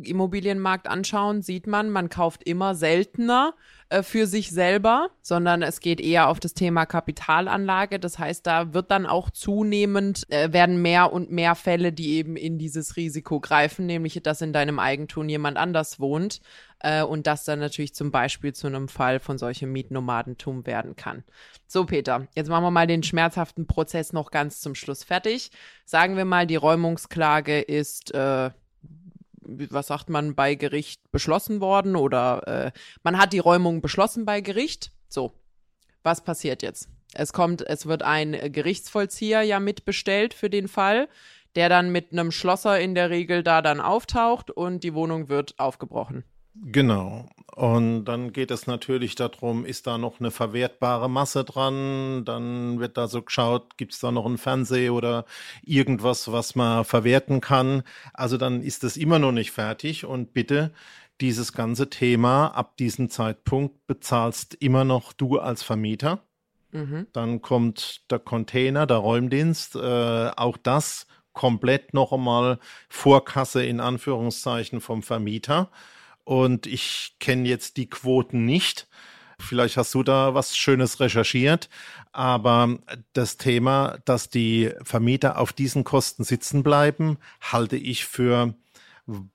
Immobilienmarkt 0.04 0.86
anschauen, 0.86 1.42
sieht 1.42 1.66
man, 1.66 1.90
man 1.90 2.08
kauft 2.08 2.44
immer 2.44 2.76
seltener 2.76 3.52
äh, 3.88 4.02
für 4.02 4.26
sich 4.26 4.50
selber, 4.50 5.10
sondern 5.22 5.62
es 5.62 5.78
geht 5.80 6.00
eher 6.00 6.28
auf 6.28 6.40
das 6.40 6.54
Thema 6.54 6.86
Kapitalanlage. 6.86 8.00
Das 8.00 8.18
heißt, 8.18 8.46
da 8.46 8.74
wird 8.74 8.90
dann 8.90 9.06
auch 9.06 9.30
zunehmend, 9.30 10.28
äh, 10.30 10.52
werden 10.52 10.82
mehr 10.82 11.12
und 11.12 11.30
mehr 11.30 11.54
Fälle, 11.54 11.92
die 11.92 12.14
eben 12.14 12.36
in 12.36 12.58
dieses 12.58 12.96
Risiko 12.96 13.38
greifen, 13.38 13.86
nämlich 13.86 14.20
dass 14.22 14.40
in 14.40 14.52
deinem 14.52 14.80
Eigentum 14.80 15.28
jemand 15.28 15.56
anders 15.56 16.00
wohnt 16.00 16.40
äh, 16.80 17.02
und 17.02 17.28
das 17.28 17.44
dann 17.44 17.60
natürlich 17.60 17.94
zum 17.94 18.10
Beispiel 18.10 18.52
zu 18.52 18.66
einem 18.66 18.88
Fall 18.88 19.20
von 19.20 19.38
solchem 19.38 19.70
Mietnomadentum 19.72 20.66
werden 20.66 20.96
kann. 20.96 21.22
So, 21.68 21.84
Peter, 21.84 22.26
jetzt 22.34 22.48
machen 22.48 22.64
wir 22.64 22.70
mal 22.72 22.86
den 22.86 23.02
schmerzhaften 23.02 23.66
Prozess 23.66 24.12
noch 24.12 24.30
ganz 24.30 24.60
zum 24.60 24.74
Schluss 24.74 25.04
fertig. 25.04 25.50
Sagen 25.84 26.16
wir 26.16 26.24
mal, 26.24 26.46
die 26.46 26.56
Räumungsklage 26.56 27.60
ist, 27.60 28.12
äh, 28.14 28.50
was 29.46 29.86
sagt 29.86 30.08
man, 30.08 30.34
bei 30.34 30.54
Gericht 30.54 31.10
beschlossen 31.10 31.60
worden 31.60 31.96
oder 31.96 32.46
äh, 32.46 32.72
man 33.02 33.18
hat 33.18 33.32
die 33.32 33.38
Räumung 33.38 33.80
beschlossen 33.80 34.24
bei 34.24 34.40
Gericht. 34.40 34.92
So, 35.08 35.32
was 36.02 36.22
passiert 36.22 36.62
jetzt? 36.62 36.88
Es 37.14 37.32
kommt, 37.32 37.66
es 37.66 37.86
wird 37.86 38.02
ein 38.02 38.32
Gerichtsvollzieher 38.52 39.42
ja 39.42 39.60
mitbestellt 39.60 40.34
für 40.34 40.50
den 40.50 40.68
Fall, 40.68 41.08
der 41.54 41.68
dann 41.68 41.90
mit 41.90 42.12
einem 42.12 42.30
Schlosser 42.30 42.78
in 42.78 42.94
der 42.94 43.10
Regel 43.10 43.42
da 43.42 43.62
dann 43.62 43.80
auftaucht 43.80 44.50
und 44.50 44.84
die 44.84 44.94
Wohnung 44.94 45.28
wird 45.28 45.58
aufgebrochen. 45.58 46.24
Genau. 46.64 47.28
Und 47.54 48.04
dann 48.04 48.32
geht 48.32 48.50
es 48.50 48.66
natürlich 48.66 49.14
darum, 49.14 49.64
ist 49.64 49.86
da 49.86 49.96
noch 49.96 50.20
eine 50.20 50.30
verwertbare 50.30 51.08
Masse 51.08 51.44
dran? 51.44 52.24
Dann 52.24 52.80
wird 52.80 52.96
da 52.98 53.08
so 53.08 53.22
geschaut, 53.22 53.78
gibt 53.78 53.94
es 53.94 54.00
da 54.00 54.10
noch 54.10 54.26
einen 54.26 54.36
Fernseher 54.36 54.92
oder 54.92 55.24
irgendwas, 55.62 56.30
was 56.30 56.54
man 56.54 56.84
verwerten 56.84 57.40
kann? 57.40 57.82
Also 58.12 58.36
dann 58.36 58.62
ist 58.62 58.84
es 58.84 58.96
immer 58.96 59.18
noch 59.18 59.32
nicht 59.32 59.52
fertig 59.52 60.04
und 60.04 60.34
bitte 60.34 60.72
dieses 61.20 61.54
ganze 61.54 61.88
Thema 61.88 62.48
ab 62.48 62.76
diesem 62.76 63.08
Zeitpunkt 63.08 63.86
bezahlst 63.86 64.54
immer 64.54 64.84
noch 64.84 65.14
du 65.14 65.38
als 65.38 65.62
Vermieter. 65.62 66.20
Mhm. 66.72 67.06
Dann 67.12 67.40
kommt 67.40 68.10
der 68.10 68.18
Container, 68.18 68.86
der 68.86 68.98
Räumdienst. 68.98 69.76
Äh, 69.76 70.30
auch 70.36 70.58
das 70.58 71.06
komplett 71.32 71.94
noch 71.94 72.12
einmal 72.12 72.58
Vorkasse 72.88 73.64
in 73.64 73.80
Anführungszeichen 73.80 74.80
vom 74.80 75.02
Vermieter. 75.02 75.70
Und 76.26 76.66
ich 76.66 77.14
kenne 77.20 77.48
jetzt 77.48 77.76
die 77.76 77.88
Quoten 77.88 78.44
nicht. 78.44 78.88
Vielleicht 79.38 79.76
hast 79.76 79.94
du 79.94 80.02
da 80.02 80.34
was 80.34 80.56
Schönes 80.56 80.98
recherchiert. 80.98 81.68
Aber 82.10 82.78
das 83.12 83.36
Thema, 83.36 83.98
dass 84.06 84.28
die 84.28 84.72
Vermieter 84.82 85.38
auf 85.38 85.52
diesen 85.52 85.84
Kosten 85.84 86.24
sitzen 86.24 86.64
bleiben, 86.64 87.18
halte 87.40 87.76
ich 87.76 88.06
für 88.06 88.54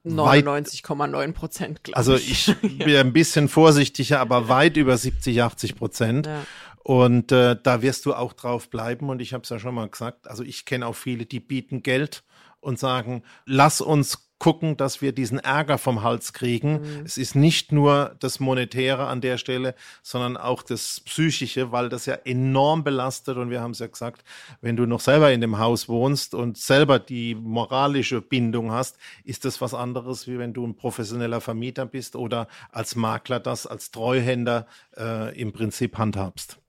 99,9 0.06 1.32
Prozent, 1.32 1.84
glaube 1.86 1.96
also 1.96 2.16
ich. 2.16 2.50
Ich 2.62 2.78
bin 2.80 2.98
ein 2.98 3.14
bisschen 3.14 3.48
vorsichtiger, 3.48 4.20
aber 4.20 4.50
weit 4.50 4.76
über 4.76 4.98
70, 4.98 5.42
80 5.42 5.76
Prozent. 5.78 6.28
Ja. 6.28 6.44
Und 6.84 7.32
äh, 7.32 7.56
da 7.64 7.82
wirst 7.82 8.06
du 8.06 8.14
auch 8.14 8.34
drauf 8.34 8.70
bleiben. 8.70 9.08
Und 9.08 9.22
ich 9.22 9.32
habe 9.32 9.44
es 9.44 9.50
ja 9.50 9.60
schon 9.60 9.76
mal 9.76 9.88
gesagt, 9.88 10.28
also 10.28 10.44
ich 10.44 10.66
kenne 10.66 10.88
auch 10.88 10.96
viele, 10.96 11.26
die 11.26 11.40
bieten 11.40 11.84
Geld 11.84 12.26
und 12.60 12.80
sagen, 12.80 13.24
lass 13.46 13.80
uns 13.80 14.31
gucken, 14.42 14.76
dass 14.76 15.04
wir 15.04 15.12
diesen 15.12 15.38
Ärger 15.38 15.78
vom 15.78 16.02
Hals 16.02 16.34
kriegen. 16.34 16.82
Mhm. 16.82 17.06
Es 17.06 17.20
ist 17.20 17.36
nicht 17.36 17.72
nur 17.72 18.16
das 18.18 18.40
Monetäre 18.40 19.06
an 19.06 19.22
der 19.22 19.38
Stelle, 19.38 19.76
sondern 20.02 20.36
auch 20.36 20.64
das 20.64 21.00
Psychische, 21.02 21.72
weil 21.72 21.90
das 21.90 22.08
ja 22.08 22.16
enorm 22.16 22.84
belastet. 22.84 23.38
Und 23.38 23.52
wir 23.52 23.62
haben 23.62 23.70
es 23.70 23.78
ja 23.78 23.86
gesagt, 23.86 24.24
wenn 24.60 24.76
du 24.76 24.88
noch 24.88 25.00
selber 25.00 25.32
in 25.32 25.42
dem 25.42 25.60
Haus 25.60 25.88
wohnst 25.88 26.34
und 26.34 26.58
selber 26.58 26.98
die 26.98 27.36
moralische 27.36 28.20
Bindung 28.20 28.72
hast, 28.72 28.98
ist 29.24 29.46
das 29.46 29.62
was 29.62 29.76
anderes, 29.76 30.28
wie 30.28 30.40
wenn 30.40 30.54
du 30.54 30.66
ein 30.66 30.76
professioneller 30.76 31.40
Vermieter 31.40 31.86
bist 31.86 32.16
oder 32.16 32.48
als 32.72 32.96
Makler 32.96 33.40
das 33.40 33.68
als 33.68 33.92
Treuhänder 33.92 34.66
äh, 34.98 35.40
im 35.40 35.54
Prinzip 35.54 36.00
handhabst. 36.00 36.61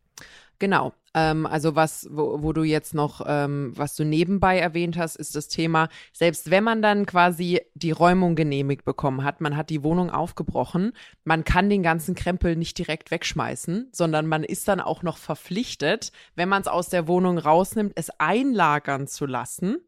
Genau. 0.62 0.92
Ähm, 1.12 1.44
also 1.44 1.75
was, 1.75 2.07
wo, 2.09 2.40
wo, 2.44 2.53
du 2.53 2.62
jetzt 2.62 2.94
noch, 2.94 3.20
ähm, 3.27 3.72
was 3.75 3.96
du 3.96 4.05
nebenbei 4.05 4.61
erwähnt 4.61 4.96
hast, 4.96 5.16
ist 5.16 5.35
das 5.35 5.48
Thema, 5.48 5.88
selbst 6.12 6.53
wenn 6.53 6.62
man 6.62 6.83
dann 6.83 7.05
quasi 7.05 7.62
die 7.75 7.90
Räumung 7.90 8.37
genehmigt 8.37 8.85
bekommen 8.85 9.25
hat, 9.25 9.40
man 9.40 9.57
hat 9.57 9.70
die 9.70 9.83
Wohnung 9.83 10.12
aufgebrochen, 10.12 10.92
man 11.25 11.42
kann 11.42 11.68
den 11.68 11.83
ganzen 11.83 12.14
Krempel 12.14 12.55
nicht 12.55 12.79
direkt 12.79 13.11
wegschmeißen, 13.11 13.88
sondern 13.90 14.29
man 14.29 14.44
ist 14.44 14.68
dann 14.68 14.81
auch 14.81 15.03
noch 15.03 15.16
verpflichtet, 15.16 16.12
wenn 16.37 16.48
man 16.48 16.62
es 16.62 16.68
aus 16.68 16.90
der 16.90 17.09
Wohnung 17.09 17.38
rausnimmt, 17.38 17.94
es 17.96 18.11
einlagern 18.20 19.09
zu 19.09 19.27
lassen 19.27 19.79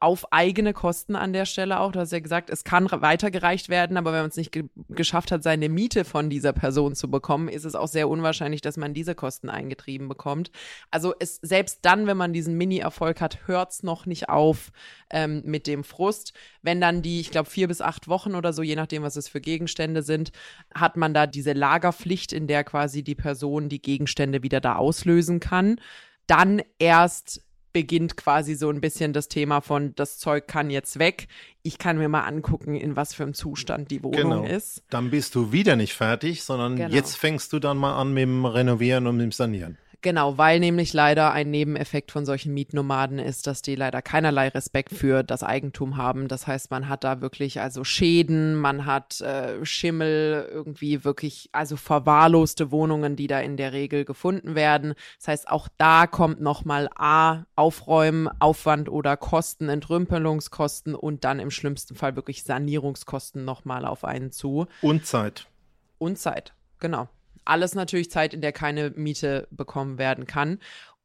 auf 0.00 0.32
eigene 0.32 0.72
Kosten 0.72 1.16
an 1.16 1.32
der 1.32 1.44
Stelle 1.44 1.80
auch. 1.80 1.92
Du 1.92 1.98
hast 1.98 2.12
ja 2.12 2.20
gesagt, 2.20 2.50
es 2.50 2.64
kann 2.64 2.88
weitergereicht 2.90 3.68
werden, 3.68 3.96
aber 3.96 4.12
wenn 4.12 4.20
man 4.20 4.30
es 4.30 4.36
nicht 4.36 4.52
ge 4.52 4.64
geschafft 4.88 5.32
hat, 5.32 5.42
seine 5.42 5.68
Miete 5.68 6.04
von 6.04 6.30
dieser 6.30 6.52
Person 6.52 6.94
zu 6.94 7.10
bekommen, 7.10 7.48
ist 7.48 7.64
es 7.64 7.74
auch 7.74 7.88
sehr 7.88 8.08
unwahrscheinlich, 8.08 8.60
dass 8.60 8.76
man 8.76 8.94
diese 8.94 9.14
Kosten 9.14 9.48
eingetrieben 9.48 10.08
bekommt. 10.08 10.50
Also 10.90 11.14
es, 11.18 11.36
selbst 11.36 11.80
dann, 11.82 12.06
wenn 12.06 12.16
man 12.16 12.32
diesen 12.32 12.56
Mini-Erfolg 12.56 13.20
hat, 13.20 13.46
hört 13.46 13.72
es 13.72 13.82
noch 13.82 14.06
nicht 14.06 14.28
auf 14.28 14.70
ähm, 15.10 15.42
mit 15.44 15.66
dem 15.66 15.84
Frust. 15.84 16.32
Wenn 16.62 16.80
dann 16.80 17.02
die, 17.02 17.20
ich 17.20 17.30
glaube, 17.30 17.50
vier 17.50 17.68
bis 17.68 17.80
acht 17.80 18.08
Wochen 18.08 18.34
oder 18.34 18.52
so, 18.52 18.62
je 18.62 18.76
nachdem, 18.76 19.02
was 19.02 19.16
es 19.16 19.28
für 19.28 19.40
Gegenstände 19.40 20.02
sind, 20.02 20.32
hat 20.74 20.96
man 20.96 21.14
da 21.14 21.26
diese 21.26 21.52
Lagerpflicht, 21.52 22.32
in 22.32 22.46
der 22.46 22.64
quasi 22.64 23.02
die 23.02 23.14
Person 23.14 23.68
die 23.68 23.82
Gegenstände 23.82 24.42
wieder 24.42 24.60
da 24.60 24.76
auslösen 24.76 25.40
kann. 25.40 25.80
Dann 26.26 26.62
erst 26.78 27.42
beginnt 27.72 28.16
quasi 28.16 28.54
so 28.54 28.70
ein 28.70 28.80
bisschen 28.80 29.12
das 29.12 29.28
Thema 29.28 29.60
von, 29.60 29.94
das 29.94 30.18
Zeug 30.18 30.46
kann 30.46 30.70
jetzt 30.70 30.98
weg. 30.98 31.28
Ich 31.62 31.78
kann 31.78 31.98
mir 31.98 32.08
mal 32.08 32.22
angucken, 32.22 32.74
in 32.74 32.96
was 32.96 33.14
für 33.14 33.24
einem 33.24 33.34
Zustand 33.34 33.90
die 33.90 34.02
Wohnung 34.02 34.42
genau. 34.42 34.44
ist. 34.44 34.82
Dann 34.90 35.10
bist 35.10 35.34
du 35.34 35.52
wieder 35.52 35.76
nicht 35.76 35.94
fertig, 35.94 36.42
sondern 36.42 36.76
genau. 36.76 36.94
jetzt 36.94 37.16
fängst 37.16 37.52
du 37.52 37.58
dann 37.58 37.76
mal 37.76 38.00
an 38.00 38.12
mit 38.14 38.22
dem 38.22 38.44
Renovieren 38.44 39.06
und 39.06 39.16
mit 39.16 39.24
dem 39.24 39.32
Sanieren. 39.32 39.78
Genau, 40.00 40.38
weil 40.38 40.60
nämlich 40.60 40.92
leider 40.92 41.32
ein 41.32 41.50
Nebeneffekt 41.50 42.12
von 42.12 42.24
solchen 42.24 42.54
Mietnomaden 42.54 43.18
ist, 43.18 43.48
dass 43.48 43.62
die 43.62 43.74
leider 43.74 44.00
keinerlei 44.00 44.46
Respekt 44.46 44.92
für 44.94 45.24
das 45.24 45.42
Eigentum 45.42 45.96
haben. 45.96 46.28
Das 46.28 46.46
heißt, 46.46 46.70
man 46.70 46.88
hat 46.88 47.02
da 47.02 47.20
wirklich 47.20 47.60
also 47.60 47.82
Schäden, 47.82 48.54
man 48.54 48.86
hat 48.86 49.20
äh, 49.20 49.64
Schimmel, 49.64 50.48
irgendwie 50.52 51.04
wirklich 51.04 51.48
also 51.50 51.76
verwahrloste 51.76 52.70
Wohnungen, 52.70 53.16
die 53.16 53.26
da 53.26 53.40
in 53.40 53.56
der 53.56 53.72
Regel 53.72 54.04
gefunden 54.04 54.54
werden. 54.54 54.94
Das 55.18 55.28
heißt, 55.28 55.48
auch 55.48 55.66
da 55.78 56.06
kommt 56.06 56.40
nochmal 56.40 56.88
A, 56.94 57.42
Aufräumen, 57.56 58.28
Aufwand 58.38 58.88
oder 58.88 59.16
Kosten, 59.16 59.68
Entrümpelungskosten 59.68 60.94
und 60.94 61.24
dann 61.24 61.40
im 61.40 61.50
schlimmsten 61.50 61.96
Fall 61.96 62.14
wirklich 62.14 62.44
Sanierungskosten 62.44 63.44
nochmal 63.44 63.84
auf 63.84 64.04
einen 64.04 64.30
zu. 64.30 64.66
Und 64.80 65.06
Zeit. 65.06 65.48
Und 65.98 66.18
Zeit, 66.18 66.54
genau 66.78 67.08
alles 67.48 67.74
natürlich 67.74 68.10
Zeit, 68.10 68.34
in 68.34 68.40
der 68.40 68.52
keine 68.52 68.90
Miete 68.90 69.48
bekommen 69.50 69.98
werden 69.98 70.26
kann. 70.26 70.58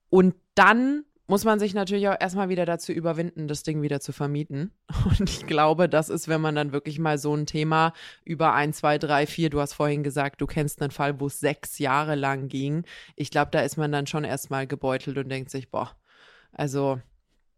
Und 0.09 0.35
dann 0.55 1.05
muss 1.25 1.45
man 1.45 1.57
sich 1.57 1.73
natürlich 1.73 2.07
auch 2.09 2.17
erstmal 2.19 2.49
wieder 2.49 2.65
dazu 2.65 2.91
überwinden, 2.91 3.47
das 3.47 3.63
Ding 3.63 3.81
wieder 3.81 3.99
zu 3.99 4.11
vermieten. 4.11 4.71
Und 5.19 5.29
ich 5.29 5.47
glaube, 5.47 5.87
das 5.87 6.09
ist, 6.09 6.27
wenn 6.27 6.41
man 6.41 6.55
dann 6.55 6.73
wirklich 6.73 6.99
mal 6.99 7.17
so 7.17 7.33
ein 7.33 7.45
Thema 7.45 7.93
über 8.25 8.53
ein, 8.53 8.73
zwei, 8.73 8.97
drei, 8.97 9.25
vier, 9.25 9.49
du 9.49 9.61
hast 9.61 9.73
vorhin 9.73 10.03
gesagt, 10.03 10.41
du 10.41 10.47
kennst 10.47 10.81
einen 10.81 10.91
Fall, 10.91 11.19
wo 11.19 11.27
es 11.27 11.39
sechs 11.39 11.79
Jahre 11.79 12.15
lang 12.15 12.49
ging. 12.49 12.83
Ich 13.15 13.31
glaube, 13.31 13.51
da 13.51 13.61
ist 13.61 13.77
man 13.77 13.91
dann 13.91 14.07
schon 14.07 14.25
erstmal 14.25 14.67
gebeutelt 14.67 15.17
und 15.17 15.29
denkt 15.29 15.49
sich, 15.49 15.71
boah, 15.71 15.95
also 16.51 16.99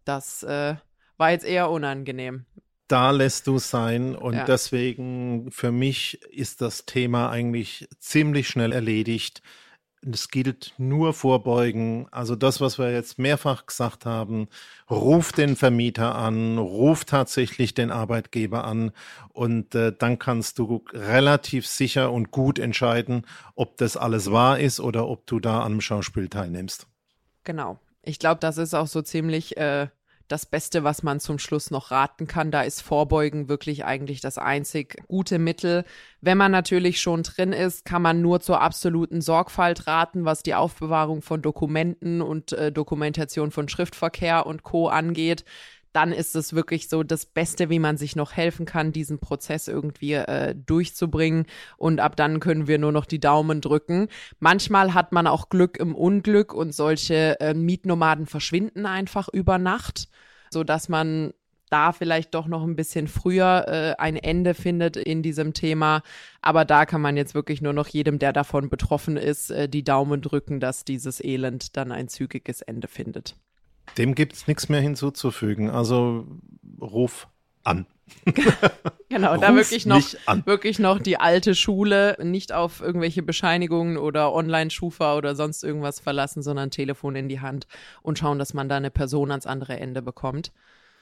das 0.06 0.44
äh, 0.44 0.76
war 1.18 1.32
jetzt 1.32 1.46
eher 1.46 1.70
unangenehm 1.70 2.46
da 2.88 3.12
lässt 3.12 3.48
du 3.48 3.58
sein 3.58 4.16
und 4.16 4.36
ja. 4.36 4.46
deswegen 4.46 5.50
für 5.52 5.72
mich 5.72 6.22
ist 6.32 6.62
das 6.62 6.86
Thema 6.86 7.30
eigentlich 7.30 7.88
ziemlich 8.00 8.48
schnell 8.48 8.72
erledigt. 8.72 9.42
Es 10.08 10.30
gilt 10.30 10.74
nur 10.78 11.16
vorbeugen. 11.16 12.08
Also 12.12 12.36
das, 12.36 12.62
was 12.62 12.78
wir 12.78 12.92
jetzt 12.92 13.18
mehrfach 13.18 13.66
gesagt 13.66 14.06
haben, 14.06 14.50
ruf 14.90 15.32
den 15.32 15.56
Vermieter 15.56 16.14
an, 16.14 16.60
ruf 16.60 17.06
tatsächlich 17.06 17.74
den 17.74 17.90
Arbeitgeber 17.90 18.66
an 18.66 18.92
und 19.34 19.74
äh, 19.74 19.92
dann 19.98 20.20
kannst 20.20 20.60
du 20.60 20.84
relativ 20.94 21.66
sicher 21.66 22.12
und 22.12 22.30
gut 22.30 22.60
entscheiden, 22.60 23.26
ob 23.56 23.78
das 23.78 23.98
alles 23.98 24.32
wahr 24.32 24.60
ist 24.60 24.80
oder 24.80 25.08
ob 25.08 25.26
du 25.26 25.40
da 25.40 25.66
einem 25.66 25.82
Schauspiel 25.82 26.30
teilnimmst. 26.30 26.86
Genau. 27.44 27.80
Ich 28.04 28.20
glaube, 28.20 28.40
das 28.40 28.60
ist 28.60 28.76
auch 28.76 28.88
so 28.88 29.02
ziemlich 29.02 29.58
äh, 29.58 29.88
das 30.28 30.46
Beste, 30.46 30.84
was 30.84 31.04
man 31.04 31.20
zum 31.20 31.40
Schluss 31.40 31.72
noch 31.72 31.92
raten 31.92 32.28
kann. 32.28 32.52
Da 32.52 32.62
ist 32.62 32.82
Vorbeugen 32.82 33.48
wirklich 33.50 33.86
eigentlich 33.86 34.22
das 34.22 34.38
einzig 34.38 34.98
gute 35.08 35.40
Mittel. 35.40 35.86
Wenn 36.22 36.38
man 36.38 36.52
natürlich 36.52 37.00
schon 37.00 37.24
drin 37.24 37.54
ist, 37.54 37.86
kann 37.86 38.02
man 38.02 38.22
nur 38.22 38.40
zur 38.40 38.62
absoluten 38.62 39.22
Sorgfalt 39.22 39.88
raten, 39.88 40.26
was 40.26 40.44
die 40.44 40.56
Aufbewahrung 40.56 41.22
von 41.22 41.42
Dokumenten 41.42 42.22
und 42.22 42.54
äh, 42.54 42.72
Dokumentation 42.72 43.52
von 43.52 43.70
Schriftverkehr 43.70 44.46
und 44.46 44.64
Co 44.64 44.88
angeht 44.88 45.46
dann 45.96 46.12
ist 46.12 46.36
es 46.36 46.54
wirklich 46.54 46.90
so 46.90 47.04
das 47.04 47.26
Beste, 47.26 47.70
wie 47.70 47.80
man 47.80 47.96
sich 47.96 48.18
noch 48.18 48.34
helfen 48.34 48.66
kann, 48.66 48.92
diesen 48.92 49.20
Prozess 49.20 49.70
irgendwie 49.70 50.14
äh, 50.14 50.54
durchzubringen. 50.54 51.46
Und 51.78 52.02
ab 52.02 52.18
dann 52.18 52.42
können 52.42 52.68
wir 52.68 52.78
nur 52.80 52.92
noch 52.92 53.06
die 53.06 53.22
Daumen 53.22 53.62
drücken. 53.62 54.10
Manchmal 54.40 54.94
hat 54.94 55.14
man 55.14 55.26
auch 55.26 55.48
Glück 55.48 55.78
im 55.78 55.96
Unglück 55.96 56.54
und 56.54 56.74
solche 56.74 57.40
äh, 57.40 57.54
Mietnomaden 57.54 58.26
verschwinden 58.26 58.86
einfach 58.86 59.30
über 59.30 59.58
Nacht, 59.58 60.10
so 60.50 60.66
dass 60.66 60.90
man 60.90 61.34
da 61.70 61.94
vielleicht 61.94 62.34
doch 62.36 62.48
noch 62.48 62.64
ein 62.64 62.76
bisschen 62.76 63.08
früher 63.08 63.66
äh, 63.68 64.02
ein 64.02 64.18
Ende 64.18 64.54
findet 64.54 64.98
in 64.98 65.24
diesem 65.24 65.54
Thema. 65.54 66.02
Aber 66.42 66.66
da 66.66 66.86
kann 66.86 67.02
man 67.02 67.16
jetzt 67.16 67.36
wirklich 67.36 67.62
nur 67.62 67.74
noch 67.74 67.88
jedem, 67.88 68.20
der 68.20 68.34
davon 68.34 68.70
betroffen 68.70 69.16
ist, 69.16 69.50
äh, 69.50 69.70
die 69.70 69.86
Daumen 69.86 70.22
drücken, 70.22 70.60
dass 70.60 70.84
dieses 70.84 71.24
Elend 71.24 71.78
dann 71.78 71.94
ein 71.94 72.10
zügiges 72.10 72.62
Ende 72.62 72.90
findet. 72.90 73.38
Dem 73.98 74.16
gibt 74.16 74.34
es 74.34 74.48
nichts 74.48 74.70
mehr 74.70 74.82
hinzuzufügen. 74.82 75.70
Also 75.70 76.28
ruf 76.82 77.28
an. 77.64 77.86
genau, 79.10 79.38
da 79.38 79.56
wirklich 79.56 79.86
noch, 79.86 80.04
wirklich 80.46 80.78
noch 80.78 81.00
die 81.00 81.18
alte 81.18 81.56
Schule, 81.56 82.16
nicht 82.22 82.54
auf 82.54 82.82
irgendwelche 82.82 83.24
Bescheinigungen 83.24 83.98
oder 83.98 84.34
Online-Schufa 84.34 85.16
oder 85.16 85.36
sonst 85.36 85.64
irgendwas 85.64 86.00
verlassen, 86.00 86.44
sondern 86.44 86.70
Telefon 86.70 87.16
in 87.16 87.30
die 87.30 87.40
Hand 87.40 87.68
und 88.04 88.20
schauen, 88.20 88.38
dass 88.38 88.54
man 88.54 88.70
da 88.70 88.78
eine 88.78 88.92
Person 88.92 89.32
ans 89.32 89.48
andere 89.48 89.80
Ende 89.80 90.02
bekommt. 90.04 90.52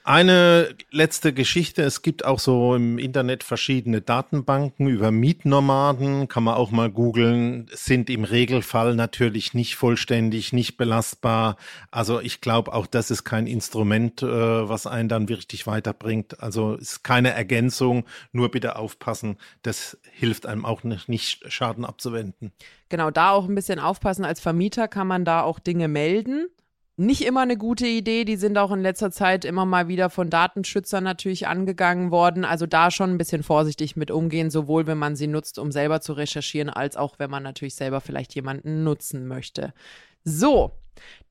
Eine 0.06 0.76
letzte 0.90 1.32
Geschichte. 1.32 1.82
Es 1.82 2.02
gibt 2.02 2.26
auch 2.26 2.38
so 2.38 2.74
im 2.74 2.98
Internet 2.98 3.42
verschiedene 3.42 4.02
Datenbanken 4.02 4.86
über 4.86 5.10
Mietnomaden. 5.10 6.28
Kann 6.28 6.44
man 6.44 6.56
auch 6.56 6.70
mal 6.70 6.90
googeln. 6.90 7.70
Sind 7.72 8.10
im 8.10 8.24
Regelfall 8.24 8.96
natürlich 8.96 9.54
nicht 9.54 9.76
vollständig, 9.76 10.52
nicht 10.52 10.76
belastbar. 10.76 11.56
Also 11.90 12.20
ich 12.20 12.42
glaube, 12.42 12.74
auch 12.74 12.86
das 12.86 13.10
ist 13.10 13.24
kein 13.24 13.46
Instrument, 13.46 14.22
äh, 14.22 14.26
was 14.26 14.86
einen 14.86 15.08
dann 15.08 15.30
wirklich 15.30 15.66
weiterbringt. 15.66 16.38
Also 16.42 16.74
ist 16.74 17.02
keine 17.02 17.30
Ergänzung. 17.30 18.04
Nur 18.30 18.50
bitte 18.50 18.76
aufpassen. 18.76 19.38
Das 19.62 19.96
hilft 20.12 20.44
einem 20.44 20.66
auch 20.66 20.84
nicht, 20.84 21.08
nicht 21.08 21.50
Schaden 21.50 21.86
abzuwenden. 21.86 22.52
Genau, 22.90 23.10
da 23.10 23.30
auch 23.30 23.48
ein 23.48 23.54
bisschen 23.54 23.78
aufpassen. 23.78 24.26
Als 24.26 24.40
Vermieter 24.40 24.86
kann 24.86 25.06
man 25.06 25.24
da 25.24 25.40
auch 25.40 25.58
Dinge 25.58 25.88
melden 25.88 26.48
nicht 26.96 27.24
immer 27.24 27.40
eine 27.40 27.56
gute 27.56 27.86
Idee. 27.86 28.24
Die 28.24 28.36
sind 28.36 28.56
auch 28.56 28.70
in 28.70 28.80
letzter 28.80 29.10
Zeit 29.10 29.44
immer 29.44 29.64
mal 29.64 29.88
wieder 29.88 30.10
von 30.10 30.30
Datenschützern 30.30 31.02
natürlich 31.02 31.46
angegangen 31.46 32.10
worden. 32.10 32.44
Also 32.44 32.66
da 32.66 32.90
schon 32.90 33.10
ein 33.10 33.18
bisschen 33.18 33.42
vorsichtig 33.42 33.96
mit 33.96 34.10
umgehen, 34.10 34.50
sowohl 34.50 34.86
wenn 34.86 34.98
man 34.98 35.16
sie 35.16 35.26
nutzt, 35.26 35.58
um 35.58 35.72
selber 35.72 36.00
zu 36.00 36.12
recherchieren, 36.12 36.70
als 36.70 36.96
auch 36.96 37.18
wenn 37.18 37.30
man 37.30 37.42
natürlich 37.42 37.74
selber 37.74 38.00
vielleicht 38.00 38.34
jemanden 38.34 38.84
nutzen 38.84 39.26
möchte. 39.26 39.74
So, 40.22 40.72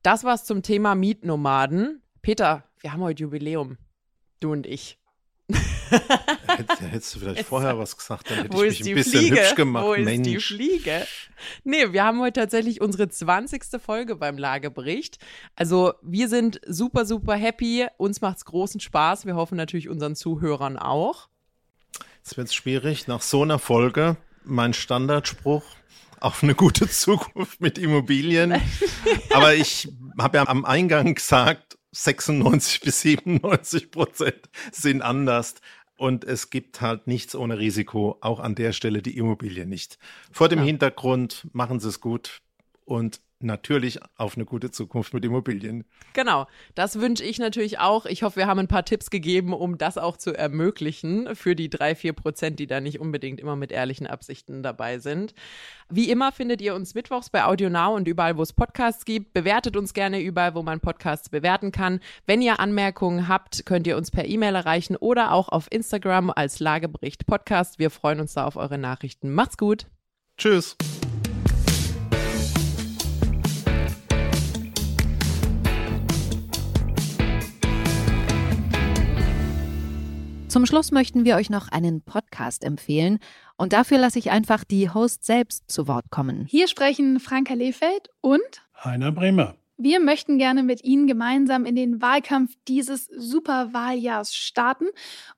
das 0.02 0.24
war's 0.24 0.44
zum 0.44 0.62
Thema 0.62 0.94
Mietnomaden. 0.94 2.02
Peter, 2.20 2.64
wir 2.80 2.92
haben 2.92 3.02
heute 3.02 3.22
Jubiläum. 3.22 3.78
Du 4.40 4.52
und 4.52 4.66
ich. 4.66 4.98
Hättest 6.90 7.14
du 7.14 7.18
vielleicht 7.20 7.38
Jetzt, 7.38 7.48
vorher 7.48 7.78
was 7.78 7.96
gesagt, 7.96 8.30
dann 8.30 8.38
hätte 8.42 8.56
ich 8.66 8.80
mich 8.80 8.88
ein 8.88 8.94
bisschen 8.94 9.20
Fliege? 9.20 9.36
hübsch 9.40 9.54
gemacht. 9.54 9.84
Wo 9.84 9.92
ist 9.94 10.04
Mensch. 10.04 10.28
die 10.28 10.38
Fliege? 10.38 11.06
Nee, 11.64 11.92
wir 11.92 12.04
haben 12.04 12.20
heute 12.20 12.40
tatsächlich 12.40 12.80
unsere 12.80 13.08
20. 13.08 13.62
Folge 13.84 14.16
beim 14.16 14.38
Lagebericht. 14.38 15.18
Also 15.56 15.94
wir 16.02 16.28
sind 16.28 16.60
super, 16.66 17.06
super 17.06 17.34
happy. 17.34 17.86
Uns 17.96 18.20
macht's 18.20 18.44
großen 18.44 18.80
Spaß. 18.80 19.26
Wir 19.26 19.34
hoffen 19.34 19.56
natürlich 19.56 19.88
unseren 19.88 20.14
Zuhörern 20.16 20.78
auch. 20.78 21.28
Jetzt 22.18 22.36
wird's 22.36 22.54
schwierig. 22.54 23.06
Nach 23.08 23.20
so 23.20 23.42
einer 23.42 23.58
Folge, 23.58 24.16
mein 24.44 24.72
Standardspruch, 24.72 25.64
auf 26.20 26.42
eine 26.42 26.54
gute 26.54 26.88
Zukunft 26.88 27.60
mit 27.60 27.76
Immobilien. 27.78 28.54
Aber 29.34 29.54
ich 29.54 29.88
habe 30.18 30.38
ja 30.38 30.48
am 30.48 30.64
Eingang 30.64 31.14
gesagt, 31.14 31.76
96 31.94 32.80
bis 32.80 33.00
97 33.02 33.90
Prozent 33.90 34.48
sind 34.72 35.02
anders. 35.02 35.54
Und 35.96 36.24
es 36.24 36.50
gibt 36.50 36.80
halt 36.80 37.06
nichts 37.06 37.36
ohne 37.36 37.58
Risiko, 37.58 38.18
auch 38.20 38.40
an 38.40 38.56
der 38.56 38.72
Stelle 38.72 39.00
die 39.00 39.16
Immobilie 39.16 39.64
nicht. 39.64 39.98
Vor 40.32 40.48
dem 40.48 40.58
ja. 40.58 40.64
Hintergrund 40.64 41.46
machen 41.52 41.78
Sie 41.78 41.88
es 41.88 42.00
gut 42.00 42.42
und 42.84 43.20
natürlich 43.40 44.00
auf 44.16 44.36
eine 44.36 44.44
gute 44.44 44.70
Zukunft 44.70 45.12
mit 45.14 45.24
Immobilien. 45.24 45.84
Genau, 46.12 46.46
das 46.74 47.00
wünsche 47.00 47.24
ich 47.24 47.38
natürlich 47.38 47.78
auch. 47.78 48.06
Ich 48.06 48.22
hoffe, 48.22 48.36
wir 48.36 48.46
haben 48.46 48.60
ein 48.60 48.68
paar 48.68 48.84
Tipps 48.84 49.10
gegeben, 49.10 49.52
um 49.52 49.78
das 49.78 49.98
auch 49.98 50.16
zu 50.16 50.32
ermöglichen 50.32 51.34
für 51.34 51.54
die 51.54 51.68
drei, 51.68 51.94
vier 51.94 52.12
Prozent, 52.12 52.58
die 52.58 52.66
da 52.66 52.80
nicht 52.80 53.00
unbedingt 53.00 53.40
immer 53.40 53.56
mit 53.56 53.72
ehrlichen 53.72 54.06
Absichten 54.06 54.62
dabei 54.62 54.98
sind. 54.98 55.34
Wie 55.88 56.10
immer 56.10 56.32
findet 56.32 56.62
ihr 56.62 56.74
uns 56.74 56.94
mittwochs 56.94 57.30
bei 57.30 57.44
Audio 57.44 57.68
Now 57.68 57.94
und 57.94 58.08
überall, 58.08 58.36
wo 58.36 58.42
es 58.42 58.52
Podcasts 58.52 59.04
gibt. 59.04 59.34
Bewertet 59.34 59.76
uns 59.76 59.94
gerne 59.94 60.20
überall, 60.20 60.54
wo 60.54 60.62
man 60.62 60.80
Podcasts 60.80 61.28
bewerten 61.28 61.72
kann. 61.72 62.00
Wenn 62.26 62.40
ihr 62.40 62.60
Anmerkungen 62.60 63.28
habt, 63.28 63.66
könnt 63.66 63.86
ihr 63.86 63.96
uns 63.96 64.10
per 64.10 64.24
E-Mail 64.24 64.54
erreichen 64.54 64.96
oder 64.96 65.32
auch 65.32 65.48
auf 65.48 65.66
Instagram 65.70 66.30
als 66.30 66.60
Lagebericht 66.60 67.26
Podcast. 67.26 67.78
Wir 67.78 67.90
freuen 67.90 68.20
uns 68.20 68.34
da 68.34 68.46
auf 68.46 68.56
eure 68.56 68.78
Nachrichten. 68.78 69.32
Macht's 69.32 69.58
gut. 69.58 69.86
Tschüss. 70.36 70.76
Zum 80.54 80.66
Schluss 80.66 80.92
möchten 80.92 81.24
wir 81.24 81.34
euch 81.34 81.50
noch 81.50 81.66
einen 81.72 82.00
Podcast 82.00 82.62
empfehlen 82.62 83.18
und 83.56 83.72
dafür 83.72 83.98
lasse 83.98 84.20
ich 84.20 84.30
einfach 84.30 84.62
die 84.62 84.88
Host 84.88 85.24
selbst 85.24 85.68
zu 85.68 85.88
Wort 85.88 86.10
kommen. 86.10 86.46
Hier 86.48 86.68
sprechen 86.68 87.18
Franka 87.18 87.54
Lehfeld 87.54 88.10
und 88.20 88.40
Heiner 88.84 89.10
Bremer. 89.10 89.56
Wir 89.78 89.98
möchten 89.98 90.38
gerne 90.38 90.62
mit 90.62 90.84
Ihnen 90.84 91.08
gemeinsam 91.08 91.64
in 91.64 91.74
den 91.74 92.00
Wahlkampf 92.00 92.54
dieses 92.68 93.06
Superwahljahrs 93.06 94.36
starten 94.36 94.86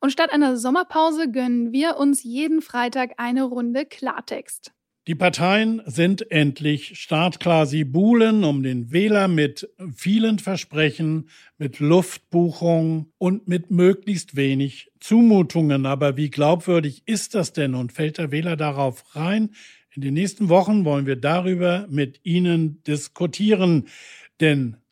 und 0.00 0.10
statt 0.10 0.34
einer 0.34 0.58
Sommerpause 0.58 1.30
gönnen 1.30 1.72
wir 1.72 1.96
uns 1.96 2.22
jeden 2.22 2.60
Freitag 2.60 3.12
eine 3.16 3.44
Runde 3.44 3.86
Klartext. 3.86 4.74
Die 5.08 5.14
Parteien 5.14 5.82
sind 5.86 6.32
endlich 6.32 6.98
startklar. 6.98 7.66
Sie 7.66 7.84
buhlen 7.84 8.42
um 8.42 8.64
den 8.64 8.90
Wähler 8.90 9.28
mit 9.28 9.68
vielen 9.94 10.40
Versprechen, 10.40 11.28
mit 11.58 11.78
Luftbuchungen 11.78 13.12
und 13.16 13.46
mit 13.46 13.70
möglichst 13.70 14.34
wenig 14.34 14.90
Zumutungen. 14.98 15.86
Aber 15.86 16.16
wie 16.16 16.28
glaubwürdig 16.28 17.04
ist 17.06 17.36
das 17.36 17.52
denn 17.52 17.76
und 17.76 17.92
fällt 17.92 18.18
der 18.18 18.32
Wähler 18.32 18.56
darauf 18.56 19.14
rein? 19.14 19.50
In 19.94 20.02
den 20.02 20.14
nächsten 20.14 20.48
Wochen 20.48 20.84
wollen 20.84 21.06
wir 21.06 21.16
darüber 21.16 21.86
mit 21.88 22.18
Ihnen 22.24 22.82
diskutieren. 22.82 23.86
Denn 24.40 24.76